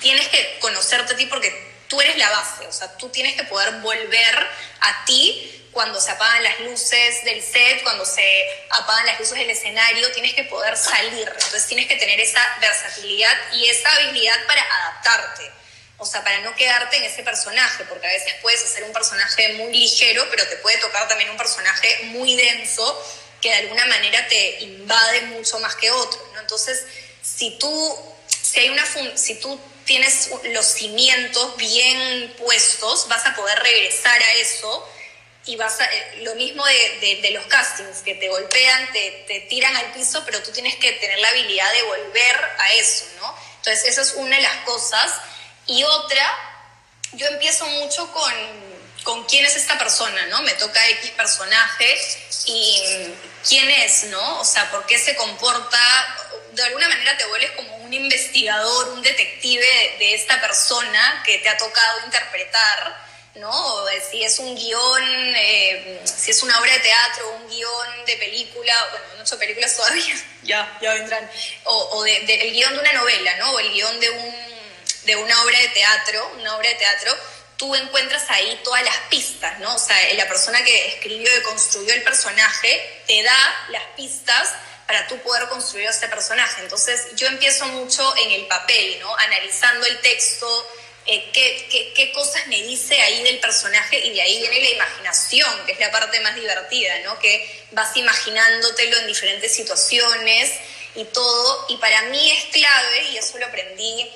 Tienes 0.00 0.28
que 0.28 0.58
conocerte 0.60 1.14
a 1.14 1.16
ti 1.16 1.26
porque 1.26 1.50
tú 1.88 2.00
eres 2.00 2.16
la 2.18 2.30
base, 2.30 2.66
o 2.66 2.72
sea, 2.72 2.96
tú 2.96 3.08
tienes 3.08 3.34
que 3.36 3.44
poder 3.44 3.80
volver 3.80 4.48
a 4.80 5.04
ti 5.04 5.56
cuando 5.76 6.00
se 6.00 6.10
apagan 6.10 6.42
las 6.42 6.58
luces 6.60 7.22
del 7.24 7.42
set, 7.42 7.82
cuando 7.82 8.06
se 8.06 8.24
apagan 8.70 9.04
las 9.04 9.20
luces 9.20 9.36
del 9.36 9.50
escenario, 9.50 10.10
tienes 10.12 10.34
que 10.34 10.44
poder 10.44 10.74
salir. 10.74 11.28
Entonces 11.28 11.66
tienes 11.66 11.86
que 11.86 11.96
tener 11.96 12.18
esa 12.18 12.40
versatilidad 12.62 13.36
y 13.52 13.66
esa 13.66 13.94
habilidad 13.94 14.36
para 14.46 14.62
adaptarte. 14.62 15.52
O 15.98 16.06
sea, 16.06 16.24
para 16.24 16.40
no 16.40 16.54
quedarte 16.54 16.96
en 16.96 17.04
ese 17.04 17.22
personaje, 17.22 17.84
porque 17.84 18.06
a 18.06 18.10
veces 18.10 18.34
puedes 18.40 18.64
hacer 18.64 18.84
un 18.84 18.92
personaje 18.94 19.52
muy 19.54 19.70
ligero, 19.70 20.26
pero 20.30 20.46
te 20.48 20.56
puede 20.56 20.78
tocar 20.78 21.08
también 21.08 21.28
un 21.28 21.36
personaje 21.36 22.04
muy 22.04 22.36
denso 22.36 23.04
que 23.40 23.48
de 23.48 23.56
alguna 23.56 23.86
manera 23.86 24.26
te 24.28 24.64
invade 24.64 25.22
mucho 25.22 25.58
más 25.60 25.74
que 25.76 25.90
otro, 25.90 26.20
¿no? 26.34 26.40
Entonces, 26.40 26.84
si 27.22 27.58
tú, 27.58 27.96
si 28.28 28.60
hay 28.60 28.68
una 28.70 28.84
si 29.16 29.36
tú 29.36 29.60
tienes 29.84 30.30
los 30.44 30.66
cimientos 30.66 31.56
bien 31.56 32.34
puestos, 32.38 33.08
vas 33.08 33.24
a 33.24 33.34
poder 33.34 33.58
regresar 33.60 34.20
a 34.22 34.32
eso 34.34 34.88
y 35.46 35.54
vas 35.56 35.80
a, 35.80 35.84
eh, 35.84 36.18
lo 36.22 36.34
mismo 36.34 36.64
de, 36.66 37.20
de, 37.22 37.30
los 37.30 37.46
castings, 37.46 37.98
que 37.98 38.16
te 38.16 38.28
golpean, 38.28 38.92
te, 38.92 39.24
te, 39.28 39.40
tiran 39.42 39.76
al 39.76 39.92
piso, 39.92 40.22
pero 40.26 40.42
tú 40.42 40.50
tienes 40.50 40.74
que 40.76 40.92
tener 40.92 41.20
la 41.20 41.28
habilidad 41.28 41.72
de 41.72 41.82
volver 41.82 42.36
a 42.58 42.72
eso, 42.74 43.04
¿no? 43.20 43.32
Entonces, 43.58 43.84
esa 43.84 44.02
es 44.02 44.14
una 44.14 44.36
de 44.36 44.42
las 44.42 44.56
cosas. 44.64 45.12
Y 45.66 45.84
otra, 45.84 46.66
yo 47.12 47.28
empiezo 47.28 47.66
mucho 47.66 48.12
con 48.12 48.65
con 49.06 49.24
quién 49.26 49.46
es 49.46 49.54
esta 49.54 49.78
persona, 49.78 50.26
¿no? 50.26 50.42
Me 50.42 50.52
toca 50.54 50.84
X 50.88 51.12
personaje 51.12 51.96
y 52.46 53.14
quién 53.48 53.70
es, 53.70 54.04
¿no? 54.04 54.40
O 54.40 54.44
sea, 54.44 54.68
por 54.72 54.84
qué 54.84 54.98
se 54.98 55.14
comporta, 55.14 55.78
de 56.50 56.64
alguna 56.64 56.88
manera 56.88 57.16
te 57.16 57.24
vuelves 57.26 57.52
como 57.52 57.76
un 57.76 57.94
investigador, 57.94 58.88
un 58.88 59.02
detective 59.02 59.96
de, 60.00 60.14
esta 60.14 60.40
persona 60.40 61.22
que 61.24 61.38
te 61.38 61.48
ha 61.48 61.56
tocado 61.56 62.04
interpretar, 62.04 63.06
¿no? 63.36 63.84
Si 64.10 64.24
es 64.24 64.40
un 64.40 64.56
guion, 64.56 65.02
eh, 65.36 66.02
si 66.04 66.32
es 66.32 66.42
una 66.42 66.58
obra 66.58 66.72
de 66.72 66.80
teatro, 66.80 67.30
un 67.30 67.48
guion 67.48 68.04
de 68.06 68.16
película, 68.16 68.74
bueno, 68.90 69.06
no 69.14 69.20
he 69.20 69.22
hecho 69.22 69.38
películas 69.38 69.76
todavía, 69.76 70.16
ya, 70.42 70.78
ya 70.82 70.94
vendrán, 70.94 71.30
o, 71.62 72.02
de, 72.02 72.16
el 72.16 72.52
guion 72.52 72.74
de 72.74 72.80
una 72.80 72.92
novela, 72.94 73.36
¿no? 73.36 73.52
O 73.52 73.60
el 73.60 73.72
guion 73.72 74.00
de, 74.00 74.10
un, 74.10 74.34
de 75.04 75.14
una 75.14 75.42
obra 75.44 75.60
de 75.60 75.68
teatro, 75.68 76.32
una 76.40 76.56
obra 76.56 76.70
de 76.70 76.74
teatro, 76.74 77.16
tú 77.56 77.74
encuentras 77.74 78.24
ahí 78.28 78.60
todas 78.62 78.82
las 78.82 78.96
pistas, 79.08 79.58
¿no? 79.60 79.74
O 79.74 79.78
sea, 79.78 79.96
la 80.14 80.28
persona 80.28 80.62
que 80.64 80.88
escribió 80.88 81.28
y 81.36 81.42
construyó 81.42 81.92
el 81.94 82.02
personaje 82.02 83.02
te 83.06 83.22
da 83.22 83.66
las 83.70 83.82
pistas 83.96 84.50
para 84.86 85.06
tú 85.08 85.18
poder 85.22 85.48
construir 85.48 85.88
ese 85.88 86.08
personaje. 86.08 86.62
Entonces, 86.62 87.08
yo 87.14 87.26
empiezo 87.26 87.66
mucho 87.66 88.14
en 88.18 88.32
el 88.32 88.46
papel, 88.46 88.98
¿no? 89.00 89.14
Analizando 89.16 89.86
el 89.86 90.00
texto, 90.00 90.70
eh, 91.06 91.30
qué, 91.32 91.92
qué, 91.94 92.12
cosas 92.12 92.46
me 92.48 92.62
dice 92.62 93.00
ahí 93.00 93.22
del 93.22 93.38
personaje 93.40 93.98
y 93.98 94.14
de 94.14 94.22
ahí 94.22 94.40
viene 94.40 94.60
la 94.60 94.70
imaginación, 94.70 95.66
que 95.66 95.72
es 95.72 95.80
la 95.80 95.90
parte 95.90 96.20
más 96.20 96.34
divertida, 96.34 96.98
¿no? 97.04 97.18
Que 97.18 97.64
vas 97.72 97.96
imaginándotelo 97.96 98.98
en 98.98 99.06
diferentes 99.06 99.54
situaciones 99.54 100.52
y 100.94 101.04
todo. 101.04 101.66
Y 101.68 101.76
para 101.78 102.02
mí 102.02 102.30
es 102.32 102.44
clave, 102.46 103.08
y 103.10 103.16
eso 103.18 103.38
lo 103.38 103.46
aprendí 103.46 104.10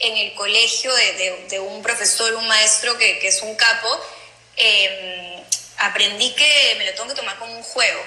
en 0.00 0.16
el 0.16 0.34
colegio 0.34 0.92
de, 0.94 1.60
un 1.60 1.82
profesor, 1.82 2.34
un 2.34 2.46
maestro 2.46 2.96
que, 2.98 3.26
es 3.26 3.42
un 3.42 3.54
capo, 3.56 4.00
em, 4.56 5.42
aprendí 5.78 6.34
que 6.34 6.74
me 6.78 6.86
lo 6.86 6.92
tengo 6.92 7.08
que 7.08 7.14
tomar 7.14 7.38
como 7.38 7.52
un 7.52 7.62
juego. 7.62 8.02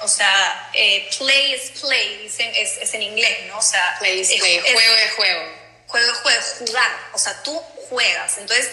O 0.00 0.08
sea, 0.08 0.70
eh, 0.74 1.08
play 1.18 1.54
is 1.54 1.80
play, 1.80 2.18
dicen, 2.22 2.52
es, 2.54 2.92
en 2.92 3.02
inglés, 3.02 3.46
¿no? 3.48 3.58
O 3.58 3.62
sea, 3.62 3.96
play 3.98 4.20
is 4.20 4.28
play, 4.38 4.60
juego 4.60 4.94
es 4.94 5.12
juego. 5.12 5.42
Juego 5.86 6.12
es 6.12 6.18
juego, 6.18 6.42
jugar. 6.58 6.90
O 7.12 7.18
sea, 7.18 7.42
tú 7.42 7.58
juegas. 7.88 8.38
Entonces, 8.38 8.70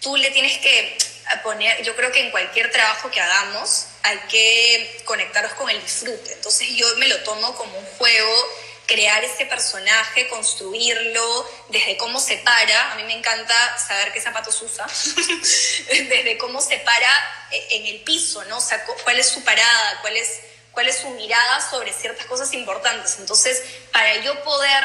tú 0.00 0.16
le 0.16 0.30
tienes 0.32 0.58
que 0.58 0.98
poner, 1.42 1.82
yo 1.82 1.96
creo 1.96 2.12
que 2.12 2.20
en 2.20 2.30
cualquier 2.30 2.70
trabajo 2.70 3.10
que 3.10 3.20
hagamos 3.20 3.86
hay 4.02 4.18
que 4.28 5.02
conectarnos 5.04 5.54
con 5.54 5.70
el 5.70 5.80
disfrute. 5.80 6.32
Entonces, 6.32 6.68
yo 6.70 6.86
me 6.96 7.08
lo 7.08 7.22
tomo 7.22 7.54
como 7.56 7.78
un 7.78 7.86
juego 7.98 8.65
crear 8.86 9.22
ese 9.24 9.46
personaje, 9.46 10.28
construirlo, 10.28 11.48
desde 11.68 11.96
cómo 11.96 12.20
se 12.20 12.38
para, 12.38 12.92
a 12.92 12.94
mí 12.94 13.02
me 13.04 13.14
encanta 13.14 13.78
saber 13.78 14.12
qué 14.12 14.20
zapatos 14.20 14.62
usa, 14.62 14.86
desde 15.88 16.38
cómo 16.38 16.60
se 16.60 16.78
para 16.78 17.10
eh, 17.50 17.66
en 17.70 17.86
el 17.86 18.00
piso, 18.02 18.44
¿no? 18.44 18.58
O 18.58 18.60
sea, 18.60 18.84
cuál 18.84 19.18
es 19.18 19.28
su 19.28 19.42
parada, 19.42 20.00
cuál 20.00 20.16
es, 20.16 20.40
cuál 20.70 20.88
es 20.88 20.98
su 20.98 21.10
mirada 21.10 21.68
sobre 21.68 21.92
ciertas 21.92 22.26
cosas 22.26 22.52
importantes. 22.52 23.16
Entonces, 23.18 23.60
para 23.92 24.16
yo 24.18 24.42
poder 24.44 24.84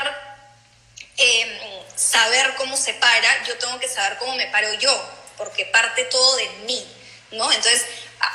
em, 1.17 1.59
saber 1.95 2.55
cómo 2.55 2.75
se 2.75 2.95
para, 2.95 3.43
yo 3.45 3.57
tengo 3.59 3.79
que 3.79 3.87
saber 3.87 4.17
cómo 4.17 4.35
me 4.35 4.47
paro 4.47 4.73
yo, 4.73 5.09
porque 5.37 5.65
parte 5.67 6.05
todo 6.05 6.35
de 6.37 6.49
mí, 6.65 6.95
¿no? 7.31 7.51
Entonces, 7.51 7.85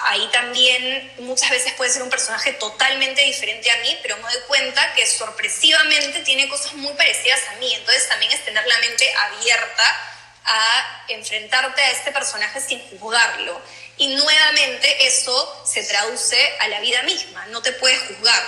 ahí 0.05 0.28
también 0.32 1.12
muchas 1.18 1.51
veces 1.51 1.72
puede 1.74 1.91
ser 1.91 2.03
un 2.03 2.11
personaje 2.11 2.53
totalmente 2.55 3.22
diferente 3.22 3.70
a 3.70 3.76
mí, 3.78 3.99
pero 4.03 4.16
me 4.16 4.22
doy 4.22 4.41
cuenta 4.47 4.95
que 4.95 5.07
sorpresivamente 5.07 6.20
tiene 6.20 6.49
cosas 6.49 6.74
muy 6.74 6.93
parecidas 6.95 7.41
a 7.51 7.57
mí. 7.57 7.72
Entonces 7.74 8.09
también 8.09 8.32
es 8.32 8.45
tener 8.45 8.66
la 8.66 8.78
mente 8.78 9.12
abierta 9.14 10.01
a 10.45 11.05
enfrentarte 11.09 11.82
a 11.82 11.91
este 11.91 12.12
personaje 12.12 12.61
sin 12.61 12.80
juzgarlo. 12.99 13.61
Y 13.99 14.09
nuevamente 14.09 15.07
eso 15.07 15.64
se 15.64 15.82
traduce 15.84 16.39
a 16.61 16.68
la 16.68 16.80
vida 16.80 17.03
misma. 17.03 17.47
No 17.47 17.62
te 17.62 17.72
puedes 17.72 18.01
juzgar 18.09 18.43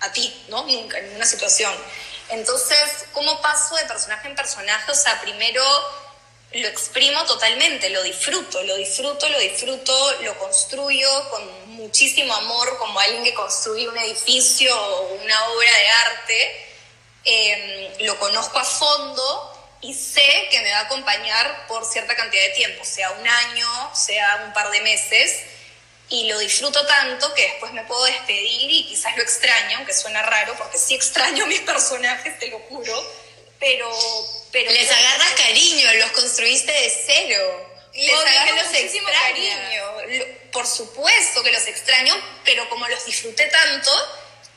a 0.00 0.12
ti, 0.12 0.44
¿no? 0.48 0.64
Nunca, 0.64 0.98
en 0.98 1.06
ninguna 1.06 1.26
situación. 1.26 1.74
Entonces, 2.28 3.06
¿cómo 3.12 3.40
paso 3.42 3.76
de 3.76 3.84
personaje 3.84 4.28
en 4.28 4.34
personaje? 4.34 4.90
O 4.90 4.94
sea, 4.94 5.20
primero 5.20 5.62
lo 6.54 6.68
exprimo 6.68 7.24
totalmente, 7.24 7.88
lo 7.90 8.02
disfruto, 8.02 8.62
lo 8.62 8.76
disfruto, 8.76 9.28
lo 9.28 9.38
disfruto, 9.38 10.22
lo 10.22 10.38
construyo 10.38 11.30
con 11.30 11.76
muchísimo 11.76 12.34
amor, 12.34 12.78
como 12.78 12.98
alguien 13.00 13.24
que 13.24 13.34
construye 13.34 13.88
un 13.88 13.96
edificio 13.96 14.74
o 14.76 15.14
una 15.14 15.48
obra 15.48 15.70
de 15.70 15.88
arte. 15.88 16.66
Em, 17.24 18.06
lo 18.06 18.18
conozco 18.18 18.58
a 18.58 18.64
fondo 18.64 19.76
y 19.80 19.94
sé 19.94 20.48
que 20.50 20.60
me 20.60 20.70
va 20.70 20.78
a 20.78 20.82
acompañar 20.82 21.66
por 21.68 21.84
cierta 21.86 22.14
cantidad 22.16 22.42
de 22.42 22.50
tiempo, 22.50 22.84
sea 22.84 23.10
un 23.12 23.26
año, 23.26 23.94
sea 23.94 24.42
un 24.46 24.52
par 24.52 24.70
de 24.70 24.80
meses, 24.82 25.40
y 26.08 26.28
lo 26.28 26.38
disfruto 26.38 26.84
tanto 26.86 27.32
que 27.32 27.42
después 27.42 27.72
me 27.72 27.84
puedo 27.84 28.04
despedir 28.04 28.70
y 28.70 28.86
quizás 28.86 29.16
lo 29.16 29.22
extraño, 29.22 29.78
aunque 29.78 29.94
suena 29.94 30.22
raro, 30.22 30.54
porque 30.58 30.76
sí 30.76 30.94
extraño 30.94 31.44
a 31.44 31.46
mis 31.46 31.60
personajes, 31.72 32.38
te 32.38 32.48
lo 32.48 32.58
juro, 32.60 32.94
pero... 33.58 33.90
pero 34.52 34.70
Les 34.70 34.90
agarras 34.90 35.32
cariño, 35.32 35.94
los 35.94 36.12
construiste 36.12 36.70
de 36.70 36.92
cero. 37.06 37.72
Les 37.94 38.12
agarro 38.12 38.64
muchísimo 38.66 39.08
cariño. 39.08 39.56
Por 40.52 40.66
supuesto 40.66 41.42
que 41.42 41.50
los 41.50 41.66
extraño, 41.66 42.14
pero 42.44 42.68
como 42.68 42.86
los 42.86 43.04
disfruté 43.06 43.46
tanto 43.46 43.90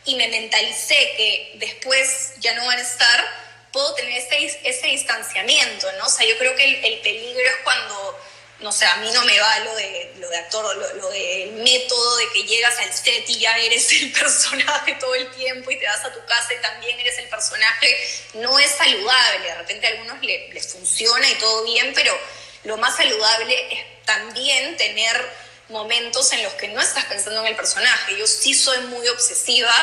y 0.06 0.16
me 0.16 0.28
mentalicé 0.28 0.96
que 1.18 1.52
después 1.56 2.34
ya 2.40 2.54
no 2.54 2.66
van 2.66 2.78
a 2.78 2.82
estar, 2.82 3.46
puedo 3.72 3.94
tener 3.96 4.18
ese, 4.18 4.60
ese 4.64 4.88
distanciamiento, 4.88 5.92
¿no? 5.94 6.06
O 6.06 6.10
sea, 6.10 6.26
yo 6.26 6.38
creo 6.38 6.56
que 6.56 6.64
el, 6.64 7.00
peligro 7.00 7.42
es 7.42 7.56
cuando, 7.64 8.20
no 8.60 8.72
sé, 8.72 8.86
a 8.86 8.98
mí 8.98 9.12
no 9.12 9.24
me 9.26 9.40
va 9.40 9.60
lo 9.60 9.76
de, 9.76 10.14
lo 10.18 10.30
de 10.30 10.38
actor, 10.38 10.76
lo, 10.78 11.10
del 11.10 11.52
método 11.54 12.18
de 12.18 12.30
que 12.32 12.44
llegas 12.44 12.78
al 12.80 12.94
set 12.94 13.30
y 13.30 13.40
ya 13.40 13.58
eres 13.58 13.92
el 13.92 14.12
personaje 14.14 14.96
todo 15.00 15.14
el 15.16 15.30
tiempo 15.32 15.72
y 15.72 15.80
te 15.80 15.86
vas 15.86 16.04
a 16.06 16.14
tu 16.14 16.24
casa 16.26 16.54
y 16.54 16.62
también 16.62 17.00
eres 17.00 17.18
el 17.20 17.28
personaje, 17.28 18.24
no 18.36 18.58
es 18.58 18.72
saludable. 18.72 19.48
De 19.48 19.56
repente 19.56 19.88
a 19.88 19.90
algunos 19.92 20.22
les 20.22 20.68
funciona 20.68 21.30
y 21.30 21.36
todo 21.36 21.64
bien, 21.64 21.94
pero 21.94 22.18
lo 22.64 22.78
más 22.78 22.96
saludable 22.96 23.74
es 23.74 24.06
también 24.06 24.78
tener 24.78 25.46
momentos 25.70 26.32
en 26.32 26.44
los 26.44 26.54
que 26.54 26.68
no 26.70 26.82
estás 26.82 27.06
pensando 27.06 27.42
en 27.42 27.48
el 27.48 27.56
personaje. 27.56 28.18
Yo 28.18 28.28
sí 28.28 28.54
soy 28.54 28.80
muy 28.88 29.08
obsesiva 29.10 29.74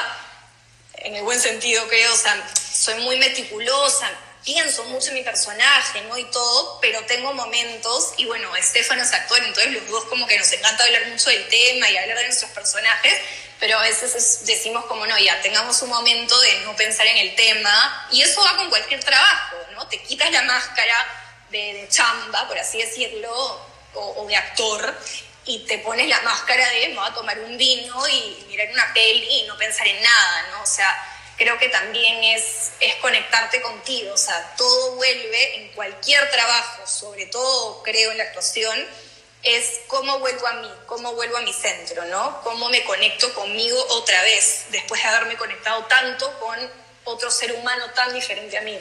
en 1.05 1.16
el 1.16 1.23
buen 1.23 1.41
sentido 1.41 1.87
creo, 1.89 2.12
o 2.12 2.16
sea, 2.16 2.37
soy 2.73 2.95
muy 3.03 3.18
meticulosa, 3.18 4.11
pienso 4.45 4.84
mucho 4.84 5.09
en 5.09 5.14
mi 5.14 5.22
personaje, 5.22 6.03
¿no? 6.03 6.18
Y 6.18 6.24
todo, 6.24 6.78
pero 6.80 7.05
tengo 7.05 7.32
momentos, 7.32 8.12
y 8.16 8.26
bueno, 8.26 8.55
Estefano 8.57 9.03
es 9.03 9.12
actor, 9.12 9.38
entonces 9.38 9.72
los 9.72 9.88
dos 9.88 10.05
como 10.05 10.26
que 10.26 10.38
nos 10.38 10.53
encanta 10.53 10.84
hablar 10.84 11.07
mucho 11.07 11.30
del 11.30 11.49
tema 11.49 11.90
y 11.90 11.97
hablar 11.97 12.18
de 12.18 12.24
nuestros 12.24 12.51
personajes, 12.51 13.14
pero 13.61 13.78
a 13.78 13.82
veces 13.82 14.45
decimos 14.45 14.84
como, 14.86 15.07
no, 15.07 15.18
ya, 15.18 15.40
tengamos 15.40 15.80
un 15.82 15.90
momento 15.90 16.38
de 16.40 16.61
no 16.61 16.74
pensar 16.74 17.07
en 17.07 17.18
el 17.18 17.34
tema, 17.36 18.09
y 18.11 18.22
eso 18.22 18.43
va 18.43 18.57
con 18.57 18.68
cualquier 18.68 19.03
trabajo, 19.03 19.57
¿no? 19.74 19.86
Te 19.88 20.03
quitas 20.03 20.30
la 20.32 20.43
máscara 20.43 20.97
de, 21.51 21.86
chamba, 21.90 22.49
por 22.49 22.59
así 22.59 22.78
decirlo, 22.78 23.32
o, 23.95 24.22
o 24.22 24.26
de 24.26 24.36
actor, 24.36 24.99
y 25.45 25.61
te 25.66 25.78
pones 25.78 26.09
la 26.09 26.20
máscara 26.22 26.68
de 26.70 26.88
me 26.88 26.95
voy 26.95 27.09
a 27.09 27.14
tomar 27.14 27.38
un 27.40 27.57
vino 27.57 28.09
y 28.09 28.45
mirar 28.49 28.68
una 28.72 28.93
peli 28.95 29.40
y 29.40 29.43
no 29.45 29.57
pensar 29.57 29.86
en 29.86 30.01
nada, 30.03 30.47
¿no? 30.53 30.62
O 30.62 30.66
sea, 30.66 31.12
creo 31.37 31.59
que 31.59 31.68
también 31.68 32.22
es, 32.24 32.72
es 32.80 32.95
conectarte 32.97 33.61
contigo, 33.62 34.14
o 34.14 34.16
sea, 34.16 34.55
todo 34.57 34.93
vuelve 34.93 35.57
en 35.57 35.68
cualquier 35.72 36.30
trabajo, 36.30 36.87
sobre 36.87 37.26
todo 37.26 37.83
creo 37.83 38.12
en 38.12 38.18
la 38.18 38.24
actuación, 38.24 38.87
es 39.43 39.80
cómo 39.89 40.18
vuelvo 40.20 40.47
a 40.47 40.53
mí, 40.55 40.70
cómo 40.87 41.14
vuelvo 41.14 41.37
a 41.37 41.41
mi 41.43 41.53
centro, 41.53 42.05
¿no? 42.05 42.41
Cómo 42.43 42.68
me 42.68 42.85
conecto 42.85 43.33
conmigo 43.35 43.76
otra 43.91 44.22
vez, 44.22 44.66
después 44.70 45.03
de 45.03 45.09
haberme 45.09 45.37
conectado 45.37 45.85
tanto 45.87 46.39
con 46.39 46.57
otro 47.05 47.30
ser 47.30 47.53
humano 47.53 47.91
tan 47.95 48.14
diferente 48.14 48.57
a 48.57 48.62
mí. 48.62 48.78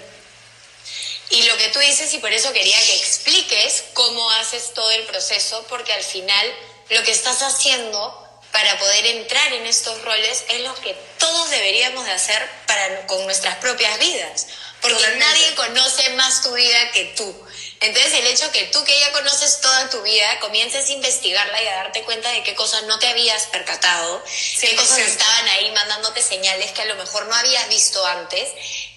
Y 1.32 1.44
lo 1.44 1.58
que 1.58 1.70
tú 1.70 1.80
dices, 1.80 2.14
y 2.14 2.20
por 2.20 2.32
eso 2.32 2.52
quería 2.54 2.78
que 2.78 2.98
expliques 2.98 3.86
cómo 3.94 4.30
haces 4.32 4.74
todo 4.74 4.92
el 4.92 5.04
proceso, 5.06 5.66
porque 5.70 5.94
al 5.94 6.04
final 6.04 6.54
lo 6.90 7.02
que 7.04 7.12
estás 7.12 7.42
haciendo 7.42 8.31
para 8.52 8.78
poder 8.80 9.06
entrar 9.06 9.54
en 9.54 9.66
estos 9.66 10.02
roles 10.04 10.44
es 10.50 10.62
lo 10.62 10.76
que 10.76 10.94
todos 11.18 11.50
deberíamos 11.50 12.06
de 12.06 12.12
hacer 12.12 12.48
para, 12.68 13.08
con 13.08 13.24
nuestras 13.26 13.56
propias 13.58 13.98
vidas, 14.00 14.48
porque 14.82 15.08
nadie 15.18 15.56
conoce 15.56 16.10
más 16.12 16.42
tu 16.42 16.52
vida 16.54 16.92
que 16.92 17.06
tú. 17.16 17.48
Entonces 17.80 18.14
el 18.14 18.28
hecho 18.28 18.52
que 18.52 18.66
tú 18.66 18.84
que 18.84 19.00
ya 19.00 19.12
conoces 19.12 19.60
toda 19.62 19.90
tu 19.90 20.02
vida, 20.04 20.40
comiences 20.40 20.88
a 20.88 20.92
investigarla 20.92 21.64
y 21.64 21.68
a 21.68 21.76
darte 21.78 22.04
cuenta 22.04 22.30
de 22.32 22.44
qué 22.44 22.54
cosas 22.54 22.84
no 22.84 23.00
te 23.00 23.08
habías 23.08 23.46
percatado, 23.48 24.24
qué 24.60 24.76
cosas 24.76 25.00
estaban 25.00 25.48
ahí 25.50 25.72
mandándote 25.72 26.22
señales 26.22 26.72
que 26.72 26.82
a 26.82 26.86
lo 26.86 26.96
mejor 26.96 27.26
no 27.28 27.36
habías 27.36 27.68
visto 27.70 28.06
antes, 28.06 28.50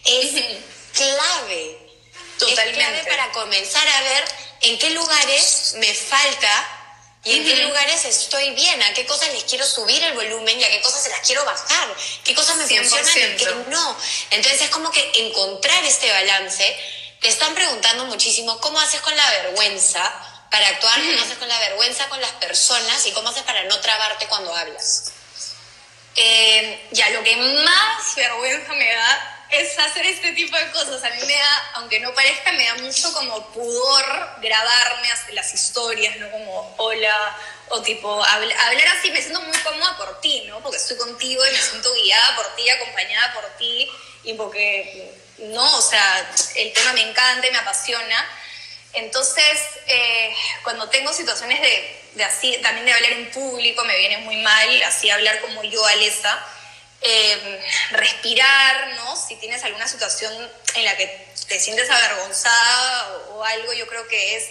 es 0.05 0.33
clave. 0.93 1.79
Totalmente. 2.39 2.71
Es 2.71 2.77
clave 2.77 3.05
para 3.09 3.33
comenzar 3.33 3.87
a 3.87 4.03
ver 4.03 4.25
en 4.63 4.79
qué 4.79 4.91
lugares 4.91 5.75
me 5.77 5.95
falta 5.95 6.74
y 7.25 7.33
en 7.33 7.45
qué 7.45 7.57
lugares 7.57 8.05
estoy 8.05 8.51
bien, 8.51 8.83
a 8.83 8.93
qué 8.93 9.07
cosas 9.07 9.33
les 9.33 9.45
quiero 9.45 9.65
subir 9.67 10.03
el 10.05 10.13
volumen 10.13 10.61
y 10.61 10.65
a 10.65 10.69
qué 10.69 10.83
cosas 10.83 11.03
se 11.03 11.09
las 11.09 11.21
quiero 11.21 11.43
bajar, 11.45 11.95
qué 12.23 12.35
cosas 12.35 12.57
me 12.57 12.67
funcionan 12.67 13.33
y 13.33 13.37
qué 13.37 13.55
no. 13.69 13.97
Entonces 14.31 14.61
es 14.61 14.71
como 14.71 14.91
que 14.91 15.11
encontrar 15.27 15.83
este 15.85 16.11
balance. 16.11 16.77
Te 17.21 17.29
están 17.29 17.55
preguntando 17.55 18.05
muchísimo 18.05 18.61
cómo 18.61 18.79
haces 18.79 19.01
con 19.01 19.17
la 19.17 19.31
vergüenza 19.31 20.03
para 20.51 20.69
actuar, 20.69 21.01
cómo 21.01 21.23
haces 21.23 21.39
con 21.39 21.49
la 21.49 21.59
vergüenza 21.59 22.09
con 22.11 22.21
las 22.21 22.33
personas 22.33 23.07
y 23.07 23.13
cómo 23.13 23.31
haces 23.31 23.43
para 23.45 23.65
no 23.65 23.81
trabarte 23.81 24.27
cuando 24.27 24.55
hablas. 24.55 25.13
Eh, 26.17 26.89
ya, 26.93 27.09
lo 27.11 27.25
que 27.25 27.37
más 27.37 28.15
vergüenza 28.15 28.73
me 28.75 28.93
da 28.93 29.34
es 29.51 29.79
hacer 29.79 30.07
este 30.07 30.33
tipo 30.33 30.57
de 30.57 30.71
cosas. 30.71 31.03
A 31.05 31.11
mí 31.11 31.21
me 31.27 31.33
da, 31.35 31.71
aunque 31.75 32.01
no 32.01 32.15
parezca, 32.15 32.53
me 32.53 32.65
da 32.65 32.75
mucho 32.77 33.13
como 33.13 33.47
pudor 33.53 34.05
grabarme 34.41 35.09
las 35.33 35.55
historias, 35.55 36.17
¿no? 36.17 36.31
Como 36.31 36.75
hola, 36.79 37.37
o 37.69 37.83
tipo 37.83 38.23
hablar 38.23 38.89
así, 38.99 39.11
me 39.11 39.21
siento 39.21 39.41
muy 39.41 39.57
cómoda 39.59 39.97
por 39.97 40.21
ti, 40.21 40.45
¿no? 40.47 40.61
Porque 40.61 40.79
estoy 40.79 40.97
contigo 40.97 41.47
y 41.47 41.53
me 41.53 41.59
siento 41.59 41.93
guiada 41.95 42.37
por 42.37 42.55
ti, 42.57 42.69
acompañada 42.69 43.33
por 43.35 43.45
ti, 43.57 43.91
y 44.25 44.35
porque, 44.35 45.13
no, 45.39 45.77
o 45.77 45.83
sea, 45.83 46.31
el 46.57 46.73
tema 46.73 46.93
me 46.93 47.03
encanta 47.03 47.47
y 47.47 47.51
me 47.51 47.59
apasiona. 47.59 48.29
Entonces, 48.95 49.61
eh, 49.87 50.35
cuando 50.63 50.89
tengo 50.89 51.13
situaciones 51.13 51.61
de, 51.61 52.01
de, 52.15 52.25
así, 52.25 52.57
también 52.63 52.87
de 52.87 52.93
hablar 52.93 53.13
en 53.13 53.31
público, 53.31 53.85
me 53.85 53.97
viene 53.99 54.19
muy 54.19 54.37
mal, 54.37 54.83
así 54.85 55.11
hablar 55.11 55.41
como 55.41 55.65
yo, 55.65 55.85
Alesa 55.87 56.47
Em, 57.07 57.59
respirar, 57.91 58.95
¿no? 58.97 59.15
Si 59.15 59.37
tienes 59.37 59.63
alguna 59.63 59.87
situación 59.87 60.33
en 60.75 60.85
la 60.87 60.97
que 60.97 61.07
te 61.47 61.61
sientes 61.61 61.91
avergonzada 61.91 63.19
o, 63.29 63.45
algo, 63.45 63.75
yo 63.75 63.87
creo 63.87 64.09
que 64.09 64.37
es 64.37 64.45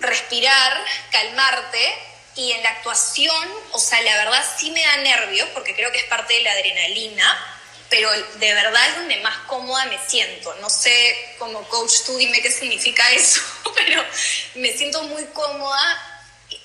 respirar, 0.00 0.84
calmarte 1.12 1.94
y 2.34 2.50
en 2.50 2.64
la 2.64 2.70
actuación, 2.70 3.48
o 3.70 3.78
sea, 3.78 4.02
la 4.02 4.16
verdad 4.16 4.44
sí 4.58 4.72
me 4.72 4.82
da 4.82 4.96
nervios 4.96 5.48
porque 5.50 5.76
creo 5.76 5.92
que 5.92 5.98
es 5.98 6.06
parte 6.06 6.34
de 6.34 6.40
la 6.42 6.50
adrenalina, 6.50 7.56
pero 7.88 8.10
de 8.10 8.54
verdad 8.54 8.88
es 8.88 8.96
donde 8.96 9.18
más 9.18 9.36
cómoda 9.46 9.84
me 9.84 9.98
siento. 10.08 10.52
No 10.56 10.68
sé, 10.68 11.36
como 11.38 11.62
coach, 11.68 12.02
tú 12.04 12.16
dime 12.16 12.42
qué 12.42 12.50
significa 12.50 13.08
eso, 13.12 13.40
pero 13.76 14.04
me 14.54 14.76
siento 14.76 15.04
muy 15.04 15.24
cómoda 15.26 16.09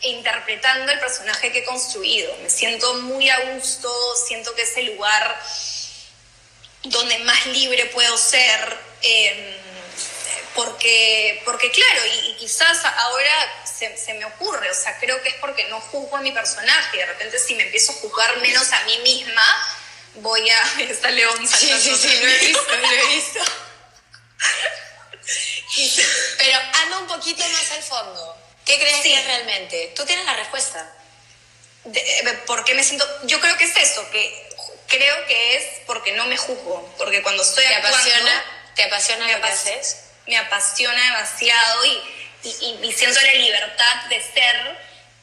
interpretando 0.01 0.91
el 0.91 0.99
personaje 0.99 1.51
que 1.51 1.59
he 1.59 1.63
construido. 1.63 2.35
Me 2.41 2.49
siento 2.49 2.95
muy 2.95 3.29
a 3.29 3.51
gusto, 3.51 3.91
siento 4.27 4.53
que 4.55 4.63
es 4.63 4.77
el 4.77 4.87
lugar 4.87 5.41
donde 6.83 7.17
más 7.19 7.45
libre 7.47 7.85
puedo 7.87 8.17
ser, 8.17 8.77
em, 9.01 9.55
porque, 10.53 11.41
porque 11.43 11.71
claro, 11.71 12.05
y, 12.05 12.35
quizás 12.35 12.85
ahora 12.85 13.63
se, 13.65 14.13
me 14.13 14.25
ocurre, 14.25 14.69
o 14.69 14.75
sea, 14.75 14.97
creo 14.99 15.21
que 15.21 15.29
es 15.29 15.35
porque 15.35 15.65
no 15.65 15.81
juzgo 15.81 16.17
a 16.17 16.21
mi 16.21 16.31
personaje, 16.31 16.97
de 16.97 17.05
repente 17.05 17.39
si 17.39 17.55
me 17.55 17.63
empiezo 17.63 17.91
a 17.91 17.95
juzgar 17.95 18.37
menos 18.37 18.71
a 18.71 18.83
mí 18.83 18.97
misma, 18.99 19.77
voy 20.15 20.49
a... 20.49 20.79
Está 20.81 21.09
León 21.09 21.47
Sí, 21.47 21.73
sí, 21.79 21.95
sí, 21.95 22.19
lo 22.19 22.27
he 22.27 22.39
visto, 22.39 22.77
lo 22.77 22.91
he 22.91 23.05
visto. 23.07 23.39
Pero 26.37 26.59
anda 26.83 26.99
un 26.99 27.07
poquito 27.07 27.43
más 27.47 27.71
al 27.71 27.83
fondo. 27.83 28.44
¿Qué 28.65 28.79
crees 28.79 29.01
que 29.01 29.13
es 29.13 29.25
realmente? 29.25 29.93
Tú 29.95 30.05
tienes 30.05 30.25
la 30.25 30.33
respuesta. 30.33 30.91
Eh, 31.93 32.39
¿Por 32.47 32.65
qué 32.65 32.73
me 32.73 32.83
siento? 32.83 33.05
Yo 33.25 33.39
creo 33.39 33.55
que 33.57 33.65
es 33.65 33.77
eso, 33.77 34.09
que 34.09 34.49
creo 34.87 35.25
que 35.27 35.57
es 35.57 35.63
porque 35.85 36.13
no 36.13 36.25
me 36.25 36.37
juzgo, 36.37 36.93
porque 36.97 37.21
cuando 37.21 37.43
estoy 37.43 37.65
¿Te 37.65 37.75
apasiona, 37.75 38.43
¿Te 38.75 38.83
apasiona 38.83 39.31
lo 39.31 39.41
que 39.41 39.47
haces? 39.47 39.97
Me 40.27 40.37
apasiona 40.37 41.03
demasiado 41.03 41.85
y, 41.85 42.01
y, 42.43 42.93
siento 42.93 43.21
la 43.21 43.33
libertad 43.33 44.05
de 44.09 44.21
ser 44.21 44.79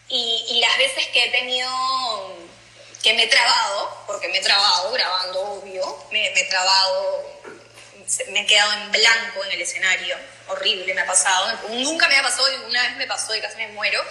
y, 0.08 0.44
y 0.48 0.60
las 0.60 0.78
veces 0.78 1.06
que 1.08 1.24
he 1.24 1.30
tenido, 1.30 1.68
que 3.02 3.14
me 3.14 3.24
he 3.24 3.28
trabado, 3.28 4.04
porque 4.06 4.28
me 4.28 4.38
he 4.38 4.42
trabado 4.42 4.92
grabando, 4.92 5.40
obvio, 5.40 6.06
me, 6.12 6.30
me 6.30 6.40
he 6.40 6.44
trabado, 6.44 7.40
me 8.30 8.40
he 8.42 8.46
quedado 8.46 8.72
en 8.74 8.92
blanco 8.92 9.44
en 9.44 9.52
el 9.52 9.62
escenario, 9.62 10.16
horrible, 10.48 10.94
me 10.94 11.00
ha 11.00 11.06
pasado, 11.06 11.58
nunca 11.70 12.08
me 12.08 12.16
ha 12.16 12.22
pasado 12.22 12.50
y 12.52 12.56
una 12.70 12.82
vez 12.82 12.96
me 12.96 13.06
pasó 13.06 13.34
y 13.34 13.40
casi 13.40 13.56
me 13.56 13.68
muero, 13.68 14.02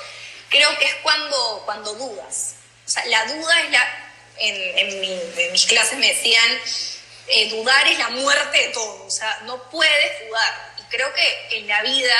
creo 0.49 0.77
que 0.77 0.85
es 0.85 0.95
cuando, 1.03 1.61
cuando 1.65 1.93
dudas. 1.95 2.53
O 2.85 2.89
sea, 2.89 3.05
la 3.05 3.25
duda 3.25 3.61
es 3.61 3.71
la, 3.71 4.11
en, 4.37 5.01
mi- 5.01 5.21
en 5.37 5.51
mis 5.51 5.65
clases 5.65 5.97
me 5.99 6.07
decían, 6.07 6.59
eh, 7.27 7.49
dudar 7.49 7.87
es 7.87 7.97
la 7.99 8.09
muerte 8.09 8.57
de 8.57 8.67
todo, 8.69 9.05
o 9.05 9.11
sea, 9.11 9.39
no 9.43 9.69
puedes 9.69 10.27
dudar. 10.27 10.75
Y 10.79 10.83
creo 10.89 11.13
que 11.13 11.57
en 11.57 11.67
la 11.67 11.81
vida 11.83 12.17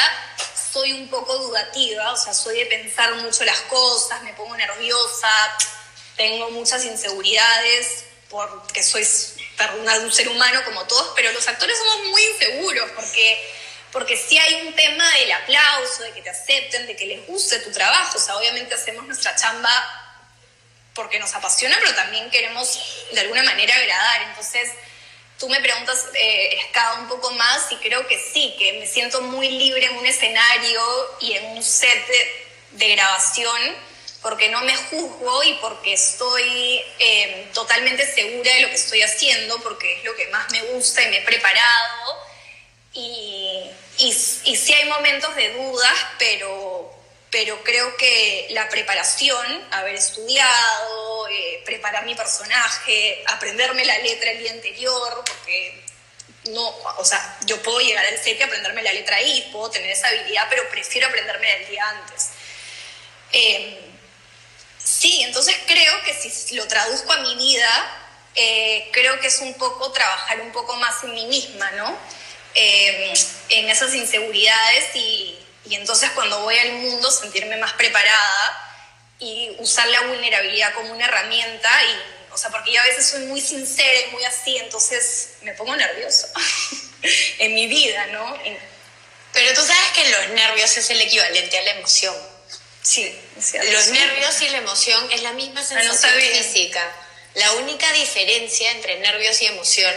soy 0.72 0.94
un 0.94 1.10
poco 1.10 1.36
dudativa, 1.38 2.14
o 2.14 2.18
sea, 2.18 2.34
soy 2.34 2.60
de 2.60 2.66
pensar 2.68 3.14
mucho 3.16 3.44
las 3.44 3.60
cosas, 3.62 4.22
me 4.24 4.34
pongo 4.34 4.56
nerviosa, 4.56 5.30
tengo 6.16 6.52
muchas 6.52 6.86
inseguridades 6.86 8.06
porque 8.30 8.82
soy 8.84 9.04
una- 9.80 9.98
un 9.98 10.12
ser 10.12 10.28
humano 10.30 10.64
como 10.66 10.86
todos, 10.86 11.14
pero 11.16 11.32
los 11.32 11.48
actores 11.48 11.78
somos 11.78 12.08
muy 12.10 12.24
inseguros 12.24 12.90
porque, 12.92 13.52
porque 13.92 14.18
sí 14.18 14.38
hay 14.38 14.56
un 14.68 14.74
tema 14.76 15.10
del 15.18 15.32
aplauso, 15.32 16.04
de 16.04 16.12
que 16.12 16.22
te 16.22 16.30
acepten, 16.30 16.88
de 16.88 16.96
que 16.96 17.06
les 17.06 17.26
guste 17.28 17.60
tu 17.60 17.72
trabajo, 17.72 18.18
o 18.18 18.22
sea, 18.22 18.38
obviamente 18.38 18.74
hacemos 18.76 19.06
nuestra 19.06 19.36
chamba 19.36 19.98
porque 20.94 21.20
nos 21.20 21.34
apasiona, 21.34 21.78
pero 21.80 21.96
también 21.96 22.30
queremos 22.32 22.80
de 23.12 23.22
alguna 23.22 23.44
manera 23.44 23.74
agradar. 23.76 24.24
Entonces, 24.24 24.70
tú 25.40 25.48
me 25.48 25.62
preguntas, 25.62 26.06
eh, 26.16 26.60
Ska, 26.70 26.94
un 27.00 27.08
poco 27.08 27.32
más 27.32 27.72
y 27.72 27.76
creo 27.78 28.06
que 28.08 28.20
sí, 28.34 28.56
que 28.60 28.74
me 28.74 28.86
siento 28.88 29.22
muy 29.22 29.50
libre 29.50 29.86
en 29.86 29.98
un 29.98 30.06
escenario 30.06 31.18
y 31.22 31.34
en 31.34 31.46
un 31.46 31.64
set 31.64 32.08
de, 32.08 32.48
de 32.72 32.96
grabación 32.96 33.91
porque 34.22 34.50
no 34.50 34.62
me 34.62 34.76
juzgo 34.76 35.44
y 35.44 35.54
porque 35.56 35.94
estoy 35.94 36.82
eh, 37.00 37.50
totalmente 37.54 38.06
segura 38.06 38.54
de 38.54 38.62
lo 38.62 38.70
que 38.70 38.76
estoy 38.76 39.02
haciendo, 39.02 39.58
porque 39.62 39.98
es 39.98 40.04
lo 40.04 40.16
que 40.16 40.28
más 40.28 40.50
me 40.52 40.62
gusta 40.74 41.02
y 41.02 41.10
me 41.10 41.18
he 41.18 41.22
preparado. 41.24 42.20
Y, 42.94 43.72
y, 43.98 44.08
y 44.10 44.56
sí 44.56 44.74
hay 44.74 44.88
momentos 44.90 45.36
de 45.36 45.54
dudas, 45.54 45.94
pero, 46.20 46.94
pero 47.32 47.64
creo 47.64 47.98
que 47.98 48.48
la 48.52 48.70
preparación, 48.70 49.68
haber 49.72 49.96
estudiado, 49.96 51.28
eh, 51.30 51.62
preparar 51.66 52.06
mi 52.06 52.14
personaje, 52.14 53.24
aprenderme 53.28 53.86
la 53.86 53.98
letra 54.00 54.32
el 54.32 54.40
día 54.40 54.52
anterior, 54.52 55.24
porque 55.26 55.84
no, 56.50 56.68
o 56.98 57.06
sea, 57.06 57.40
yo 57.46 57.62
puedo 57.64 57.80
llegar 57.80 58.06
al 58.06 58.18
set 58.20 58.40
y 58.40 58.44
aprenderme 58.44 58.84
la 58.84 58.94
letra 58.94 59.16
ahí, 59.16 59.50
puedo 59.52 59.72
tener 59.72 59.90
esa 59.90 60.10
habilidad, 60.10 60.46
pero 60.50 60.68
prefiero 60.70 61.08
aprenderme 61.08 61.56
el 61.56 61.68
día 61.70 61.90
antes. 61.90 62.30
Eh, 63.32 63.91
sí, 64.84 65.22
entonces 65.24 65.56
creo 65.68 66.02
que 66.04 66.14
si 66.14 66.56
lo 66.56 66.68
traduzco 66.68 67.12
a 67.12 67.18
mi 67.18 67.36
vida, 67.36 67.98
eh, 68.36 68.90
creo 68.94 69.20
que 69.20 69.28
es 69.28 69.40
un 69.40 69.54
poco 69.56 69.92
trabajar 69.92 70.40
un 70.42 70.52
poco 70.52 70.76
más 70.78 71.04
en 71.04 71.14
mí 71.14 71.26
misma, 71.26 71.70
¿no? 71.72 71.98
Eh, 72.56 73.14
en 73.50 73.70
esas 73.70 73.94
inseguridades 73.94 74.96
y, 74.96 75.40
y 75.66 75.76
entonces 75.76 76.12
cuando 76.12 76.42
voy 76.42 76.58
al 76.58 76.74
mundo 76.74 77.10
sentirme 77.12 77.58
más 77.58 77.74
preparada 77.74 78.72
y 79.20 79.56
usar 79.60 79.88
la 79.88 80.02
vulnerabilidad 80.02 80.74
como 80.74 80.94
una 80.94 81.06
herramienta 81.06 81.70
y 81.86 82.34
o 82.34 82.38
sea 82.38 82.50
porque 82.50 82.74
yo 82.74 82.82
a 82.82 82.86
veces 82.86 83.08
soy 83.08 83.26
muy 83.26 83.40
sincera 83.40 84.02
y 84.08 84.12
muy 84.12 84.24
así 84.26 84.58
entonces 84.58 85.36
me 85.44 85.54
pongo 85.54 85.76
nerviosa 85.76 86.28
en 87.40 87.54
mi 87.54 87.68
vida 87.68 88.08
no 88.08 88.38
Pero 89.34 89.54
tú 89.54 89.62
sabes 89.62 89.92
que 89.96 90.10
los 90.10 90.30
nervios 90.30 90.76
es 90.76 90.90
el 90.90 91.00
equivalente 91.00 91.58
a 91.58 91.62
la 91.64 91.72
emoción. 91.72 92.16
Sí 92.84 93.16
cierto. 93.42 93.72
Los 93.72 93.88
nervios 93.88 94.42
y 94.42 94.50
la 94.50 94.58
emoción 94.58 95.12
es 95.12 95.22
la 95.24 95.34
misma 95.34 95.64
sensación 95.64 95.98
sabía. 95.98 96.44
física. 96.44 96.92
La 97.36 97.52
única 97.54 97.92
diferencia 97.94 98.72
entre 98.72 99.00
nervios 99.00 99.42
y 99.42 99.46
emoción 99.46 99.94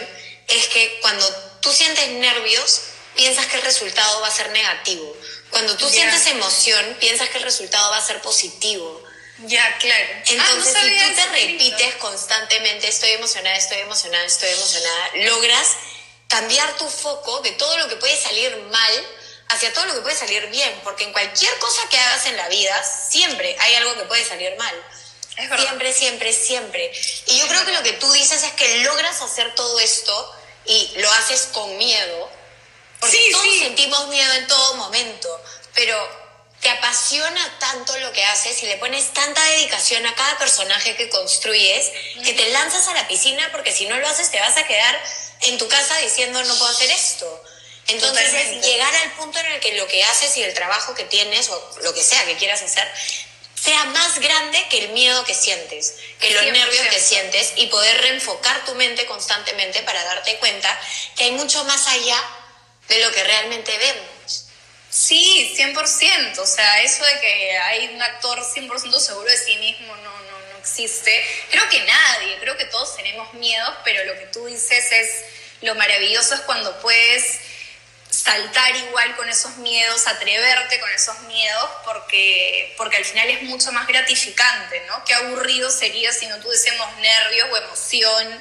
es 0.48 0.66
que 0.68 0.98
cuando 1.00 1.28
tú 1.60 1.72
sientes 1.72 2.08
nervios, 2.10 2.82
piensas 3.16 3.46
que 3.46 3.56
el 3.56 3.62
resultado 3.62 4.20
va 4.20 4.28
a 4.28 4.30
ser 4.30 4.50
negativo. 4.50 5.16
Cuando 5.50 5.76
tú 5.76 5.88
sientes 5.88 6.26
emoción, 6.26 6.96
piensas 7.00 7.28
que 7.28 7.38
el 7.38 7.44
resultado 7.44 7.90
va 7.90 7.98
a 7.98 8.06
ser 8.06 8.20
positivo. 8.20 9.02
ya 9.46 9.78
claro 9.78 10.04
Ah, 10.10 10.32
no 10.36 10.42
Entonces, 10.42 10.74
si 10.74 10.98
tú 10.98 11.14
te 11.14 11.26
repites 11.26 11.94
constantemente, 11.96 12.88
estoy 12.88 13.10
emocionada, 13.10 13.56
estoy 13.56 13.78
emocionada, 13.78 14.24
estoy 14.24 14.50
emocionada, 14.50 15.10
logras 15.14 15.68
cambiar 16.28 16.76
tu 16.76 16.88
foco 16.88 17.40
de 17.40 17.52
todo 17.52 17.76
lo 17.78 17.88
que 17.88 17.96
puede 17.96 18.16
salir 18.16 18.56
mal 18.70 19.06
hacia 19.48 19.72
todo 19.72 19.84
lo 19.86 19.94
que 19.94 20.00
puede 20.00 20.16
salir 20.16 20.46
bien, 20.48 20.80
porque 20.84 21.04
en 21.04 21.12
cualquier 21.12 21.56
cosa 21.58 21.82
que 21.88 21.98
hagas 21.98 22.26
en 22.26 22.36
la 22.36 22.48
vida, 22.48 22.82
siempre 22.84 23.56
hay 23.60 23.74
algo 23.76 23.94
que 23.94 24.04
puede 24.04 24.24
salir 24.24 24.56
mal. 24.56 24.74
Es 25.36 25.50
verdad. 25.50 25.64
Siempre, 25.66 25.92
siempre, 25.92 26.32
siempre. 26.32 26.92
Y 27.26 27.38
yo 27.38 27.48
creo 27.48 27.64
que 27.64 27.72
lo 27.72 27.82
que 27.82 27.92
tú 27.94 28.10
dices 28.12 28.42
es 28.42 28.52
que 28.52 28.78
logras 28.78 29.20
hacer 29.20 29.54
todo 29.54 29.78
esto 29.80 30.34
y 30.66 30.92
lo 30.96 31.10
haces 31.12 31.48
con 31.52 31.76
miedo, 31.76 32.30
porque 33.00 33.16
Sí, 33.16 33.30
todos 33.32 33.44
sí. 33.44 33.58
sentimos 33.60 34.08
miedo 34.08 34.32
en 34.34 34.46
todo 34.46 34.74
momento, 34.76 35.40
pero 35.74 36.24
te 36.60 36.70
apasiona 36.70 37.58
tanto 37.58 37.94
lo 37.98 38.10
que 38.12 38.24
haces 38.24 38.62
y 38.62 38.66
le 38.66 38.78
pones 38.78 39.12
tanta 39.12 39.44
dedicación 39.44 40.06
a 40.06 40.14
cada 40.14 40.38
personaje 40.38 40.96
que 40.96 41.10
construyes 41.10 41.92
que 42.24 42.32
te 42.32 42.48
lanzas 42.50 42.88
a 42.88 42.94
la 42.94 43.06
piscina 43.06 43.50
porque 43.52 43.70
si 43.70 43.84
no 43.84 43.98
lo 43.98 44.08
haces 44.08 44.30
te 44.30 44.40
vas 44.40 44.56
a 44.56 44.66
quedar 44.66 44.98
en 45.42 45.58
tu 45.58 45.68
casa 45.68 45.98
diciendo 45.98 46.42
no 46.42 46.56
puedo 46.56 46.70
hacer 46.70 46.90
esto. 46.90 47.44
Entonces 47.88 48.26
Totalmente. 48.26 48.58
es 48.58 48.66
llegar 48.66 48.94
al 48.94 49.12
punto 49.12 49.38
en 49.38 49.46
el 49.46 49.60
que 49.60 49.74
lo 49.74 49.86
que 49.86 50.02
haces 50.04 50.36
y 50.36 50.42
el 50.42 50.54
trabajo 50.54 50.94
que 50.94 51.04
tienes 51.04 51.48
o 51.50 51.76
lo 51.82 51.92
que 51.94 52.02
sea 52.02 52.24
que 52.24 52.36
quieras 52.36 52.62
hacer 52.62 52.90
sea 53.54 53.84
más 53.84 54.18
grande 54.20 54.62
que 54.68 54.84
el 54.84 54.88
miedo 54.90 55.24
que 55.24 55.34
sientes, 55.34 55.94
que 56.20 56.30
los 56.30 56.42
100%. 56.42 56.52
nervios 56.52 56.86
que 56.88 57.00
sientes 57.00 57.52
y 57.56 57.66
poder 57.68 57.98
reenfocar 58.02 58.64
tu 58.66 58.74
mente 58.74 59.06
constantemente 59.06 59.82
para 59.82 60.04
darte 60.04 60.36
cuenta 60.36 60.78
que 61.16 61.24
hay 61.24 61.30
mucho 61.32 61.64
más 61.64 61.86
allá 61.88 62.22
de 62.88 62.98
lo 62.98 63.10
que 63.12 63.24
realmente 63.24 63.76
vemos. 63.78 64.44
Sí, 64.90 65.54
100%. 65.56 66.38
O 66.38 66.46
sea, 66.46 66.82
eso 66.82 67.04
de 67.04 67.20
que 67.20 67.58
hay 67.58 67.88
un 67.88 68.02
actor 68.02 68.38
100% 68.38 68.98
seguro 69.00 69.30
de 69.30 69.38
sí 69.38 69.56
mismo 69.56 69.96
no, 69.96 70.02
no, 70.02 70.40
no 70.52 70.58
existe. 70.58 71.26
Creo 71.50 71.66
que 71.70 71.80
nadie, 71.80 72.38
creo 72.40 72.56
que 72.58 72.66
todos 72.66 72.94
tenemos 72.96 73.32
miedos, 73.34 73.74
pero 73.82 74.04
lo 74.04 74.14
que 74.14 74.26
tú 74.26 74.44
dices 74.46 74.92
es 74.92 75.10
lo 75.62 75.74
maravilloso 75.74 76.34
es 76.34 76.40
cuando 76.42 76.78
puedes 76.80 77.40
saltar 78.14 78.76
igual 78.76 79.16
con 79.16 79.28
esos 79.28 79.56
miedos, 79.56 80.06
atreverte 80.06 80.78
con 80.78 80.90
esos 80.92 81.18
miedos, 81.22 81.68
porque, 81.84 82.72
porque 82.76 82.98
al 82.98 83.04
final 83.04 83.28
es 83.28 83.42
mucho 83.42 83.72
más 83.72 83.86
gratificante, 83.86 84.82
¿no? 84.86 85.04
Qué 85.04 85.14
aburrido 85.14 85.70
sería 85.70 86.12
si 86.12 86.26
no 86.26 86.38
tuviésemos 86.38 86.96
nervios 86.98 87.48
o 87.50 87.56
emoción. 87.56 88.40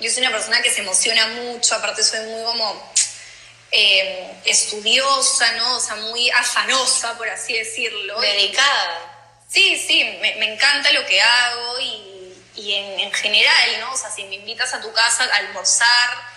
Yo 0.00 0.10
soy 0.10 0.22
una 0.22 0.32
persona 0.32 0.62
que 0.62 0.70
se 0.70 0.80
emociona 0.80 1.26
mucho, 1.28 1.74
aparte 1.74 2.02
soy 2.02 2.20
muy 2.20 2.42
como 2.44 2.92
eh, 3.70 4.40
estudiosa, 4.46 5.52
¿no? 5.52 5.76
O 5.76 5.80
sea, 5.80 5.96
muy 5.96 6.30
afanosa, 6.30 7.16
por 7.18 7.28
así 7.28 7.52
decirlo. 7.52 8.20
Dedicada. 8.20 9.34
Sí, 9.48 9.76
sí, 9.86 10.02
me, 10.20 10.36
me 10.36 10.54
encanta 10.54 10.90
lo 10.92 11.04
que 11.06 11.20
hago 11.20 11.80
y, 11.80 12.34
y 12.56 12.74
en, 12.74 13.00
en 13.00 13.12
general, 13.12 13.80
¿no? 13.80 13.92
O 13.92 13.96
sea, 13.96 14.10
si 14.10 14.24
me 14.24 14.36
invitas 14.36 14.72
a 14.72 14.80
tu 14.80 14.90
casa 14.92 15.24
a 15.24 15.36
almorzar, 15.36 16.29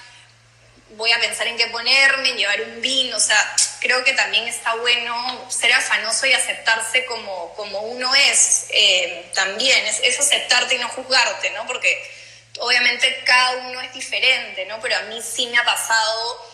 voy 0.92 1.12
a 1.12 1.20
pensar 1.20 1.48
en 1.48 1.58
qué 1.58 1.68
ponerme, 1.68 2.30
en 2.30 2.38
llevar 2.38 2.62
un 2.62 2.82
vino, 2.82 3.18
o 3.18 3.20
sea, 3.20 3.56
creo 3.80 4.04
que 4.04 4.14
también 4.14 4.48
está 4.48 4.76
bueno 4.76 5.50
ser 5.50 5.74
afanoso 5.74 6.26
y 6.26 6.34
aceptarse 6.34 7.06
como, 7.06 7.54
como 7.56 7.80
uno 7.82 8.14
es 8.16 8.68
eh, 8.70 9.30
también, 9.34 9.86
es, 9.88 10.00
es 10.04 10.20
aceptarte 10.20 10.76
y 10.76 10.80
no 10.80 10.90
juzgarte, 10.90 11.50
¿no? 11.52 11.66
Porque 11.66 12.12
obviamente 12.60 13.24
cada 13.26 13.58
uno 13.58 13.82
es 13.82 13.94
diferente, 13.94 14.66
¿no? 14.66 14.80
Pero 14.82 14.98
a 14.98 15.02
mí 15.04 15.22
sí 15.22 15.48
me 15.48 15.58
ha 15.58 15.66
pasado 15.66 16.54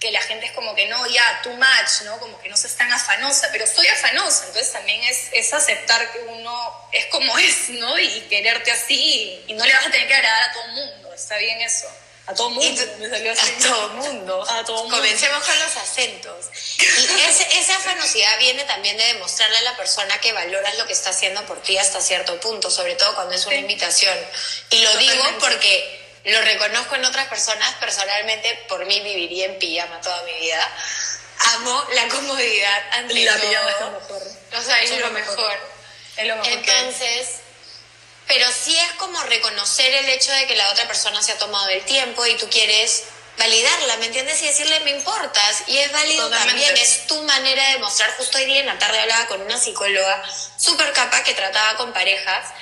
que 0.00 0.12
la 0.12 0.20
gente 0.22 0.46
es 0.46 0.52
como 0.52 0.74
que 0.74 0.86
no, 0.86 1.06
ya, 1.08 1.40
too 1.42 1.52
much, 1.54 2.02
¿no? 2.04 2.18
Como 2.18 2.40
que 2.40 2.48
no 2.48 2.56
se 2.56 2.68
es 2.68 2.76
tan 2.76 2.92
afanosa, 2.92 3.48
pero 3.50 3.66
soy 3.66 3.86
afanosa, 3.88 4.46
entonces 4.46 4.72
también 4.72 5.02
es, 5.04 5.28
es 5.32 5.52
aceptar 5.52 6.12
que 6.12 6.20
uno 6.20 6.88
es 6.92 7.06
como 7.06 7.36
es, 7.38 7.70
¿no? 7.70 7.98
Y 7.98 8.20
quererte 8.28 8.70
así, 8.70 9.44
y 9.46 9.54
no 9.54 9.64
le 9.64 9.72
vas 9.72 9.86
a 9.86 9.90
tener 9.90 10.06
que 10.06 10.14
agradar 10.14 10.50
a 10.50 10.52
todo 10.52 10.64
el 10.64 10.72
mundo, 10.72 11.14
está 11.14 11.36
bien 11.38 11.60
eso. 11.62 11.88
A 12.28 12.34
todo 12.34 12.50
mundo, 12.50 12.82
me 12.98 13.08
salió 13.08 13.32
así. 13.32 13.54
a 13.58 13.58
todo 13.68 13.88
mundo. 13.88 14.44
A 14.50 14.64
todo 14.64 14.82
mundo. 14.82 14.96
Comencemos 14.98 15.42
con 15.44 15.58
los 15.58 15.76
acentos. 15.76 16.46
Y 16.78 17.20
ese- 17.22 17.58
esa 17.58 17.76
afanosidad 17.76 18.38
viene 18.38 18.64
también 18.64 18.96
de 18.98 19.04
demostrarle 19.14 19.56
a 19.58 19.62
la 19.62 19.76
persona 19.76 20.18
que 20.20 20.32
valoras 20.34 20.76
lo 20.76 20.86
que 20.86 20.92
está 20.92 21.10
haciendo 21.10 21.42
por 21.46 21.62
ti 21.62 21.78
hasta 21.78 22.00
cierto 22.02 22.38
punto, 22.38 22.70
sobre 22.70 22.94
todo 22.96 23.14
cuando 23.14 23.34
es 23.34 23.46
una 23.46 23.56
Sí. 23.56 23.62
invitación. 23.62 24.16
Y 24.70 24.82
lo 24.82 24.94
digo 24.98 25.24
porque 25.40 26.06
lo 26.24 26.40
reconozco 26.42 26.96
en 26.96 27.04
otras 27.06 27.28
personas, 27.28 27.74
personalmente 27.76 28.64
por 28.68 28.84
mí 28.84 29.00
viviría 29.00 29.46
en 29.46 29.58
pijama 29.58 29.98
toda 30.02 30.22
mi 30.24 30.34
vida. 30.34 30.70
Amo 31.54 31.82
la 31.94 32.08
comodidad 32.08 32.82
ante 32.92 33.14
La 33.24 33.32
todo. 33.38 33.48
pijama 33.48 33.70
es 33.70 33.80
lo 33.80 33.90
mejor. 33.92 34.22
O 34.54 34.62
sea, 34.62 34.82
es 34.82 34.90
Es 34.90 35.00
lo 35.00 35.06
lo 35.06 35.12
mejor. 35.14 35.36
mejor. 35.38 35.58
Es 36.18 36.26
lo 36.26 36.36
mejor. 36.36 36.52
Entonces, 36.52 37.28
pero 38.28 38.46
sí 38.52 38.76
es 38.76 38.92
como 38.92 39.20
reconocer 39.22 39.92
el 39.94 40.08
hecho 40.10 40.30
de 40.32 40.46
que 40.46 40.54
la 40.54 40.70
otra 40.70 40.86
persona 40.86 41.22
se 41.22 41.32
ha 41.32 41.38
tomado 41.38 41.68
el 41.70 41.82
tiempo 41.84 42.24
y 42.26 42.36
tú 42.36 42.48
quieres 42.50 43.04
validarla, 43.38 43.96
¿me 43.96 44.06
entiendes? 44.06 44.42
Y 44.42 44.46
decirle, 44.46 44.80
me 44.80 44.90
importas. 44.90 45.64
Y 45.66 45.78
es 45.78 45.90
válido 45.92 46.28
también, 46.28 46.76
es 46.76 47.06
tu 47.06 47.20
manera 47.22 47.70
de 47.70 47.78
mostrar. 47.78 48.10
Justo 48.16 48.36
hoy 48.38 48.44
día 48.44 48.60
en 48.60 48.66
la 48.66 48.78
tarde 48.78 49.00
hablaba 49.00 49.26
con 49.28 49.40
una 49.40 49.58
psicóloga 49.58 50.22
súper 50.56 50.92
capa 50.92 51.22
que 51.22 51.34
trataba 51.34 51.76
con 51.78 51.92
parejas 51.92 52.52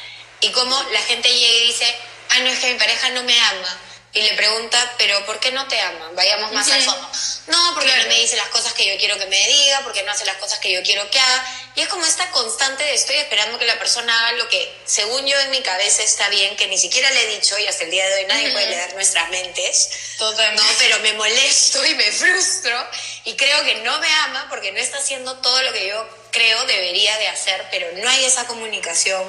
y 0.40 0.50
como 0.52 0.80
la 0.92 1.00
gente 1.00 1.28
llega 1.28 1.64
y 1.64 1.66
dice, 1.66 1.98
ay, 2.30 2.42
no 2.42 2.50
es 2.50 2.58
que 2.60 2.72
mi 2.72 2.78
pareja 2.78 3.08
no 3.10 3.22
me 3.24 3.38
ama 3.38 3.80
y 4.12 4.22
le 4.22 4.32
pregunta, 4.34 4.94
pero 4.96 5.24
¿por 5.26 5.40
qué 5.40 5.52
no 5.52 5.66
te 5.68 5.78
ama? 5.80 6.10
Vayamos 6.14 6.52
más 6.52 6.70
al 6.70 6.82
fondo. 6.82 7.10
No, 7.48 7.74
porque 7.74 7.94
no 7.96 8.06
me 8.08 8.20
dice 8.20 8.36
las 8.36 8.48
cosas 8.48 8.72
que 8.72 8.86
yo 8.86 8.98
quiero 8.98 9.18
que 9.18 9.26
me 9.26 9.46
diga, 9.46 9.80
porque 9.82 10.02
no 10.04 10.12
hace 10.12 10.24
las 10.24 10.36
cosas 10.36 10.58
que 10.58 10.72
yo 10.72 10.82
quiero 10.82 11.10
que 11.10 11.18
haga. 11.20 11.44
Y 11.76 11.82
es 11.82 11.88
como 11.88 12.06
esta 12.06 12.30
constante 12.30 12.82
de 12.82 12.94
estoy 12.94 13.16
esperando 13.16 13.58
que 13.58 13.66
la 13.66 13.78
persona 13.78 14.18
haga 14.18 14.38
lo 14.38 14.48
que, 14.48 14.74
según 14.86 15.26
yo 15.26 15.38
en 15.40 15.50
mi 15.50 15.60
cabeza 15.60 16.02
está 16.02 16.30
bien, 16.30 16.56
que 16.56 16.68
ni 16.68 16.78
siquiera 16.78 17.10
le 17.10 17.22
he 17.22 17.36
dicho 17.36 17.58
y 17.58 17.66
hasta 17.66 17.84
el 17.84 17.90
día 17.90 18.08
de 18.08 18.14
hoy 18.14 18.24
nadie 18.26 18.50
puede 18.50 18.70
leer 18.70 18.94
nuestras 18.94 19.28
mentes. 19.28 19.90
Totalmente. 20.16 20.62
No, 20.62 20.78
pero 20.78 20.98
me 21.00 21.12
molesto 21.12 21.84
y 21.84 21.94
me 21.94 22.10
frustro 22.10 22.88
y 23.24 23.36
creo 23.36 23.62
que 23.64 23.74
no 23.76 23.98
me 23.98 24.10
ama 24.24 24.46
porque 24.48 24.72
no 24.72 24.78
está 24.78 24.96
haciendo 24.96 25.36
todo 25.38 25.62
lo 25.62 25.72
que 25.74 25.86
yo 25.86 26.08
creo 26.30 26.64
debería 26.64 27.16
de 27.18 27.28
hacer, 27.28 27.66
pero 27.70 27.86
no 28.02 28.08
hay 28.08 28.24
esa 28.24 28.46
comunicación, 28.46 29.22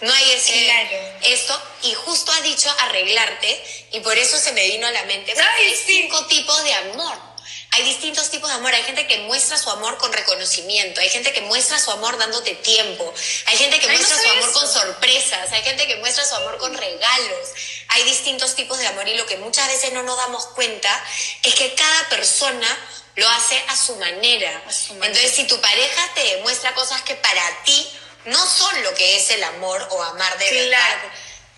no 0.00 0.12
hay 0.12 0.30
ese 0.32 1.08
esto 1.22 1.60
y 1.82 1.94
justo 1.94 2.30
ha 2.32 2.40
dicho 2.42 2.72
arreglarte 2.80 3.86
y 3.92 4.00
por 4.00 4.16
eso 4.16 4.38
se 4.38 4.52
me 4.52 4.64
vino 4.66 4.86
a 4.86 4.90
la 4.90 5.02
mente 5.04 5.34
hay 5.40 5.76
cinco 5.84 6.26
tipos 6.26 6.62
de 6.64 6.74
amor. 6.74 7.27
Hay 7.72 7.84
distintos 7.84 8.30
tipos 8.30 8.48
de 8.50 8.56
amor. 8.56 8.72
Hay 8.72 8.82
gente 8.82 9.06
que 9.06 9.18
muestra 9.18 9.58
su 9.58 9.70
amor 9.70 9.98
con 9.98 10.12
reconocimiento. 10.12 11.00
Hay 11.00 11.08
gente 11.10 11.32
que 11.32 11.42
muestra 11.42 11.78
su 11.78 11.90
amor 11.90 12.16
dándote 12.18 12.54
tiempo. 12.56 13.12
Hay 13.46 13.56
gente 13.56 13.78
que 13.78 13.88
muestra 13.88 14.20
su 14.20 14.28
amor 14.30 14.52
con 14.52 14.68
sorpresas. 14.68 15.52
Hay 15.52 15.62
gente 15.62 15.86
que 15.86 15.96
muestra 15.96 16.24
su 16.24 16.34
amor 16.36 16.58
con 16.58 16.74
regalos. 16.76 17.48
Hay 17.88 18.04
distintos 18.04 18.54
tipos 18.54 18.78
de 18.78 18.86
amor 18.86 19.06
y 19.08 19.16
lo 19.16 19.26
que 19.26 19.36
muchas 19.36 19.68
veces 19.68 19.92
no 19.92 20.02
nos 20.02 20.16
damos 20.16 20.46
cuenta 20.48 21.04
es 21.42 21.54
que 21.54 21.74
cada 21.74 22.08
persona 22.08 22.78
lo 23.16 23.28
hace 23.28 23.62
a 23.68 23.76
su 23.76 23.96
manera. 23.96 24.62
Entonces, 24.90 25.32
si 25.34 25.46
tu 25.46 25.60
pareja 25.60 26.14
te 26.14 26.36
demuestra 26.36 26.74
cosas 26.74 27.02
que 27.02 27.16
para 27.16 27.64
ti 27.64 27.86
no 28.24 28.46
son 28.46 28.82
lo 28.82 28.94
que 28.94 29.16
es 29.16 29.30
el 29.30 29.42
amor 29.44 29.86
o 29.90 30.02
amar 30.02 30.38
de 30.38 30.50
verdad, 30.50 30.98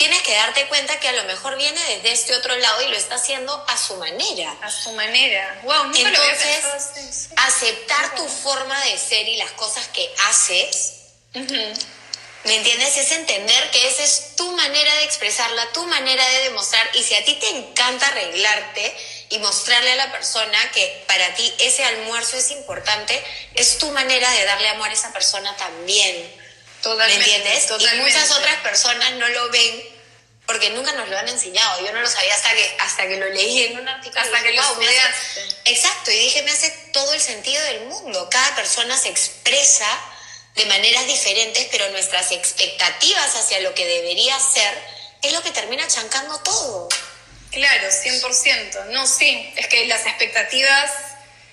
tienes 0.01 0.23
que 0.23 0.35
darte 0.35 0.67
cuenta 0.69 0.99
que 0.99 1.09
a 1.09 1.13
lo 1.13 1.25
mejor 1.25 1.59
viene 1.59 1.79
desde 1.85 2.13
este 2.13 2.35
otro 2.35 2.57
lado 2.57 2.81
y 2.81 2.89
lo 2.89 2.97
está 2.97 3.17
haciendo 3.17 3.53
a 3.69 3.77
su 3.77 3.97
manera. 3.97 4.57
A 4.63 4.71
su 4.71 4.93
manera. 4.93 5.61
Wow, 5.63 5.93
Entonces, 5.95 7.29
aceptar 7.37 8.15
tu 8.15 8.27
forma 8.27 8.83
de 8.87 8.97
ser 8.97 9.29
y 9.29 9.37
las 9.37 9.51
cosas 9.51 9.89
que 9.89 10.11
haces. 10.27 10.95
¿Me 11.35 12.57
entiendes? 12.57 12.97
Es 12.97 13.13
entender 13.13 13.71
que 13.73 13.89
esa 13.89 14.03
es 14.03 14.37
tu 14.37 14.51
manera 14.53 14.95
de 14.95 15.05
expresarla, 15.05 15.71
tu 15.73 15.85
manera 15.85 16.27
de 16.31 16.45
demostrar. 16.45 16.89
Y 16.95 17.03
si 17.03 17.15
a 17.15 17.23
ti 17.23 17.35
te 17.35 17.51
encanta 17.51 18.09
arreglarte 18.09 18.97
y 19.29 19.39
mostrarle 19.41 19.93
a 19.93 19.97
la 19.97 20.13
persona 20.13 20.59
que 20.73 21.05
para 21.09 21.35
ti 21.35 21.55
ese 21.59 21.85
almuerzo 21.85 22.39
es 22.39 22.51
importante, 22.53 23.23
es 23.53 23.77
tu 23.77 23.91
manera 23.91 24.31
de 24.31 24.47
darle 24.47 24.69
amor 24.71 24.89
a 24.89 24.95
esa 24.95 25.13
persona 25.13 25.55
también. 25.59 26.40
Totalmente, 26.83 27.27
¿Me 27.27 27.37
entiendes? 27.37 27.71
Y 27.79 27.97
muchas 27.97 28.31
otras 28.31 28.57
personas 28.61 29.13
no 29.13 29.29
lo 29.29 29.51
ven 29.51 30.01
porque 30.47 30.71
nunca 30.71 30.93
nos 30.93 31.09
lo 31.09 31.17
han 31.17 31.29
enseñado. 31.29 31.85
Yo 31.85 31.93
no 31.93 32.01
lo 32.01 32.09
sabía 32.09 32.35
hasta 32.35 32.53
que, 32.53 32.77
hasta 32.81 33.07
que 33.07 33.17
lo 33.19 33.27
leí 33.27 33.65
en 33.65 33.79
un 33.79 33.89
artículo. 33.89 34.21
Hasta 34.21 34.43
que 34.43 34.53
lo 34.53 34.63
estudiaste. 34.63 35.49
Exacto, 35.67 36.11
y 36.11 36.17
dije, 36.17 36.43
me 36.43 36.51
hace 36.51 36.71
todo 36.93 37.13
el 37.15 37.21
sentido 37.21 37.63
del 37.65 37.85
mundo. 37.87 38.29
Cada 38.31 38.57
persona 38.57 38.99
se 38.99 39.11
expresa 39.11 39.87
de 40.57 40.67
maneras 40.67 41.07
diferentes, 41.07 41.69
pero 41.71 41.89
nuestras 41.91 42.33
expectativas 42.33 43.37
hacia 43.37 43.61
lo 43.61 43.75
que 43.75 43.87
debería 43.87 44.37
ser 44.41 44.77
es 45.23 45.33
lo 45.33 45.41
que 45.43 45.53
termina 45.53 45.87
chancando 45.87 46.37
todo. 46.41 46.89
Claro, 47.53 47.89
100%. 47.89 48.87
No, 48.87 49.07
sí, 49.07 49.53
es 49.57 49.69
que 49.69 49.87
las 49.87 50.05
expectativas... 50.07 50.91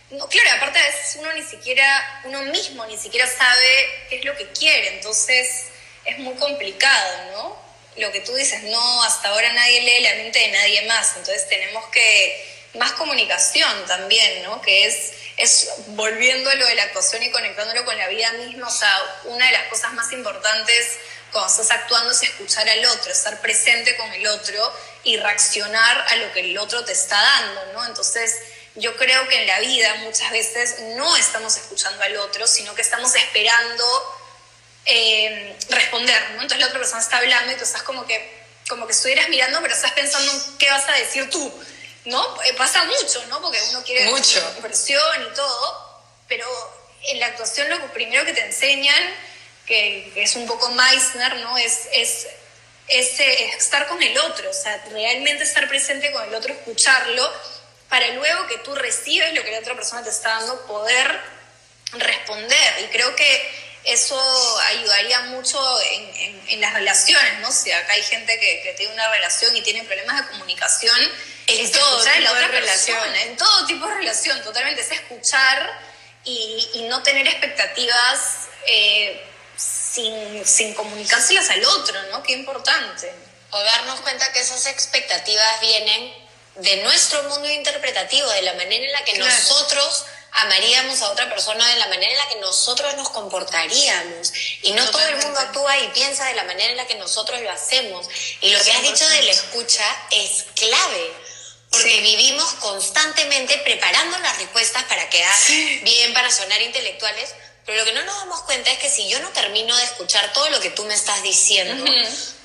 No, 0.09 0.27
claro, 0.29 0.49
aparte 0.55 0.79
a 0.79 0.83
veces 0.83 1.17
uno 1.19 1.33
ni 1.33 1.43
siquiera, 1.43 2.21
uno 2.23 2.41
mismo 2.43 2.85
ni 2.85 2.97
siquiera 2.97 3.27
sabe 3.27 4.05
qué 4.09 4.19
es 4.19 4.25
lo 4.25 4.35
que 4.37 4.47
quiere, 4.51 4.95
entonces 4.95 5.65
es 6.05 6.17
muy 6.19 6.35
complicado, 6.35 7.31
¿no? 7.33 7.67
Lo 7.97 8.11
que 8.11 8.21
tú 8.21 8.33
dices, 8.35 8.63
no, 8.63 9.03
hasta 9.03 9.29
ahora 9.29 9.51
nadie 9.51 9.81
lee 9.81 10.01
la 10.01 10.15
mente 10.15 10.39
de 10.39 10.47
nadie 10.49 10.81
más, 10.83 11.17
entonces 11.17 11.47
tenemos 11.49 11.85
que, 11.87 12.55
más 12.75 12.93
comunicación 12.93 13.85
también, 13.85 14.43
¿no? 14.43 14.61
Que 14.61 14.85
es 14.85 15.13
es 15.37 15.69
volviendo 15.89 16.49
a 16.49 16.55
lo 16.55 16.65
de 16.65 16.75
la 16.75 16.83
actuación 16.83 17.21
y 17.21 17.31
conectándolo 17.31 17.85
con 17.85 17.95
la 17.95 18.07
vida 18.07 18.31
misma, 18.33 18.67
o 18.67 18.71
sea, 18.71 18.99
una 19.25 19.45
de 19.45 19.51
las 19.51 19.67
cosas 19.67 19.93
más 19.93 20.11
importantes 20.11 20.97
cuando 21.31 21.51
estás 21.51 21.71
actuando 21.71 22.11
es 22.11 22.23
escuchar 22.23 22.67
al 22.67 22.83
otro, 22.85 23.11
estar 23.11 23.39
presente 23.39 23.95
con 23.97 24.11
el 24.13 24.25
otro 24.27 24.73
y 25.03 25.17
reaccionar 25.17 26.05
a 26.09 26.15
lo 26.15 26.33
que 26.33 26.39
el 26.39 26.57
otro 26.57 26.83
te 26.83 26.93
está 26.93 27.21
dando, 27.21 27.73
¿no? 27.73 27.85
Entonces, 27.85 28.35
yo 28.77 28.95
creo 28.95 29.27
que 29.27 29.41
en 29.41 29.47
la 29.47 29.59
vida 29.59 29.95
muchas 29.95 30.31
veces 30.31 30.79
no 30.95 31.15
estamos 31.17 31.57
escuchando 31.57 32.01
al 32.03 32.17
otro, 32.17 32.47
sino 32.47 32.73
que 32.75 32.81
estamos 32.81 33.13
esperando 33.15 33.85
eh, 34.85 35.55
responder, 35.69 36.21
¿no? 36.31 36.41
Entonces 36.41 36.59
la 36.59 36.67
otra 36.67 36.79
persona 36.79 37.01
está 37.01 37.17
hablando 37.17 37.51
y 37.51 37.55
tú 37.55 37.63
estás 37.63 37.83
como 37.83 38.05
que, 38.05 38.45
como 38.69 38.87
que 38.87 38.93
estuvieras 38.93 39.29
mirando, 39.29 39.59
pero 39.61 39.73
estás 39.73 39.91
pensando 39.91 40.31
en 40.31 40.57
qué 40.57 40.69
vas 40.69 40.87
a 40.87 40.93
decir 40.93 41.29
tú. 41.29 41.53
¿no? 42.07 42.43
Eh, 42.43 42.53
pasa 42.53 42.83
mucho, 42.85 43.23
¿no? 43.27 43.41
Porque 43.41 43.59
uno 43.69 43.83
quiere 43.83 44.09
mucho. 44.09 44.39
inversión 44.57 45.27
y 45.29 45.35
todo, 45.35 46.01
pero 46.27 46.47
en 47.03 47.19
la 47.19 47.27
actuación 47.27 47.69
lo 47.69 47.93
primero 47.93 48.25
que 48.25 48.33
te 48.33 48.45
enseñan, 48.45 49.15
que, 49.65 50.13
es 50.15 50.35
un 50.35 50.47
poco 50.47 50.69
Meissner, 50.71 51.35
¿no? 51.37 51.57
Es, 51.57 51.87
es, 51.91 52.27
eh, 52.87 53.51
estar 53.57 53.87
con 53.87 54.01
el 54.01 54.17
otro, 54.19 54.49
o 54.49 54.53
sea, 54.53 54.81
realmente 54.89 55.43
estar 55.43 55.67
presente 55.67 56.11
con 56.13 56.23
el 56.23 56.33
otro, 56.33 56.53
escucharlo, 56.53 57.29
para 57.89 58.07
luego 58.09 58.47
que 58.47 58.57
tú 58.59 58.75
recibes 58.75 59.33
lo 59.33 59.43
que 59.43 59.51
la 59.51 59.59
otra 59.59 59.75
persona 59.75 60.03
te 60.03 60.09
está 60.09 60.29
dando, 60.29 60.65
poder 60.65 61.19
responder. 61.93 62.83
Y 62.83 62.87
creo 62.87 63.15
que 63.15 63.67
eso 63.85 64.19
ayudaría 64.67 65.21
mucho 65.21 65.57
en, 65.81 66.41
en, 66.49 66.61
las 66.61 66.73
relaciones, 66.73 67.39
¿no? 67.39 67.51
Si 67.51 67.71
acá 67.71 67.93
hay 67.93 68.03
gente 68.03 68.37
que, 68.37 68.61
que 68.61 68.73
tiene 68.73 68.93
una 68.93 69.09
relación 69.09 69.55
y 69.55 69.61
tiene 69.61 69.83
problemas 69.83 70.25
de 70.25 70.31
comunicación, 70.31 70.99
en 71.47 71.71
todo 71.71 72.03
tipo 72.03 72.19
la 72.19 72.31
otra 72.31 72.41
de 72.41 72.59
relación. 72.59 73.15
en 73.15 73.37
todo 73.37 73.65
tipo 73.65 73.87
de 73.87 73.95
relación, 73.95 74.43
totalmente, 74.43 74.81
es 74.81 74.91
escuchar 74.91 75.79
y, 76.25 76.69
y 76.73 76.81
no 76.89 77.01
tener 77.03 77.25
expectativas 77.27 78.47
eh, 78.65 79.25
sin, 79.55 80.45
sin 80.45 80.73
comunicárselas 80.73 81.49
al 81.49 81.63
otro, 81.63 82.01
¿no? 82.11 82.21
Qué 82.23 82.33
importante. 82.33 83.09
O 83.51 83.59
darnos 83.59 84.01
cuenta 84.01 84.29
que 84.33 84.41
esas 84.41 84.65
expectativas 84.65 85.61
vienen 85.61 86.26
de 86.57 86.77
nuestro 86.77 87.23
mundo 87.23 87.49
interpretativo, 87.49 88.29
de 88.29 88.41
la 88.41 88.53
manera 88.53 88.85
en 88.85 88.91
la 88.91 89.03
que 89.03 89.17
nosotros 89.17 90.05
amaríamos 90.31 91.01
a 91.01 91.11
otra 91.11 91.29
persona, 91.29 91.67
de 91.69 91.77
la 91.77 91.87
manera 91.87 92.11
en 92.11 92.17
la 92.17 92.29
que 92.29 92.35
nosotros 92.35 92.95
nos 92.95 93.09
comportaríamos. 93.09 94.33
Y 94.63 94.71
no 94.73 94.89
todo 94.91 95.05
el 95.07 95.17
mundo 95.17 95.39
actúa 95.39 95.77
y 95.79 95.87
piensa 95.89 96.25
de 96.25 96.35
la 96.35 96.43
manera 96.43 96.71
en 96.71 96.77
la 96.77 96.87
que 96.87 96.95
nosotros 96.95 97.41
lo 97.41 97.49
hacemos. 97.49 98.07
Y 98.41 98.51
lo 98.51 98.61
que 98.63 98.71
has 98.71 98.81
dicho 98.81 99.07
de 99.07 99.23
la 99.23 99.31
escucha 99.31 99.83
es 100.11 100.45
clave 100.55 101.27
porque 101.69 102.01
vivimos 102.01 102.45
constantemente 102.55 103.57
preparando 103.59 104.17
las 104.19 104.37
respuestas 104.37 104.83
para 104.83 105.09
quedar 105.09 105.35
bien, 105.83 106.13
para 106.13 106.31
sonar 106.31 106.61
intelectuales, 106.61 107.33
pero 107.65 107.79
lo 107.79 107.85
que 107.85 107.93
no 107.93 108.03
nos 108.05 108.15
damos 108.17 108.41
cuenta 108.43 108.71
es 108.71 108.79
que 108.79 108.89
si 108.89 109.07
yo 109.09 109.19
no 109.19 109.29
termino 109.29 109.75
de 109.75 109.83
escuchar 109.83 110.31
todo 110.33 110.49
lo 110.49 110.61
que 110.61 110.69
tú 110.69 110.85
me 110.85 110.93
estás 110.93 111.21
diciendo, 111.23 111.85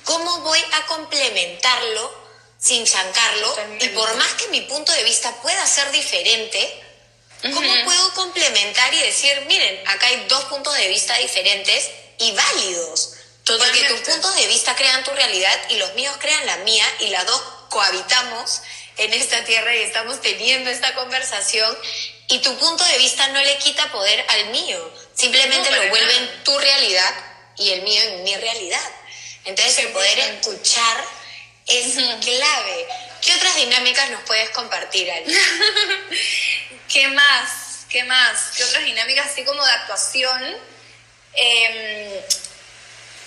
¿cómo 0.03 0.41
voy 0.41 0.59
a 0.73 0.85
complementarlo 0.87 2.22
sin 2.63 2.85
chancarlo? 2.85 3.55
Y 3.79 3.89
por 3.89 4.15
más 4.15 4.33
que 4.35 4.47
mi 4.47 4.61
punto 4.61 4.91
de 4.93 5.03
vista 5.03 5.31
pueda 5.41 5.65
ser 5.67 5.91
diferente, 5.91 6.83
¿cómo 7.41 7.73
puedo 7.83 8.13
complementar 8.13 8.93
y 8.93 8.99
decir, 8.99 9.43
miren, 9.47 9.85
acá 9.87 10.07
hay 10.07 10.25
dos 10.29 10.45
puntos 10.45 10.73
de 10.75 10.87
vista 10.87 11.17
diferentes 11.17 11.89
y 12.19 12.31
válidos? 12.31 13.15
Porque 13.45 13.83
tus 13.89 13.99
puntos 13.99 14.35
de 14.37 14.47
vista 14.47 14.73
crean 14.75 15.03
tu 15.03 15.11
realidad 15.11 15.59
y 15.69 15.75
los 15.75 15.93
míos 15.95 16.15
crean 16.19 16.45
la 16.45 16.57
mía 16.57 16.85
y 16.99 17.07
las 17.07 17.25
dos 17.25 17.41
cohabitamos 17.69 18.61
en 18.95 19.13
esta 19.13 19.43
tierra 19.43 19.75
y 19.75 19.81
estamos 19.81 20.21
teniendo 20.21 20.69
esta 20.69 20.93
conversación 20.95 21.77
y 22.29 22.39
tu 22.39 22.55
punto 22.57 22.85
de 22.85 22.97
vista 22.99 23.27
no 23.29 23.41
le 23.41 23.57
quita 23.57 23.91
poder 23.91 24.25
al 24.29 24.45
mío, 24.51 24.93
simplemente 25.13 25.69
lo 25.69 25.89
vuelve 25.89 26.15
en 26.15 26.43
tu 26.43 26.57
realidad 26.57 27.13
y 27.57 27.71
el 27.71 27.81
mío 27.81 28.01
en 28.01 28.23
mi 28.23 28.35
realidad. 28.35 28.91
Entonces 29.43 29.79
el 29.79 29.91
poder 29.91 30.19
escuchar 30.19 31.03
es 31.67 31.93
clave. 31.93 32.87
¿Qué 33.21 33.33
otras 33.35 33.55
dinámicas 33.55 34.09
nos 34.09 34.21
puedes 34.23 34.49
compartir, 34.49 35.09
Ali? 35.11 35.33
¿Qué 36.91 37.07
más? 37.09 37.85
¿Qué 37.89 38.03
más? 38.03 38.51
¿Qué 38.55 38.63
otras 38.63 38.83
dinámicas 38.83 39.27
así 39.27 39.43
como 39.43 39.63
de 39.63 39.71
actuación? 39.71 40.57
Em, 41.33 42.21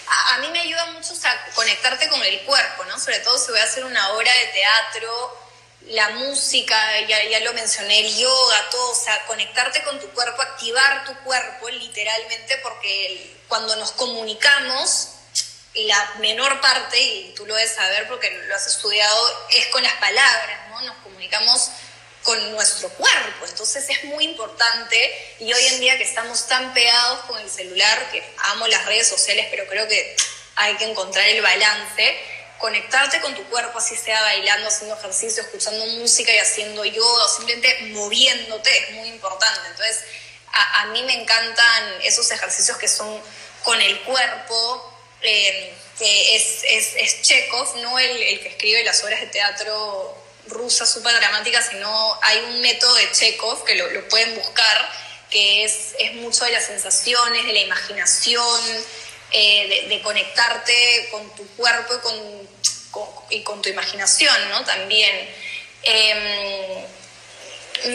a, 0.08 0.38
mí 0.38 0.48
me 0.48 0.60
ayuda 0.60 0.86
mucho 0.86 1.14
a 1.24 1.54
conectarte 1.54 2.08
con 2.08 2.22
el 2.22 2.40
cuerpo, 2.42 2.84
¿no? 2.84 2.98
Sobre 2.98 3.20
todo 3.20 3.38
si 3.38 3.50
voy 3.50 3.60
a 3.60 3.64
hacer 3.64 3.84
una 3.84 4.12
obra 4.12 4.32
de 4.32 4.46
teatro 4.48 5.46
la 5.88 6.10
música, 6.10 6.76
ya, 7.06 7.22
ya 7.24 7.40
lo 7.40 7.52
mencioné, 7.52 8.00
el 8.00 8.16
yoga, 8.16 8.70
todo, 8.70 8.90
o 8.90 8.94
sea, 8.94 9.24
conectarte 9.26 9.82
con 9.84 10.00
tu 10.00 10.08
cuerpo, 10.10 10.42
activar 10.42 11.04
tu 11.04 11.14
cuerpo 11.22 11.68
literalmente, 11.70 12.58
porque 12.58 13.36
cuando 13.46 13.76
nos 13.76 13.92
comunicamos, 13.92 15.10
la 15.84 16.14
menor 16.20 16.60
parte, 16.60 17.00
y 17.00 17.34
tú 17.36 17.46
lo 17.46 17.54
debes 17.54 17.74
saber 17.74 18.08
porque 18.08 18.30
lo 18.30 18.54
has 18.54 18.66
estudiado, 18.66 19.48
es 19.50 19.66
con 19.66 19.82
las 19.82 19.94
palabras, 19.94 20.68
¿no? 20.70 20.80
Nos 20.82 20.96
comunicamos 20.98 21.70
con 22.22 22.52
nuestro 22.52 22.88
cuerpo. 22.90 23.46
Entonces 23.46 23.88
es 23.88 24.04
muy 24.04 24.24
importante 24.24 25.36
y 25.38 25.52
hoy 25.52 25.66
en 25.66 25.80
día 25.80 25.96
que 25.96 26.02
estamos 26.02 26.48
tan 26.48 26.74
pegados 26.74 27.20
con 27.26 27.38
el 27.38 27.48
celular, 27.48 28.10
que 28.10 28.22
amo 28.50 28.66
las 28.66 28.84
redes 28.84 29.08
sociales, 29.08 29.46
pero 29.50 29.66
creo 29.68 29.86
que 29.86 30.16
hay 30.56 30.74
que 30.76 30.90
encontrar 30.90 31.26
el 31.28 31.40
balance, 31.40 32.18
conectarte 32.58 33.20
con 33.20 33.34
tu 33.34 33.44
cuerpo, 33.44 33.78
así 33.78 33.96
sea 33.96 34.20
bailando, 34.22 34.68
haciendo 34.68 34.96
ejercicio, 34.96 35.42
escuchando 35.42 35.86
música 35.86 36.34
y 36.34 36.38
haciendo 36.38 36.84
yoga 36.84 37.24
o 37.24 37.28
simplemente 37.28 37.92
moviéndote, 37.92 38.76
es 38.76 38.90
muy 38.92 39.08
importante. 39.08 39.68
Entonces, 39.68 40.04
a, 40.52 40.86
mí 40.86 41.02
me 41.02 41.20
encantan 41.20 42.00
esos 42.02 42.30
ejercicios 42.30 42.76
que 42.78 42.88
son 42.88 43.20
con 43.62 43.80
el 43.80 44.00
cuerpo, 44.02 44.95
eh, 45.22 45.74
que 45.98 46.36
es, 46.36 46.62
es, 46.64 46.94
es, 46.96 47.22
Chekhov, 47.22 47.76
no 47.78 47.98
el, 47.98 48.22
el 48.22 48.40
que 48.40 48.48
escribe 48.48 48.84
las 48.84 49.02
obras 49.02 49.20
de 49.20 49.26
teatro 49.28 50.22
rusa 50.48 50.86
súper 50.86 51.14
dramática, 51.16 51.62
sino 51.62 52.18
hay 52.22 52.38
un 52.38 52.60
método 52.60 52.94
de 52.94 53.10
Chekhov 53.10 53.64
que 53.64 53.74
lo, 53.74 53.90
lo 53.90 54.06
pueden 54.08 54.34
buscar, 54.36 54.90
que 55.30 55.64
es, 55.64 55.94
es, 55.98 56.14
mucho 56.14 56.44
de 56.44 56.52
las 56.52 56.66
sensaciones, 56.66 57.44
de 57.46 57.52
la 57.52 57.60
imaginación, 57.60 58.60
eh, 59.32 59.86
de, 59.88 60.02
conectarte 60.02 61.08
con 61.10 61.34
tu 61.34 61.46
cuerpo 61.56 61.94
y 61.94 61.98
con, 61.98 62.48
y 63.30 63.42
con 63.42 63.62
tu 63.62 63.68
imaginación, 63.68 64.48
¿no? 64.50 64.64
También. 64.64 65.28
Em, 65.82 66.84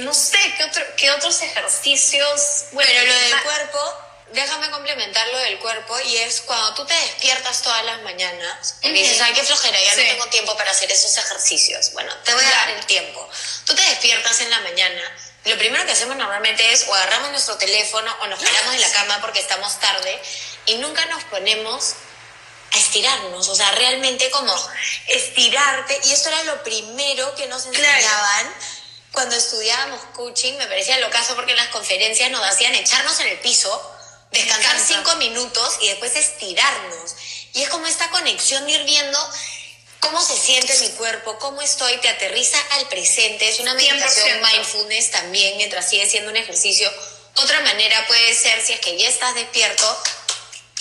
no 0.03 0.13
sé, 0.13 0.38
¿qué, 0.57 0.63
otro, 0.63 0.84
¿qué 0.95 1.11
otros 1.11 1.41
ejercicios? 1.41 2.65
Bueno, 2.72 2.91
lo 3.05 3.13
del 3.13 3.41
cuerpo 3.41 3.80
déjame 4.34 4.69
complementar 4.71 5.27
lo 5.29 5.38
del 5.39 5.59
cuerpo 5.59 5.99
y 5.99 6.17
es 6.17 6.41
cuando 6.41 6.73
tú 6.73 6.86
te 6.86 6.93
despiertas 6.93 7.61
todas 7.61 7.84
las 7.86 8.01
mañanas 8.01 8.75
y 8.82 8.89
dices, 8.91 9.19
ay, 9.21 9.34
qué 9.34 9.43
flojera, 9.43 9.77
ya 9.82 9.95
no 9.95 10.01
tengo 10.01 10.27
tiempo 10.27 10.55
para 10.57 10.71
hacer 10.71 10.91
esos 10.91 11.17
ejercicios. 11.17 11.91
Bueno, 11.93 12.13
te 12.23 12.34
voy 12.34 12.43
a 12.43 12.49
dar 12.49 12.69
el 12.69 12.86
tiempo. 12.86 13.27
Tú 13.65 13.75
te 13.75 13.82
despiertas 13.82 14.41
en 14.41 14.49
la 14.49 14.59
mañana, 14.61 15.01
lo 15.45 15.57
primero 15.57 15.86
que 15.86 15.91
hacemos 15.91 16.15
normalmente 16.15 16.71
es 16.71 16.86
o 16.88 16.93
agarramos 16.93 17.32
nuestro 17.32 17.57
teléfono 17.57 18.15
o 18.21 18.27
nos 18.27 18.39
paramos 18.39 18.73
de 18.73 18.79
la 18.79 18.91
cama 18.91 19.19
porque 19.21 19.39
estamos 19.39 19.79
tarde 19.79 20.21
y 20.67 20.75
nunca 20.75 21.03
nos 21.05 21.23
ponemos 21.25 21.95
a 22.73 22.77
estirarnos, 22.77 23.49
o 23.49 23.55
sea, 23.55 23.71
realmente 23.71 24.29
como 24.29 24.55
estirarte 25.07 25.99
y 26.05 26.11
esto 26.11 26.29
era 26.29 26.43
lo 26.43 26.63
primero 26.63 27.36
que 27.36 27.47
nos 27.47 27.65
enseñaban. 27.65 28.53
Cuando 29.11 29.36
estudiábamos 29.36 29.99
coaching, 30.13 30.53
me 30.53 30.67
parecía 30.67 30.97
lo 30.99 31.09
caso 31.09 31.36
porque 31.36 31.51
en 31.51 31.57
las 31.57 31.67
conferencias 31.67 32.32
nos 32.32 32.45
hacían 32.47 32.73
echarnos 32.75 33.19
en 33.19 33.27
el 33.27 33.39
piso 33.39 33.97
descansar 34.32 34.79
cinco 34.79 35.15
minutos 35.17 35.75
y 35.82 35.89
después 35.89 36.15
estirarnos. 36.15 37.15
Y 37.53 37.63
es 37.63 37.69
como 37.69 37.86
esta 37.86 38.09
conexión 38.09 38.65
de 38.65 38.71
ir 38.73 38.84
viendo 38.86 39.19
cómo 39.99 40.21
se 40.21 40.38
siente 40.38 40.77
mi 40.79 40.89
cuerpo, 40.91 41.38
cómo 41.39 41.61
estoy, 41.61 41.97
te 41.97 42.09
aterriza 42.09 42.57
al 42.71 42.88
presente. 42.88 43.47
Es 43.47 43.59
una 43.59 43.73
meditación 43.73 44.41
mindfulness 44.41 45.11
también, 45.11 45.57
mientras 45.57 45.89
sigue 45.89 46.09
siendo 46.09 46.32
un 46.32 46.38
ejercicio. 46.38 46.91
Otra 47.36 47.59
manera 47.61 48.05
puede 48.07 48.34
ser, 48.34 48.61
si 48.65 48.73
es 48.73 48.79
que 48.79 48.97
ya 48.97 49.07
estás 49.07 49.36
despierto, 49.36 50.03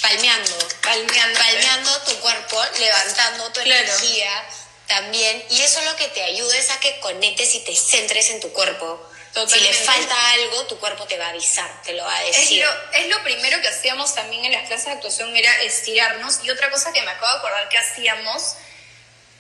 palmeando, 0.01 0.69
palmeando, 0.83 1.39
palmeando 1.39 2.01
tu 2.03 2.17
cuerpo, 2.21 2.63
levantando 2.79 3.53
tu 3.53 3.61
energía 3.61 4.45
también. 4.87 5.45
Y 5.51 5.61
eso 5.61 5.81
lo 5.83 5.97
que 5.97 6.09
te 6.09 6.23
ayuda 6.23 6.57
es 6.57 6.71
a 6.71 6.81
que 6.81 6.99
conectes 7.01 7.55
y 7.55 7.61
te 7.61 7.77
centres 7.77 8.31
en 8.31 8.41
tu 8.41 8.53
cuerpo 8.53 9.10
si 9.49 9.61
le 9.61 9.73
falta 9.73 10.31
algo, 10.33 10.67
tu 10.67 10.79
cuerpo 10.79 11.07
te 11.07 11.17
va 11.17 11.27
a 11.27 11.29
avisar, 11.31 11.71
te 11.83 11.93
lo 11.93 12.05
va 12.05 12.17
a 12.17 12.23
decir. 12.23 12.63
Es 12.63 12.69
lo, 12.69 12.93
es 12.93 13.09
lo 13.09 13.23
primero 13.23 13.61
que 13.61 13.69
hacíamos 13.69 14.15
también 14.15 14.45
en 14.45 14.53
las 14.53 14.67
clases 14.67 14.87
de 14.87 14.93
actuación, 14.93 15.37
era 15.37 15.63
estirarnos. 15.63 16.41
Y 16.45 16.51
otra 16.51 16.71
cosa 16.71 16.93
que 16.93 17.03
me 17.03 17.11
acabo 17.11 17.33
de 17.33 17.39
acordar 17.39 17.69
que 17.69 17.79
hacíamos, 17.79 18.57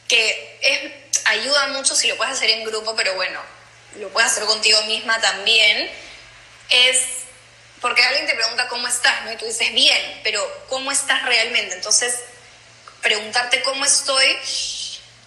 que 0.09 0.59
es, 0.62 0.93
ayuda 1.26 1.68
mucho 1.68 1.95
si 1.95 2.09
lo 2.09 2.16
puedes 2.16 2.34
hacer 2.34 2.51
en 2.51 2.64
grupo, 2.64 2.95
pero 2.95 3.14
bueno, 3.14 3.41
lo 3.97 4.09
puedes 4.11 4.30
hacer 4.30 4.45
contigo 4.45 4.80
misma 4.82 5.20
también, 5.20 5.91
es 6.68 6.99
porque 7.80 8.03
alguien 8.03 8.26
te 8.26 8.34
pregunta 8.34 8.68
cómo 8.68 8.86
estás, 8.86 9.24
¿no? 9.24 9.32
Y 9.32 9.36
tú 9.36 9.47
dices, 9.47 9.72
bien, 9.72 10.20
pero 10.22 10.47
¿cómo 10.68 10.93
estás 10.93 11.24
realmente? 11.24 11.74
Entonces, 11.74 12.20
preguntarte 13.01 13.62
cómo 13.62 13.84
estoy, 13.84 14.38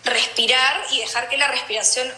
respirar 0.03 0.85
y 0.91 0.99
dejar 0.99 1.29
que 1.29 1.37
la 1.37 1.47
respiración 1.47 2.13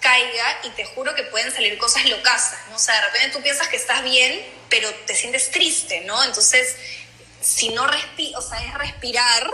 caiga 0.00 0.60
y 0.64 0.70
te 0.70 0.84
juro 0.84 1.14
que 1.14 1.24
pueden 1.24 1.52
salir 1.52 1.76
cosas 1.78 2.04
locasas, 2.06 2.58
¿no? 2.70 2.76
O 2.76 2.78
sea, 2.78 2.94
de 2.94 3.06
repente 3.06 3.36
tú 3.36 3.42
piensas 3.42 3.68
que 3.68 3.76
estás 3.76 4.02
bien, 4.04 4.44
pero 4.68 4.92
te 5.06 5.14
sientes 5.14 5.50
triste, 5.50 6.00
¿no? 6.02 6.22
Entonces, 6.24 6.76
si 7.40 7.70
no 7.70 7.86
respiras, 7.86 8.44
o 8.44 8.48
sea, 8.48 8.64
es 8.64 8.74
respirar 8.74 9.50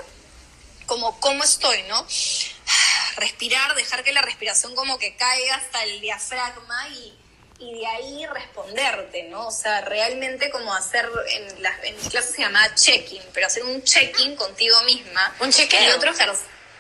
como 0.86 1.18
cómo 1.20 1.44
estoy, 1.44 1.82
¿no? 1.84 2.06
Respirar, 3.16 3.74
dejar 3.74 4.02
que 4.02 4.12
la 4.12 4.22
respiración 4.22 4.74
como 4.74 4.98
que 4.98 5.16
caiga 5.16 5.54
hasta 5.54 5.84
el 5.84 6.00
diafragma 6.00 6.88
y, 6.88 7.16
y 7.60 7.78
de 7.78 7.86
ahí 7.86 8.26
responderte, 8.26 9.24
¿no? 9.24 9.46
O 9.46 9.52
sea, 9.52 9.82
realmente 9.82 10.50
como 10.50 10.74
hacer, 10.74 11.08
en, 11.30 11.62
la, 11.62 11.74
en 11.84 11.96
mi 11.96 12.08
clase 12.08 12.32
se 12.32 12.42
llama 12.42 12.74
check-in, 12.74 13.22
pero 13.32 13.46
hacer 13.46 13.62
un 13.64 13.82
check-in 13.84 14.34
contigo 14.34 14.82
misma. 14.82 15.34
Un 15.40 15.52
chequeo. 15.52 15.90
Y 15.90 15.92
otro 15.92 16.12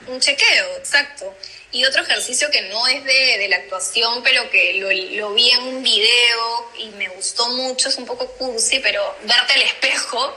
un 0.06 0.20
chequeo, 0.20 0.76
exacto. 0.76 1.34
Y 1.74 1.84
otro 1.84 2.04
ejercicio 2.04 2.48
que 2.52 2.62
no 2.62 2.86
es 2.86 3.02
de, 3.02 3.38
de 3.38 3.48
la 3.48 3.56
actuación, 3.56 4.22
pero 4.22 4.48
que 4.48 4.74
lo, 4.74 5.34
vi 5.34 5.50
en 5.50 5.62
un 5.64 5.82
video 5.82 6.70
y 6.78 6.86
me 6.90 7.08
gustó 7.08 7.48
mucho, 7.48 7.88
es 7.88 7.96
un 7.96 8.06
poco 8.06 8.28
cursi, 8.38 8.78
pero 8.78 9.02
verte 9.24 9.54
al 9.54 9.62
espejo 9.62 10.36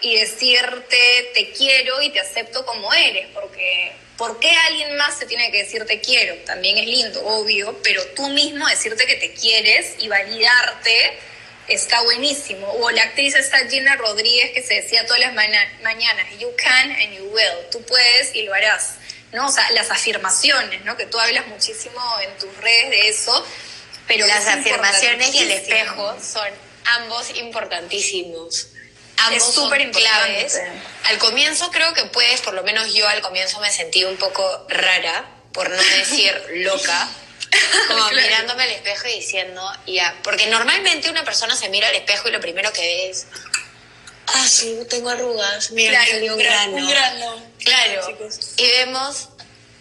y 0.00 0.14
decirte 0.20 1.30
te 1.34 1.50
quiero 1.50 2.00
y 2.02 2.10
te 2.10 2.20
acepto 2.20 2.64
como 2.64 2.94
eres, 2.94 3.26
porque 3.34 3.94
¿por 4.16 4.38
qué 4.38 4.48
alguien 4.68 4.96
más 4.96 5.18
se 5.18 5.26
tiene 5.26 5.50
que 5.50 5.64
decir 5.64 5.84
te 5.86 6.00
quiero? 6.00 6.36
También 6.44 6.78
es 6.78 6.86
lindo, 6.86 7.20
obvio, 7.26 7.76
pero 7.82 8.06
tú 8.14 8.28
mismo 8.28 8.68
decirte 8.68 9.06
que 9.06 9.16
te 9.16 9.32
quieres 9.32 9.94
y 9.98 10.06
validarte 10.06 11.18
está 11.66 12.00
buenísimo. 12.02 12.70
O 12.74 12.92
la 12.92 13.02
actriz 13.02 13.34
esta 13.34 13.58
Gina 13.68 13.96
Rodríguez 13.96 14.52
que 14.52 14.62
se 14.62 14.74
decía 14.74 15.04
todas 15.04 15.18
las 15.18 15.34
mañanas, 15.34 16.38
you 16.38 16.54
can 16.56 16.92
and 16.92 17.12
you 17.12 17.24
will, 17.24 17.70
tú 17.72 17.82
puedes 17.82 18.32
y 18.36 18.42
lo 18.42 18.54
harás. 18.54 18.98
¿No? 19.36 19.48
O 19.48 19.52
sea, 19.52 19.70
las 19.72 19.90
afirmaciones, 19.90 20.82
¿no? 20.86 20.96
Que 20.96 21.04
tú 21.04 21.20
hablas 21.20 21.46
muchísimo 21.46 22.00
en 22.22 22.38
tus 22.38 22.56
redes 22.56 22.88
de 22.88 23.08
eso, 23.10 23.46
pero 24.08 24.26
las 24.26 24.46
afirmaciones 24.46 25.34
y 25.34 25.40
el 25.40 25.50
espejo 25.50 26.16
son 26.20 26.48
ambos 26.86 27.36
importantísimos. 27.36 28.68
Ambos 29.18 29.54
son 29.54 29.70
claves. 29.90 30.58
Al 31.04 31.18
comienzo 31.18 31.70
creo 31.70 31.92
que 31.92 32.06
puedes, 32.06 32.40
por 32.40 32.54
lo 32.54 32.62
menos 32.62 32.94
yo 32.94 33.06
al 33.06 33.20
comienzo 33.20 33.60
me 33.60 33.70
sentí 33.70 34.04
un 34.04 34.16
poco 34.16 34.66
rara, 34.70 35.28
por 35.52 35.68
no 35.68 35.76
decir 35.76 36.32
loca. 36.54 37.08
Como 37.88 38.08
mirándome 38.10 38.64
al 38.64 38.70
espejo 38.70 39.06
y 39.08 39.20
diciendo, 39.20 39.62
ya, 39.86 40.14
porque 40.24 40.46
normalmente 40.46 41.10
una 41.10 41.24
persona 41.24 41.54
se 41.54 41.68
mira 41.68 41.88
al 41.88 41.94
espejo 41.94 42.28
y 42.28 42.32
lo 42.32 42.40
primero 42.40 42.72
que 42.72 42.80
ve 42.80 43.10
es, 43.10 43.26
ah, 44.26 44.48
sí, 44.48 44.78
tengo 44.88 45.10
arrugas, 45.10 45.70
mira, 45.70 46.04
claro, 46.04 46.34
un 46.34 46.38
grano. 46.38 47.42
Claro, 47.58 48.18
y 48.56 48.66
vemos 48.66 49.28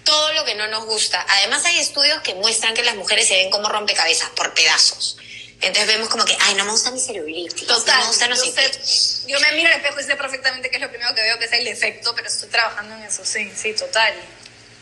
todo 0.04 0.34
lo 0.34 0.46
que 0.46 0.56
no 0.56 0.68
nos 0.68 0.86
gusta. 0.86 1.26
Además 1.28 1.66
hay 1.66 1.80
estudios 1.80 2.22
que 2.22 2.36
muestran 2.36 2.74
que 2.74 2.84
las 2.84 2.96
mujeres 2.96 3.28
se 3.28 3.36
ven 3.36 3.50
como 3.50 3.68
rompecabezas, 3.70 4.30
por 4.30 4.54
pedazos. 4.54 5.18
Entonces 5.62 5.88
vemos 5.88 6.10
como 6.10 6.26
que, 6.26 6.38
ay, 6.40 6.56
no 6.56 6.66
me 6.66 6.72
gusta 6.72 6.92
mi 6.92 7.00
celulitis. 7.00 7.66
Total. 7.66 7.96
No 7.96 8.02
me 8.02 8.08
gusta 8.08 8.28
no 8.28 8.36
yo, 8.36 8.44
sé, 8.44 9.28
yo 9.28 9.40
me 9.40 9.52
miro 9.54 9.70
al 9.70 9.78
espejo 9.78 10.00
y 10.00 10.04
sé 10.04 10.16
perfectamente 10.16 10.70
qué 10.70 10.76
es 10.76 10.82
lo 10.82 10.90
primero 10.90 11.14
que 11.16 11.22
veo, 11.22 11.40
que 11.40 11.46
es 11.46 11.54
el 11.54 11.66
defecto, 11.66 12.14
pero 12.14 12.28
estoy 12.28 12.50
trabajando 12.50 12.96
en 12.96 13.04
eso, 13.04 13.26
sí, 13.26 13.52
sí, 13.56 13.74
total. 13.74 14.14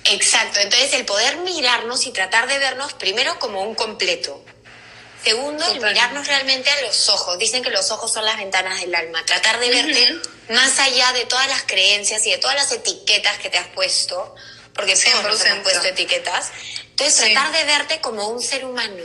Exacto. 0.05 0.59
Entonces 0.59 0.93
el 0.93 1.05
poder 1.05 1.37
mirarnos 1.37 2.05
y 2.05 2.11
tratar 2.11 2.47
de 2.47 2.57
vernos 2.57 2.93
primero 2.93 3.39
como 3.39 3.61
un 3.61 3.75
completo. 3.75 4.43
Segundo, 5.23 5.65
el 5.71 5.79
mirarnos 5.79 6.27
realmente 6.27 6.69
a 6.69 6.81
los 6.81 7.09
ojos. 7.09 7.37
Dicen 7.37 7.63
que 7.63 7.69
los 7.69 7.91
ojos 7.91 8.11
son 8.11 8.25
las 8.25 8.37
ventanas 8.37 8.81
del 8.81 8.93
alma. 8.93 9.23
Tratar 9.25 9.59
de 9.59 9.69
verte 9.69 10.19
más 10.49 10.79
allá 10.79 11.13
de 11.13 11.25
todas 11.25 11.47
las 11.47 11.63
creencias 11.63 12.25
y 12.25 12.31
de 12.31 12.37
todas 12.37 12.55
las 12.55 12.71
etiquetas 12.71 13.37
que 13.37 13.49
te 13.49 13.57
has 13.57 13.67
puesto, 13.69 14.35
porque 14.73 14.95
todos 14.95 15.23
nos 15.23 15.45
han 15.45 15.63
puesto 15.63 15.87
etiquetas. 15.87 16.51
Entonces, 16.89 17.31
tratar 17.31 17.51
de 17.53 17.63
verte 17.63 18.01
como 18.01 18.27
un 18.27 18.41
ser 18.41 18.65
humano. 18.65 19.03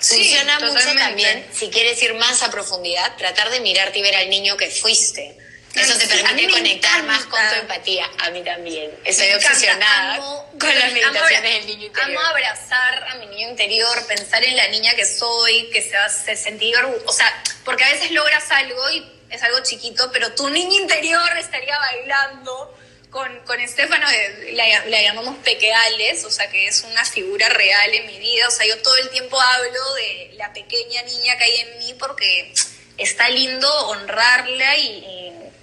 Funciona 0.00 0.58
mucho 0.58 0.94
también, 0.96 1.46
si 1.52 1.70
quieres 1.70 2.02
ir 2.02 2.14
más 2.14 2.42
a 2.42 2.50
profundidad, 2.50 3.16
tratar 3.16 3.50
de 3.50 3.60
mirarte 3.60 4.00
y 4.00 4.02
ver 4.02 4.16
al 4.16 4.30
niño 4.30 4.56
que 4.56 4.68
fuiste. 4.68 5.36
Eso 5.74 5.98
te 5.98 6.06
permite 6.06 6.52
conectar 6.52 7.02
más 7.04 7.24
con 7.24 7.40
tu 7.48 7.54
empatía. 7.60 8.08
A 8.18 8.30
mí 8.30 8.42
también. 8.42 8.90
Estoy 9.04 9.32
obsesionada 9.32 10.18
con 10.58 10.78
las 10.78 10.92
meditaciones 10.92 11.42
del 11.42 11.66
niño 11.66 11.86
interior. 11.86 12.10
Amo 12.10 12.20
abrazar 12.20 13.04
a 13.10 13.14
mi 13.16 13.26
niño 13.26 13.50
interior, 13.50 14.06
pensar 14.06 14.44
en 14.44 14.56
la 14.56 14.68
niña 14.68 14.94
que 14.94 15.06
soy, 15.06 15.70
que 15.70 15.82
se 15.82 15.96
hace 15.96 16.36
sentir 16.36 16.76
O 17.06 17.12
sea, 17.12 17.42
porque 17.64 17.84
a 17.84 17.90
veces 17.90 18.10
logras 18.10 18.50
algo 18.50 18.90
y 18.90 19.12
es 19.30 19.42
algo 19.42 19.62
chiquito, 19.62 20.10
pero 20.12 20.32
tu 20.34 20.50
niño 20.50 20.80
interior 20.80 21.38
estaría 21.38 21.78
bailando 21.78 22.76
con, 23.12 23.40
con 23.40 23.60
Estefano, 23.60 24.08
eh, 24.10 24.52
la, 24.54 24.86
la, 24.86 25.02
llamamos 25.02 25.36
Pequeales, 25.38 26.24
o 26.24 26.30
sea 26.30 26.50
que 26.50 26.66
es 26.66 26.82
una 26.82 27.04
figura 27.04 27.48
real 27.50 27.94
en 27.94 28.06
mi 28.06 28.18
vida. 28.18 28.48
O 28.48 28.50
sea, 28.50 28.66
yo 28.66 28.80
todo 28.82 28.96
el 28.96 29.10
tiempo 29.10 29.40
hablo 29.40 29.94
de 29.94 30.30
la 30.34 30.52
pequeña 30.52 31.02
niña 31.02 31.36
que 31.36 31.44
hay 31.44 31.56
en 31.56 31.78
mí 31.78 31.94
porque 31.98 32.54
está 32.98 33.28
lindo 33.28 33.68
honrarla 33.88 34.76
y, 34.76 35.21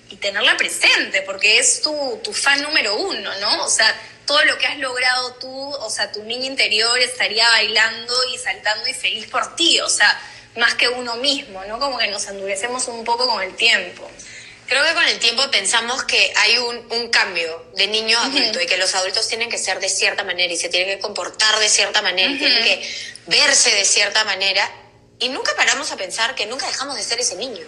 y 0.09 0.15
tenerla 0.17 0.57
presente, 0.57 1.21
porque 1.21 1.59
es 1.59 1.81
tu, 1.81 2.19
tu 2.23 2.33
fan 2.33 2.61
número 2.61 2.95
uno, 2.95 3.31
¿no? 3.39 3.65
O 3.65 3.69
sea, 3.69 3.95
todo 4.25 4.43
lo 4.45 4.57
que 4.57 4.67
has 4.67 4.77
logrado 4.77 5.35
tú, 5.35 5.49
o 5.49 5.89
sea, 5.89 6.11
tu 6.11 6.23
niña 6.23 6.45
interior 6.45 6.99
estaría 6.99 7.47
bailando 7.49 8.13
y 8.33 8.37
saltando 8.37 8.87
y 8.87 8.93
feliz 8.93 9.27
por 9.27 9.55
ti, 9.55 9.79
o 9.79 9.89
sea, 9.89 10.21
más 10.55 10.75
que 10.75 10.87
uno 10.87 11.15
mismo, 11.15 11.63
¿no? 11.65 11.79
Como 11.79 11.97
que 11.97 12.07
nos 12.07 12.27
endurecemos 12.27 12.87
un 12.87 13.03
poco 13.03 13.27
con 13.27 13.41
el 13.41 13.55
tiempo. 13.55 14.09
Creo 14.67 14.85
que 14.85 14.93
con 14.93 15.03
el 15.03 15.17
tiempo 15.17 15.49
pensamos 15.49 16.03
que 16.03 16.31
hay 16.35 16.59
un, 16.59 16.91
un 16.91 17.09
cambio 17.09 17.71
de 17.75 17.87
niño 17.87 18.19
a 18.19 18.25
adulto 18.25 18.61
y 18.61 18.67
que 18.67 18.77
los 18.77 18.93
adultos 18.93 19.27
tienen 19.27 19.49
que 19.49 19.57
ser 19.57 19.79
de 19.79 19.89
cierta 19.89 20.23
manera 20.23 20.53
y 20.53 20.57
se 20.57 20.69
tienen 20.69 20.95
que 20.95 21.01
comportar 21.01 21.57
de 21.57 21.67
cierta 21.67 22.03
manera 22.03 22.29
y 22.31 22.37
tienen 22.37 22.63
que 22.63 22.95
verse 23.25 23.71
de 23.71 23.83
cierta 23.83 24.23
manera 24.25 24.69
y 25.17 25.29
nunca 25.29 25.55
paramos 25.55 25.91
a 25.91 25.97
pensar 25.97 26.35
que 26.35 26.45
nunca 26.45 26.67
dejamos 26.67 26.95
de 26.95 27.03
ser 27.03 27.19
ese 27.19 27.35
niño. 27.35 27.65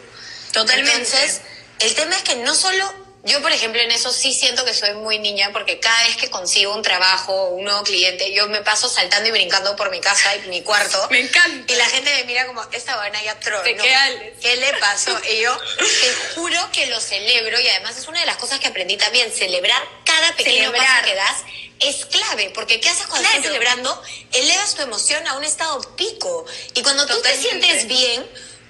Totalmente. 0.53 0.91
Entonces, 0.91 1.41
el 1.81 1.95
tema 1.95 2.15
es 2.15 2.23
que 2.23 2.35
no 2.37 2.53
solo 2.55 2.91
yo, 3.23 3.39
por 3.43 3.51
ejemplo, 3.51 3.79
en 3.79 3.91
eso 3.91 4.11
sí 4.11 4.33
siento 4.33 4.65
que 4.65 4.73
soy 4.73 4.95
muy 4.95 5.19
niña 5.19 5.51
porque 5.53 5.79
cada 5.79 6.05
vez 6.05 6.17
que 6.17 6.31
consigo 6.31 6.73
un 6.73 6.81
trabajo 6.81 7.33
o 7.33 7.49
un 7.49 7.65
nuevo 7.65 7.83
cliente, 7.83 8.33
yo 8.33 8.47
me 8.47 8.61
paso 8.61 8.89
saltando 8.89 9.29
y 9.29 9.31
brincando 9.31 9.75
por 9.75 9.91
mi 9.91 10.01
casa 10.01 10.35
y 10.37 10.47
mi 10.47 10.63
cuarto. 10.63 11.07
Me 11.11 11.19
encanta. 11.19 11.71
Y 11.71 11.75
la 11.75 11.85
gente 11.85 12.11
me 12.15 12.23
mira 12.23 12.47
como, 12.47 12.63
esta 12.71 12.97
buena 12.97 13.21
ya 13.23 13.39
trono. 13.39 13.61
¿Te 13.63 13.75
¿Qué 13.75 14.55
le 14.57 14.73
pasó? 14.79 15.15
Y 15.31 15.41
yo 15.41 15.55
te 15.77 16.35
juro 16.35 16.59
que 16.71 16.87
lo 16.87 16.99
celebro 16.99 17.59
y 17.59 17.67
además 17.67 17.97
es 17.97 18.07
una 18.07 18.19
de 18.19 18.25
las 18.25 18.37
cosas 18.37 18.59
que 18.59 18.67
aprendí 18.67 18.97
también, 18.97 19.31
celebrar 19.31 19.81
cada 20.03 20.35
pequeño 20.35 20.71
paso 20.71 21.05
que 21.05 21.15
das 21.15 21.43
es 21.79 22.05
clave, 22.05 22.51
porque 22.53 22.79
¿qué 22.79 22.89
haces 22.89 23.07
cuando 23.07 23.27
estás 23.27 23.43
celebrando? 23.43 24.03
Elevas 24.33 24.75
tu 24.75 24.83
emoción 24.83 25.27
a 25.27 25.35
un 25.35 25.43
estado 25.43 25.81
pico. 25.95 26.45
Y 26.75 26.81
cuando 26.83 27.05
tú 27.07 27.19
te 27.21 27.35
sientes 27.35 27.87
bien 27.87 28.23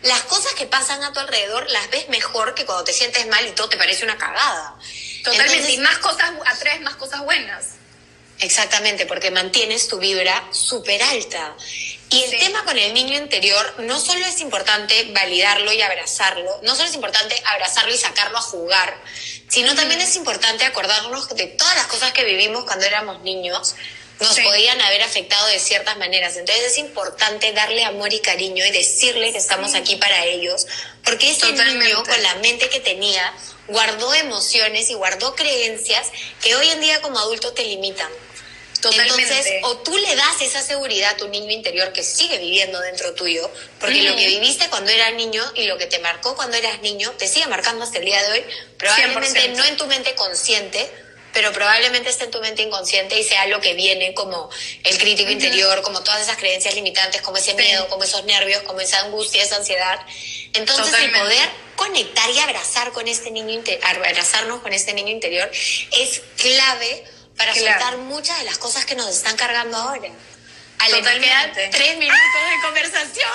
las 0.03 0.21
cosas 0.23 0.53
que 0.53 0.65
pasan 0.65 1.03
a 1.03 1.13
tu 1.13 1.19
alrededor 1.19 1.69
las 1.69 1.89
ves 1.89 2.09
mejor 2.09 2.55
que 2.55 2.65
cuando 2.65 2.83
te 2.83 2.93
sientes 2.93 3.27
mal 3.27 3.45
y 3.45 3.51
todo 3.51 3.69
te 3.69 3.77
parece 3.77 4.03
una 4.03 4.17
cagada. 4.17 4.75
Totalmente, 5.23 5.71
y 5.71 5.77
más 5.77 5.97
cosas, 5.99 6.31
atraes 6.47 6.81
más 6.81 6.95
cosas 6.95 7.21
buenas. 7.21 7.65
Exactamente, 8.39 9.05
porque 9.05 9.29
mantienes 9.29 9.87
tu 9.87 9.99
vibra 9.99 10.43
súper 10.51 11.01
alta. 11.03 11.55
Y 12.09 12.23
el 12.23 12.39
tema 12.39 12.63
con 12.65 12.77
el 12.77 12.93
niño 12.93 13.15
interior, 13.15 13.75
no 13.79 13.99
solo 13.99 14.25
es 14.25 14.41
importante 14.41 15.11
validarlo 15.13 15.71
y 15.71 15.81
abrazarlo, 15.81 16.59
no 16.63 16.75
solo 16.75 16.89
es 16.89 16.95
importante 16.95 17.41
abrazarlo 17.45 17.93
y 17.93 17.97
sacarlo 17.97 18.37
a 18.37 18.41
jugar, 18.41 18.97
sino 19.47 19.75
también 19.75 20.01
es 20.01 20.15
importante 20.15 20.65
acordarnos 20.65 21.29
de 21.29 21.47
todas 21.47 21.75
las 21.75 21.87
cosas 21.87 22.11
que 22.11 22.25
vivimos 22.25 22.65
cuando 22.65 22.85
éramos 22.85 23.21
niños, 23.21 23.75
nos 24.21 24.39
podían 24.39 24.79
haber 24.81 25.01
afectado 25.01 25.47
de 25.47 25.59
ciertas 25.59 25.97
maneras. 25.97 26.37
Entonces 26.37 26.65
es 26.65 26.77
importante 26.77 27.51
darle 27.53 27.83
amor 27.83 28.13
y 28.13 28.19
cariño 28.19 28.65
y 28.65 28.71
decirle 28.71 29.31
que 29.31 29.37
estamos 29.37 29.73
aquí 29.73 29.95
para 29.95 30.25
ellos, 30.25 30.67
porque 31.03 31.31
ese 31.31 31.51
niño 31.51 32.03
con 32.03 32.21
la 32.21 32.35
mente 32.35 32.69
que 32.69 32.79
tenía 32.79 33.33
guardó 33.67 34.13
emociones 34.13 34.89
y 34.89 34.93
guardó 34.93 35.35
creencias 35.35 36.07
que 36.41 36.55
hoy 36.55 36.69
en 36.69 36.81
día 36.81 37.01
como 37.01 37.19
adulto 37.19 37.53
te 37.53 37.63
limitan. 37.63 38.09
Totalmente. 38.81 39.21
Entonces, 39.21 39.53
o 39.63 39.77
tú 39.77 39.95
le 39.95 40.15
das 40.15 40.41
esa 40.41 40.61
seguridad 40.61 41.11
a 41.11 41.17
tu 41.17 41.27
niño 41.27 41.51
interior 41.51 41.93
que 41.93 42.03
sigue 42.03 42.39
viviendo 42.39 42.79
dentro 42.79 43.13
tuyo, 43.13 43.49
porque 43.79 44.01
lo 44.01 44.15
que 44.15 44.25
viviste 44.25 44.67
cuando 44.69 44.91
eras 44.91 45.13
niño 45.13 45.43
y 45.55 45.65
lo 45.65 45.77
que 45.77 45.85
te 45.85 45.99
marcó 45.99 46.35
cuando 46.35 46.57
eras 46.57 46.81
niño 46.81 47.11
te 47.11 47.27
sigue 47.27 47.45
marcando 47.45 47.83
hasta 47.83 47.99
el 47.99 48.05
día 48.05 48.21
de 48.23 48.31
hoy, 48.31 48.45
probablemente 48.77 49.49
no 49.49 49.63
en 49.65 49.77
tu 49.77 49.85
mente 49.85 50.15
consciente, 50.15 50.91
pero 51.33 51.51
probablemente 51.51 52.09
esté 52.09 52.25
en 52.25 52.31
tu 52.31 52.39
mente 52.39 52.61
inconsciente 52.61 53.19
y 53.19 53.23
sea 53.23 53.47
lo 53.47 53.61
que 53.61 53.73
viene 53.73 54.13
como 54.13 54.49
el 54.83 54.97
crítico 54.97 55.31
interior, 55.31 55.81
como 55.81 56.03
todas 56.03 56.21
esas 56.21 56.37
creencias 56.37 56.75
limitantes, 56.75 57.21
como 57.21 57.37
ese 57.37 57.53
miedo, 57.53 57.87
como 57.87 58.03
esos 58.03 58.23
nervios, 58.25 58.61
como 58.63 58.81
esa 58.81 58.99
angustia, 59.01 59.43
esa 59.43 59.57
ansiedad. 59.57 59.99
Entonces 60.53 60.93
el 60.99 61.11
poder 61.11 61.49
conectar 61.75 62.29
y 62.29 62.39
abrazar 62.39 62.91
con 62.91 63.07
este 63.07 63.31
niño 63.31 63.61
abrazarnos 63.83 64.61
con 64.61 64.73
este 64.73 64.93
niño 64.93 65.09
interior 65.09 65.49
es 65.51 66.21
clave 66.37 67.03
para 67.37 67.55
soltar 67.55 67.97
muchas 67.97 68.37
de 68.39 68.45
las 68.45 68.57
cosas 68.57 68.85
que 68.85 68.95
nos 68.95 69.09
están 69.09 69.35
cargando 69.35 69.77
ahora. 69.77 70.09
Ale, 70.79 70.97
Totalmente. 70.97 71.69
tres 71.71 71.97
minutos 71.97 72.19
de 72.49 72.61
conversación. 72.63 73.31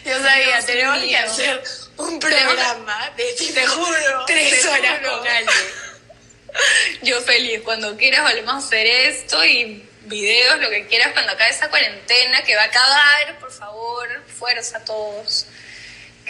Yo 0.05 0.21
sabía, 0.21 0.63
tenemos 0.65 0.99
que 0.99 1.17
hacer 1.17 1.63
un 1.97 2.19
programa 2.19 3.11
de, 3.15 3.33
te 3.53 3.67
juro, 3.67 4.25
tres 4.25 4.65
horas 4.65 4.99
con 4.99 5.27
Ale. 5.27 5.47
Yo 7.01 7.21
feliz, 7.21 7.61
cuando 7.63 7.95
quieras 7.97 8.23
volvemos 8.23 8.53
a 8.53 8.57
hacer 8.57 8.87
esto 8.87 9.43
y 9.45 9.83
videos, 10.05 10.59
lo 10.59 10.69
que 10.69 10.87
quieras, 10.87 11.13
cuando 11.13 11.33
acabe 11.33 11.51
esa 11.51 11.69
cuarentena 11.69 12.43
que 12.43 12.55
va 12.55 12.63
a 12.63 12.65
acabar, 12.65 13.39
por 13.39 13.51
favor, 13.51 14.23
fuerza 14.27 14.77
a 14.77 14.85
todos. 14.85 15.47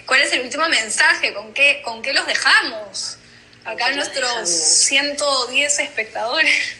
¿Cuál 0.06 0.22
es 0.22 0.32
el 0.34 0.42
último 0.42 0.68
mensaje? 0.70 1.34
¿Con 1.34 1.54
qué, 1.54 1.82
con 1.84 2.02
qué 2.02 2.14
los 2.14 2.26
dejamos? 2.26 3.18
Acá 3.66 3.92
nuestros 3.92 4.50
110 4.50 5.80
espectadores. 5.80 6.76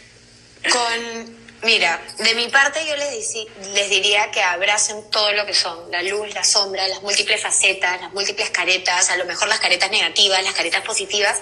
Con 0.72 1.37
Mira, 1.62 2.00
de 2.18 2.34
mi 2.36 2.48
parte 2.48 2.86
yo 2.86 2.96
les, 2.96 3.34
les 3.72 3.90
diría 3.90 4.30
que 4.30 4.40
abracen 4.42 5.10
todo 5.10 5.32
lo 5.32 5.44
que 5.44 5.54
son, 5.54 5.90
la 5.90 6.02
luz, 6.02 6.32
la 6.32 6.44
sombra, 6.44 6.86
las 6.86 7.02
múltiples 7.02 7.42
facetas, 7.42 8.00
las 8.00 8.12
múltiples 8.12 8.50
caretas, 8.50 9.10
a 9.10 9.16
lo 9.16 9.24
mejor 9.24 9.48
las 9.48 9.58
caretas 9.58 9.90
negativas, 9.90 10.42
las 10.44 10.54
caretas 10.54 10.82
positivas, 10.82 11.36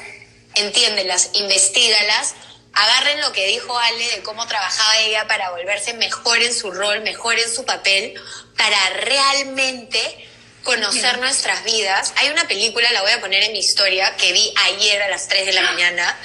entiéndelas, 0.55 1.31
investigalas, 1.35 2.35
agarren 2.73 3.21
lo 3.21 3.33
que 3.33 3.47
dijo 3.47 3.79
Ale 3.79 4.09
de 4.17 4.23
cómo 4.23 4.47
trabajaba 4.47 4.99
ella 5.01 5.27
para 5.27 5.51
volverse 5.51 5.93
mejor 5.95 6.43
en 6.43 6.55
su 6.55 6.71
rol, 6.71 7.03
mejor 7.03 7.39
en 7.39 7.53
su 7.53 7.67
papel, 7.67 8.19
para 8.57 8.91
realmente 8.91 10.29
conocer 10.63 11.19
nuestras 11.19 11.63
vidas. 11.65 12.15
Hay 12.17 12.31
una 12.31 12.49
película, 12.49 12.91
la 12.93 13.03
voy 13.03 13.13
a 13.13 13.21
poner 13.21 13.43
en 13.45 13.53
mi 13.53 13.59
historia, 13.59 14.17
que 14.17 14.33
vi 14.33 14.53
ayer 14.65 15.01
a 15.03 15.09
las 15.09 15.29
3 15.29 15.47
de 15.47 15.53
la 15.53 15.63
mañana 15.63 16.19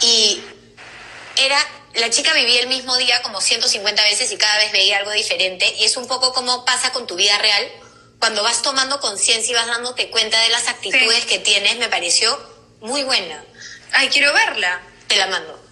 y 0.00 0.42
era 1.36 1.58
la 1.96 2.10
chica 2.10 2.32
vivía 2.34 2.60
el 2.60 2.68
mismo 2.68 2.96
día 2.96 3.22
como 3.22 3.40
150 3.40 4.02
veces 4.04 4.30
y 4.32 4.36
cada 4.36 4.58
vez 4.58 4.72
veía 4.72 4.98
algo 4.98 5.12
diferente 5.12 5.74
y 5.78 5.84
es 5.84 5.96
un 5.96 6.06
poco 6.06 6.32
como 6.32 6.64
pasa 6.64 6.92
con 6.92 7.06
tu 7.06 7.16
vida 7.16 7.36
real. 7.38 7.70
Cuando 8.18 8.42
vas 8.42 8.62
tomando 8.62 9.00
conciencia 9.00 9.52
y 9.52 9.54
vas 9.54 9.66
dándote 9.66 10.10
cuenta 10.10 10.40
de 10.40 10.48
las 10.48 10.68
actitudes 10.68 11.26
que 11.26 11.38
tienes, 11.38 11.78
me 11.78 11.88
pareció 11.88 12.38
muy 12.80 13.02
buena. 13.02 13.44
Ay, 13.92 14.08
quiero 14.08 14.32
verla. 14.32 14.80
Te 15.06 15.16
la 15.16 15.26
mando. 15.26 15.62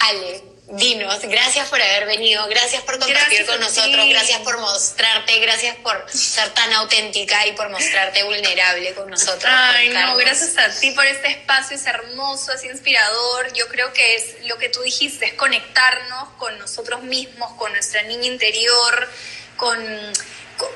Ale, 0.00 0.42
Dinos, 0.66 1.20
gracias 1.20 1.68
por 1.68 1.80
haber 1.80 2.06
venido, 2.06 2.46
gracias 2.48 2.82
por 2.84 2.98
compartir 2.98 3.44
con 3.44 3.60
nosotros, 3.60 4.08
gracias 4.08 4.40
por 4.40 4.58
mostrarte, 4.58 5.38
gracias 5.40 5.76
por 5.76 6.10
ser 6.10 6.48
tan 6.54 6.72
auténtica 6.72 7.46
y 7.46 7.52
por 7.52 7.68
mostrarte 7.68 8.22
vulnerable 8.22 8.94
con 8.94 9.10
nosotros. 9.10 9.44
Ay, 9.46 9.90
no, 9.90 10.16
gracias 10.16 10.56
a 10.56 10.80
ti 10.80 10.92
por 10.92 11.04
este 11.04 11.28
espacio, 11.28 11.76
es 11.76 11.84
hermoso, 11.84 12.54
es 12.54 12.64
inspirador. 12.64 13.52
Yo 13.52 13.68
creo 13.68 13.92
que 13.92 14.16
es 14.16 14.36
lo 14.46 14.56
que 14.56 14.70
tú 14.70 14.80
dijiste, 14.80 15.26
es 15.26 15.34
conectarnos 15.34 16.30
con 16.38 16.58
nosotros 16.58 17.02
mismos, 17.02 17.52
con 17.58 17.70
nuestra 17.70 18.02
niña 18.04 18.26
interior, 18.26 19.10
con, 19.58 19.76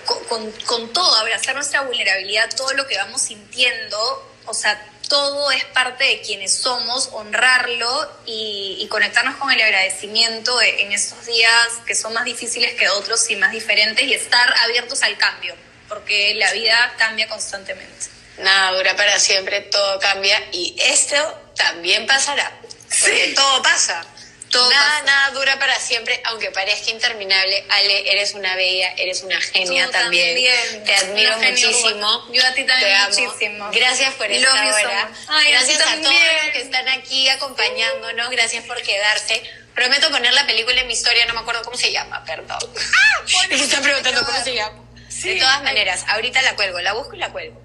con, 0.05 0.25
con, 0.25 0.53
con 0.67 0.93
todo, 0.93 1.17
abrazar 1.17 1.55
nuestra 1.55 1.81
vulnerabilidad, 1.81 2.55
todo 2.55 2.75
lo 2.75 2.87
que 2.87 2.99
vamos 2.99 3.23
sintiendo. 3.23 4.28
O 4.49 4.55
sea, 4.55 4.83
todo 5.09 5.51
es 5.51 5.65
parte 5.67 6.05
de 6.05 6.21
quienes 6.21 6.55
somos, 6.55 7.11
honrarlo 7.13 8.13
y, 8.27 8.87
conectarnos 8.91 9.37
con 9.37 9.51
el 9.51 9.61
agradecimiento 9.61 10.61
en 10.63 10.93
estos 10.93 11.27
días 11.27 11.69
que 11.87 11.95
son 11.95 12.15
más 12.15 12.25
difíciles 12.25 12.75
que 12.75 12.89
otros 12.89 13.29
y 13.31 13.37
más 13.37 13.53
diferentes 13.53 14.05
y 14.05 14.15
estar 14.15 14.55
abiertos 14.63 15.03
al 15.03 15.17
cambio, 15.19 15.55
porque 15.89 16.35
la 16.37 16.53
vida 16.53 16.95
cambia 16.97 17.29
constantemente. 17.29 18.07
Nada 18.39 18.73
dura 18.73 18.97
para 18.97 19.19
siempre, 19.21 19.61
todo 19.63 19.99
cambia 20.01 20.43
y 20.53 20.75
esto 20.79 21.17
también 21.55 22.07
pasará, 22.07 22.51
porque 22.89 23.35
todo 23.37 23.63
pasa 23.63 24.07
nada, 24.53 25.03
nada 25.03 25.31
dura 25.31 25.59
para 25.59 25.79
siempre, 25.79 26.21
aunque 26.25 26.51
parezca 26.51 26.91
interminable. 26.91 27.65
Ale, 27.69 28.11
eres 28.11 28.35
una 28.35 28.55
bella, 28.57 28.93
eres 28.97 29.23
una 29.23 29.41
genia 29.41 29.91
también. 29.91 30.37
Te 30.85 30.95
admiro 30.95 31.37
muchísimo. 31.39 32.27
Yo 32.33 32.47
a 32.47 32.53
ti 32.53 32.65
también 32.65 32.99
muchísimo. 33.09 33.71
Gracias 33.73 34.15
por 34.15 34.31
esta 34.31 34.53
hora. 34.53 35.11
Gracias 35.49 35.81
a, 35.81 36.01
todos 36.01 36.13
los 36.13 36.53
que 36.53 36.61
están 36.61 36.89
aquí 36.89 37.29
acompañándonos. 37.29 38.31
Gracias 38.31 38.65
por 38.65 38.81
quedarse. 38.83 39.43
Prometo 39.75 40.11
poner 40.11 40.33
la 40.33 40.45
película 40.45 40.81
en 40.81 40.89
mi 40.89 40.93
historia, 40.95 41.25
no 41.27 41.35
me 41.35 41.41
acuerdo 41.41 41.63
cómo 41.63 41.77
se 41.77 41.93
llama, 41.93 42.25
perdón. 42.25 42.59
Ah, 42.59 43.23
me 43.49 43.55
están 43.55 43.81
preguntando 43.81 44.25
cómo 44.25 44.43
se 44.43 44.55
llama. 44.55 44.83
de 45.23 45.37
todas 45.37 45.63
maneras, 45.63 46.05
ahorita 46.09 46.43
la 46.43 46.57
cuelgo, 46.57 46.81
la 46.81 46.95
busco 46.95 47.15
y 47.15 47.19
la 47.19 47.31
cuelgo. 47.31 47.63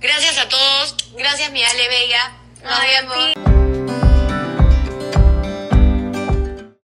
Gracias 0.00 0.38
a 0.38 0.48
todos. 0.48 0.96
Gracias, 1.12 1.50
mi 1.52 1.62
Ale 1.62 1.88
Bella. 1.88 2.32
Nos 2.62 2.80
vemos. 2.80 3.55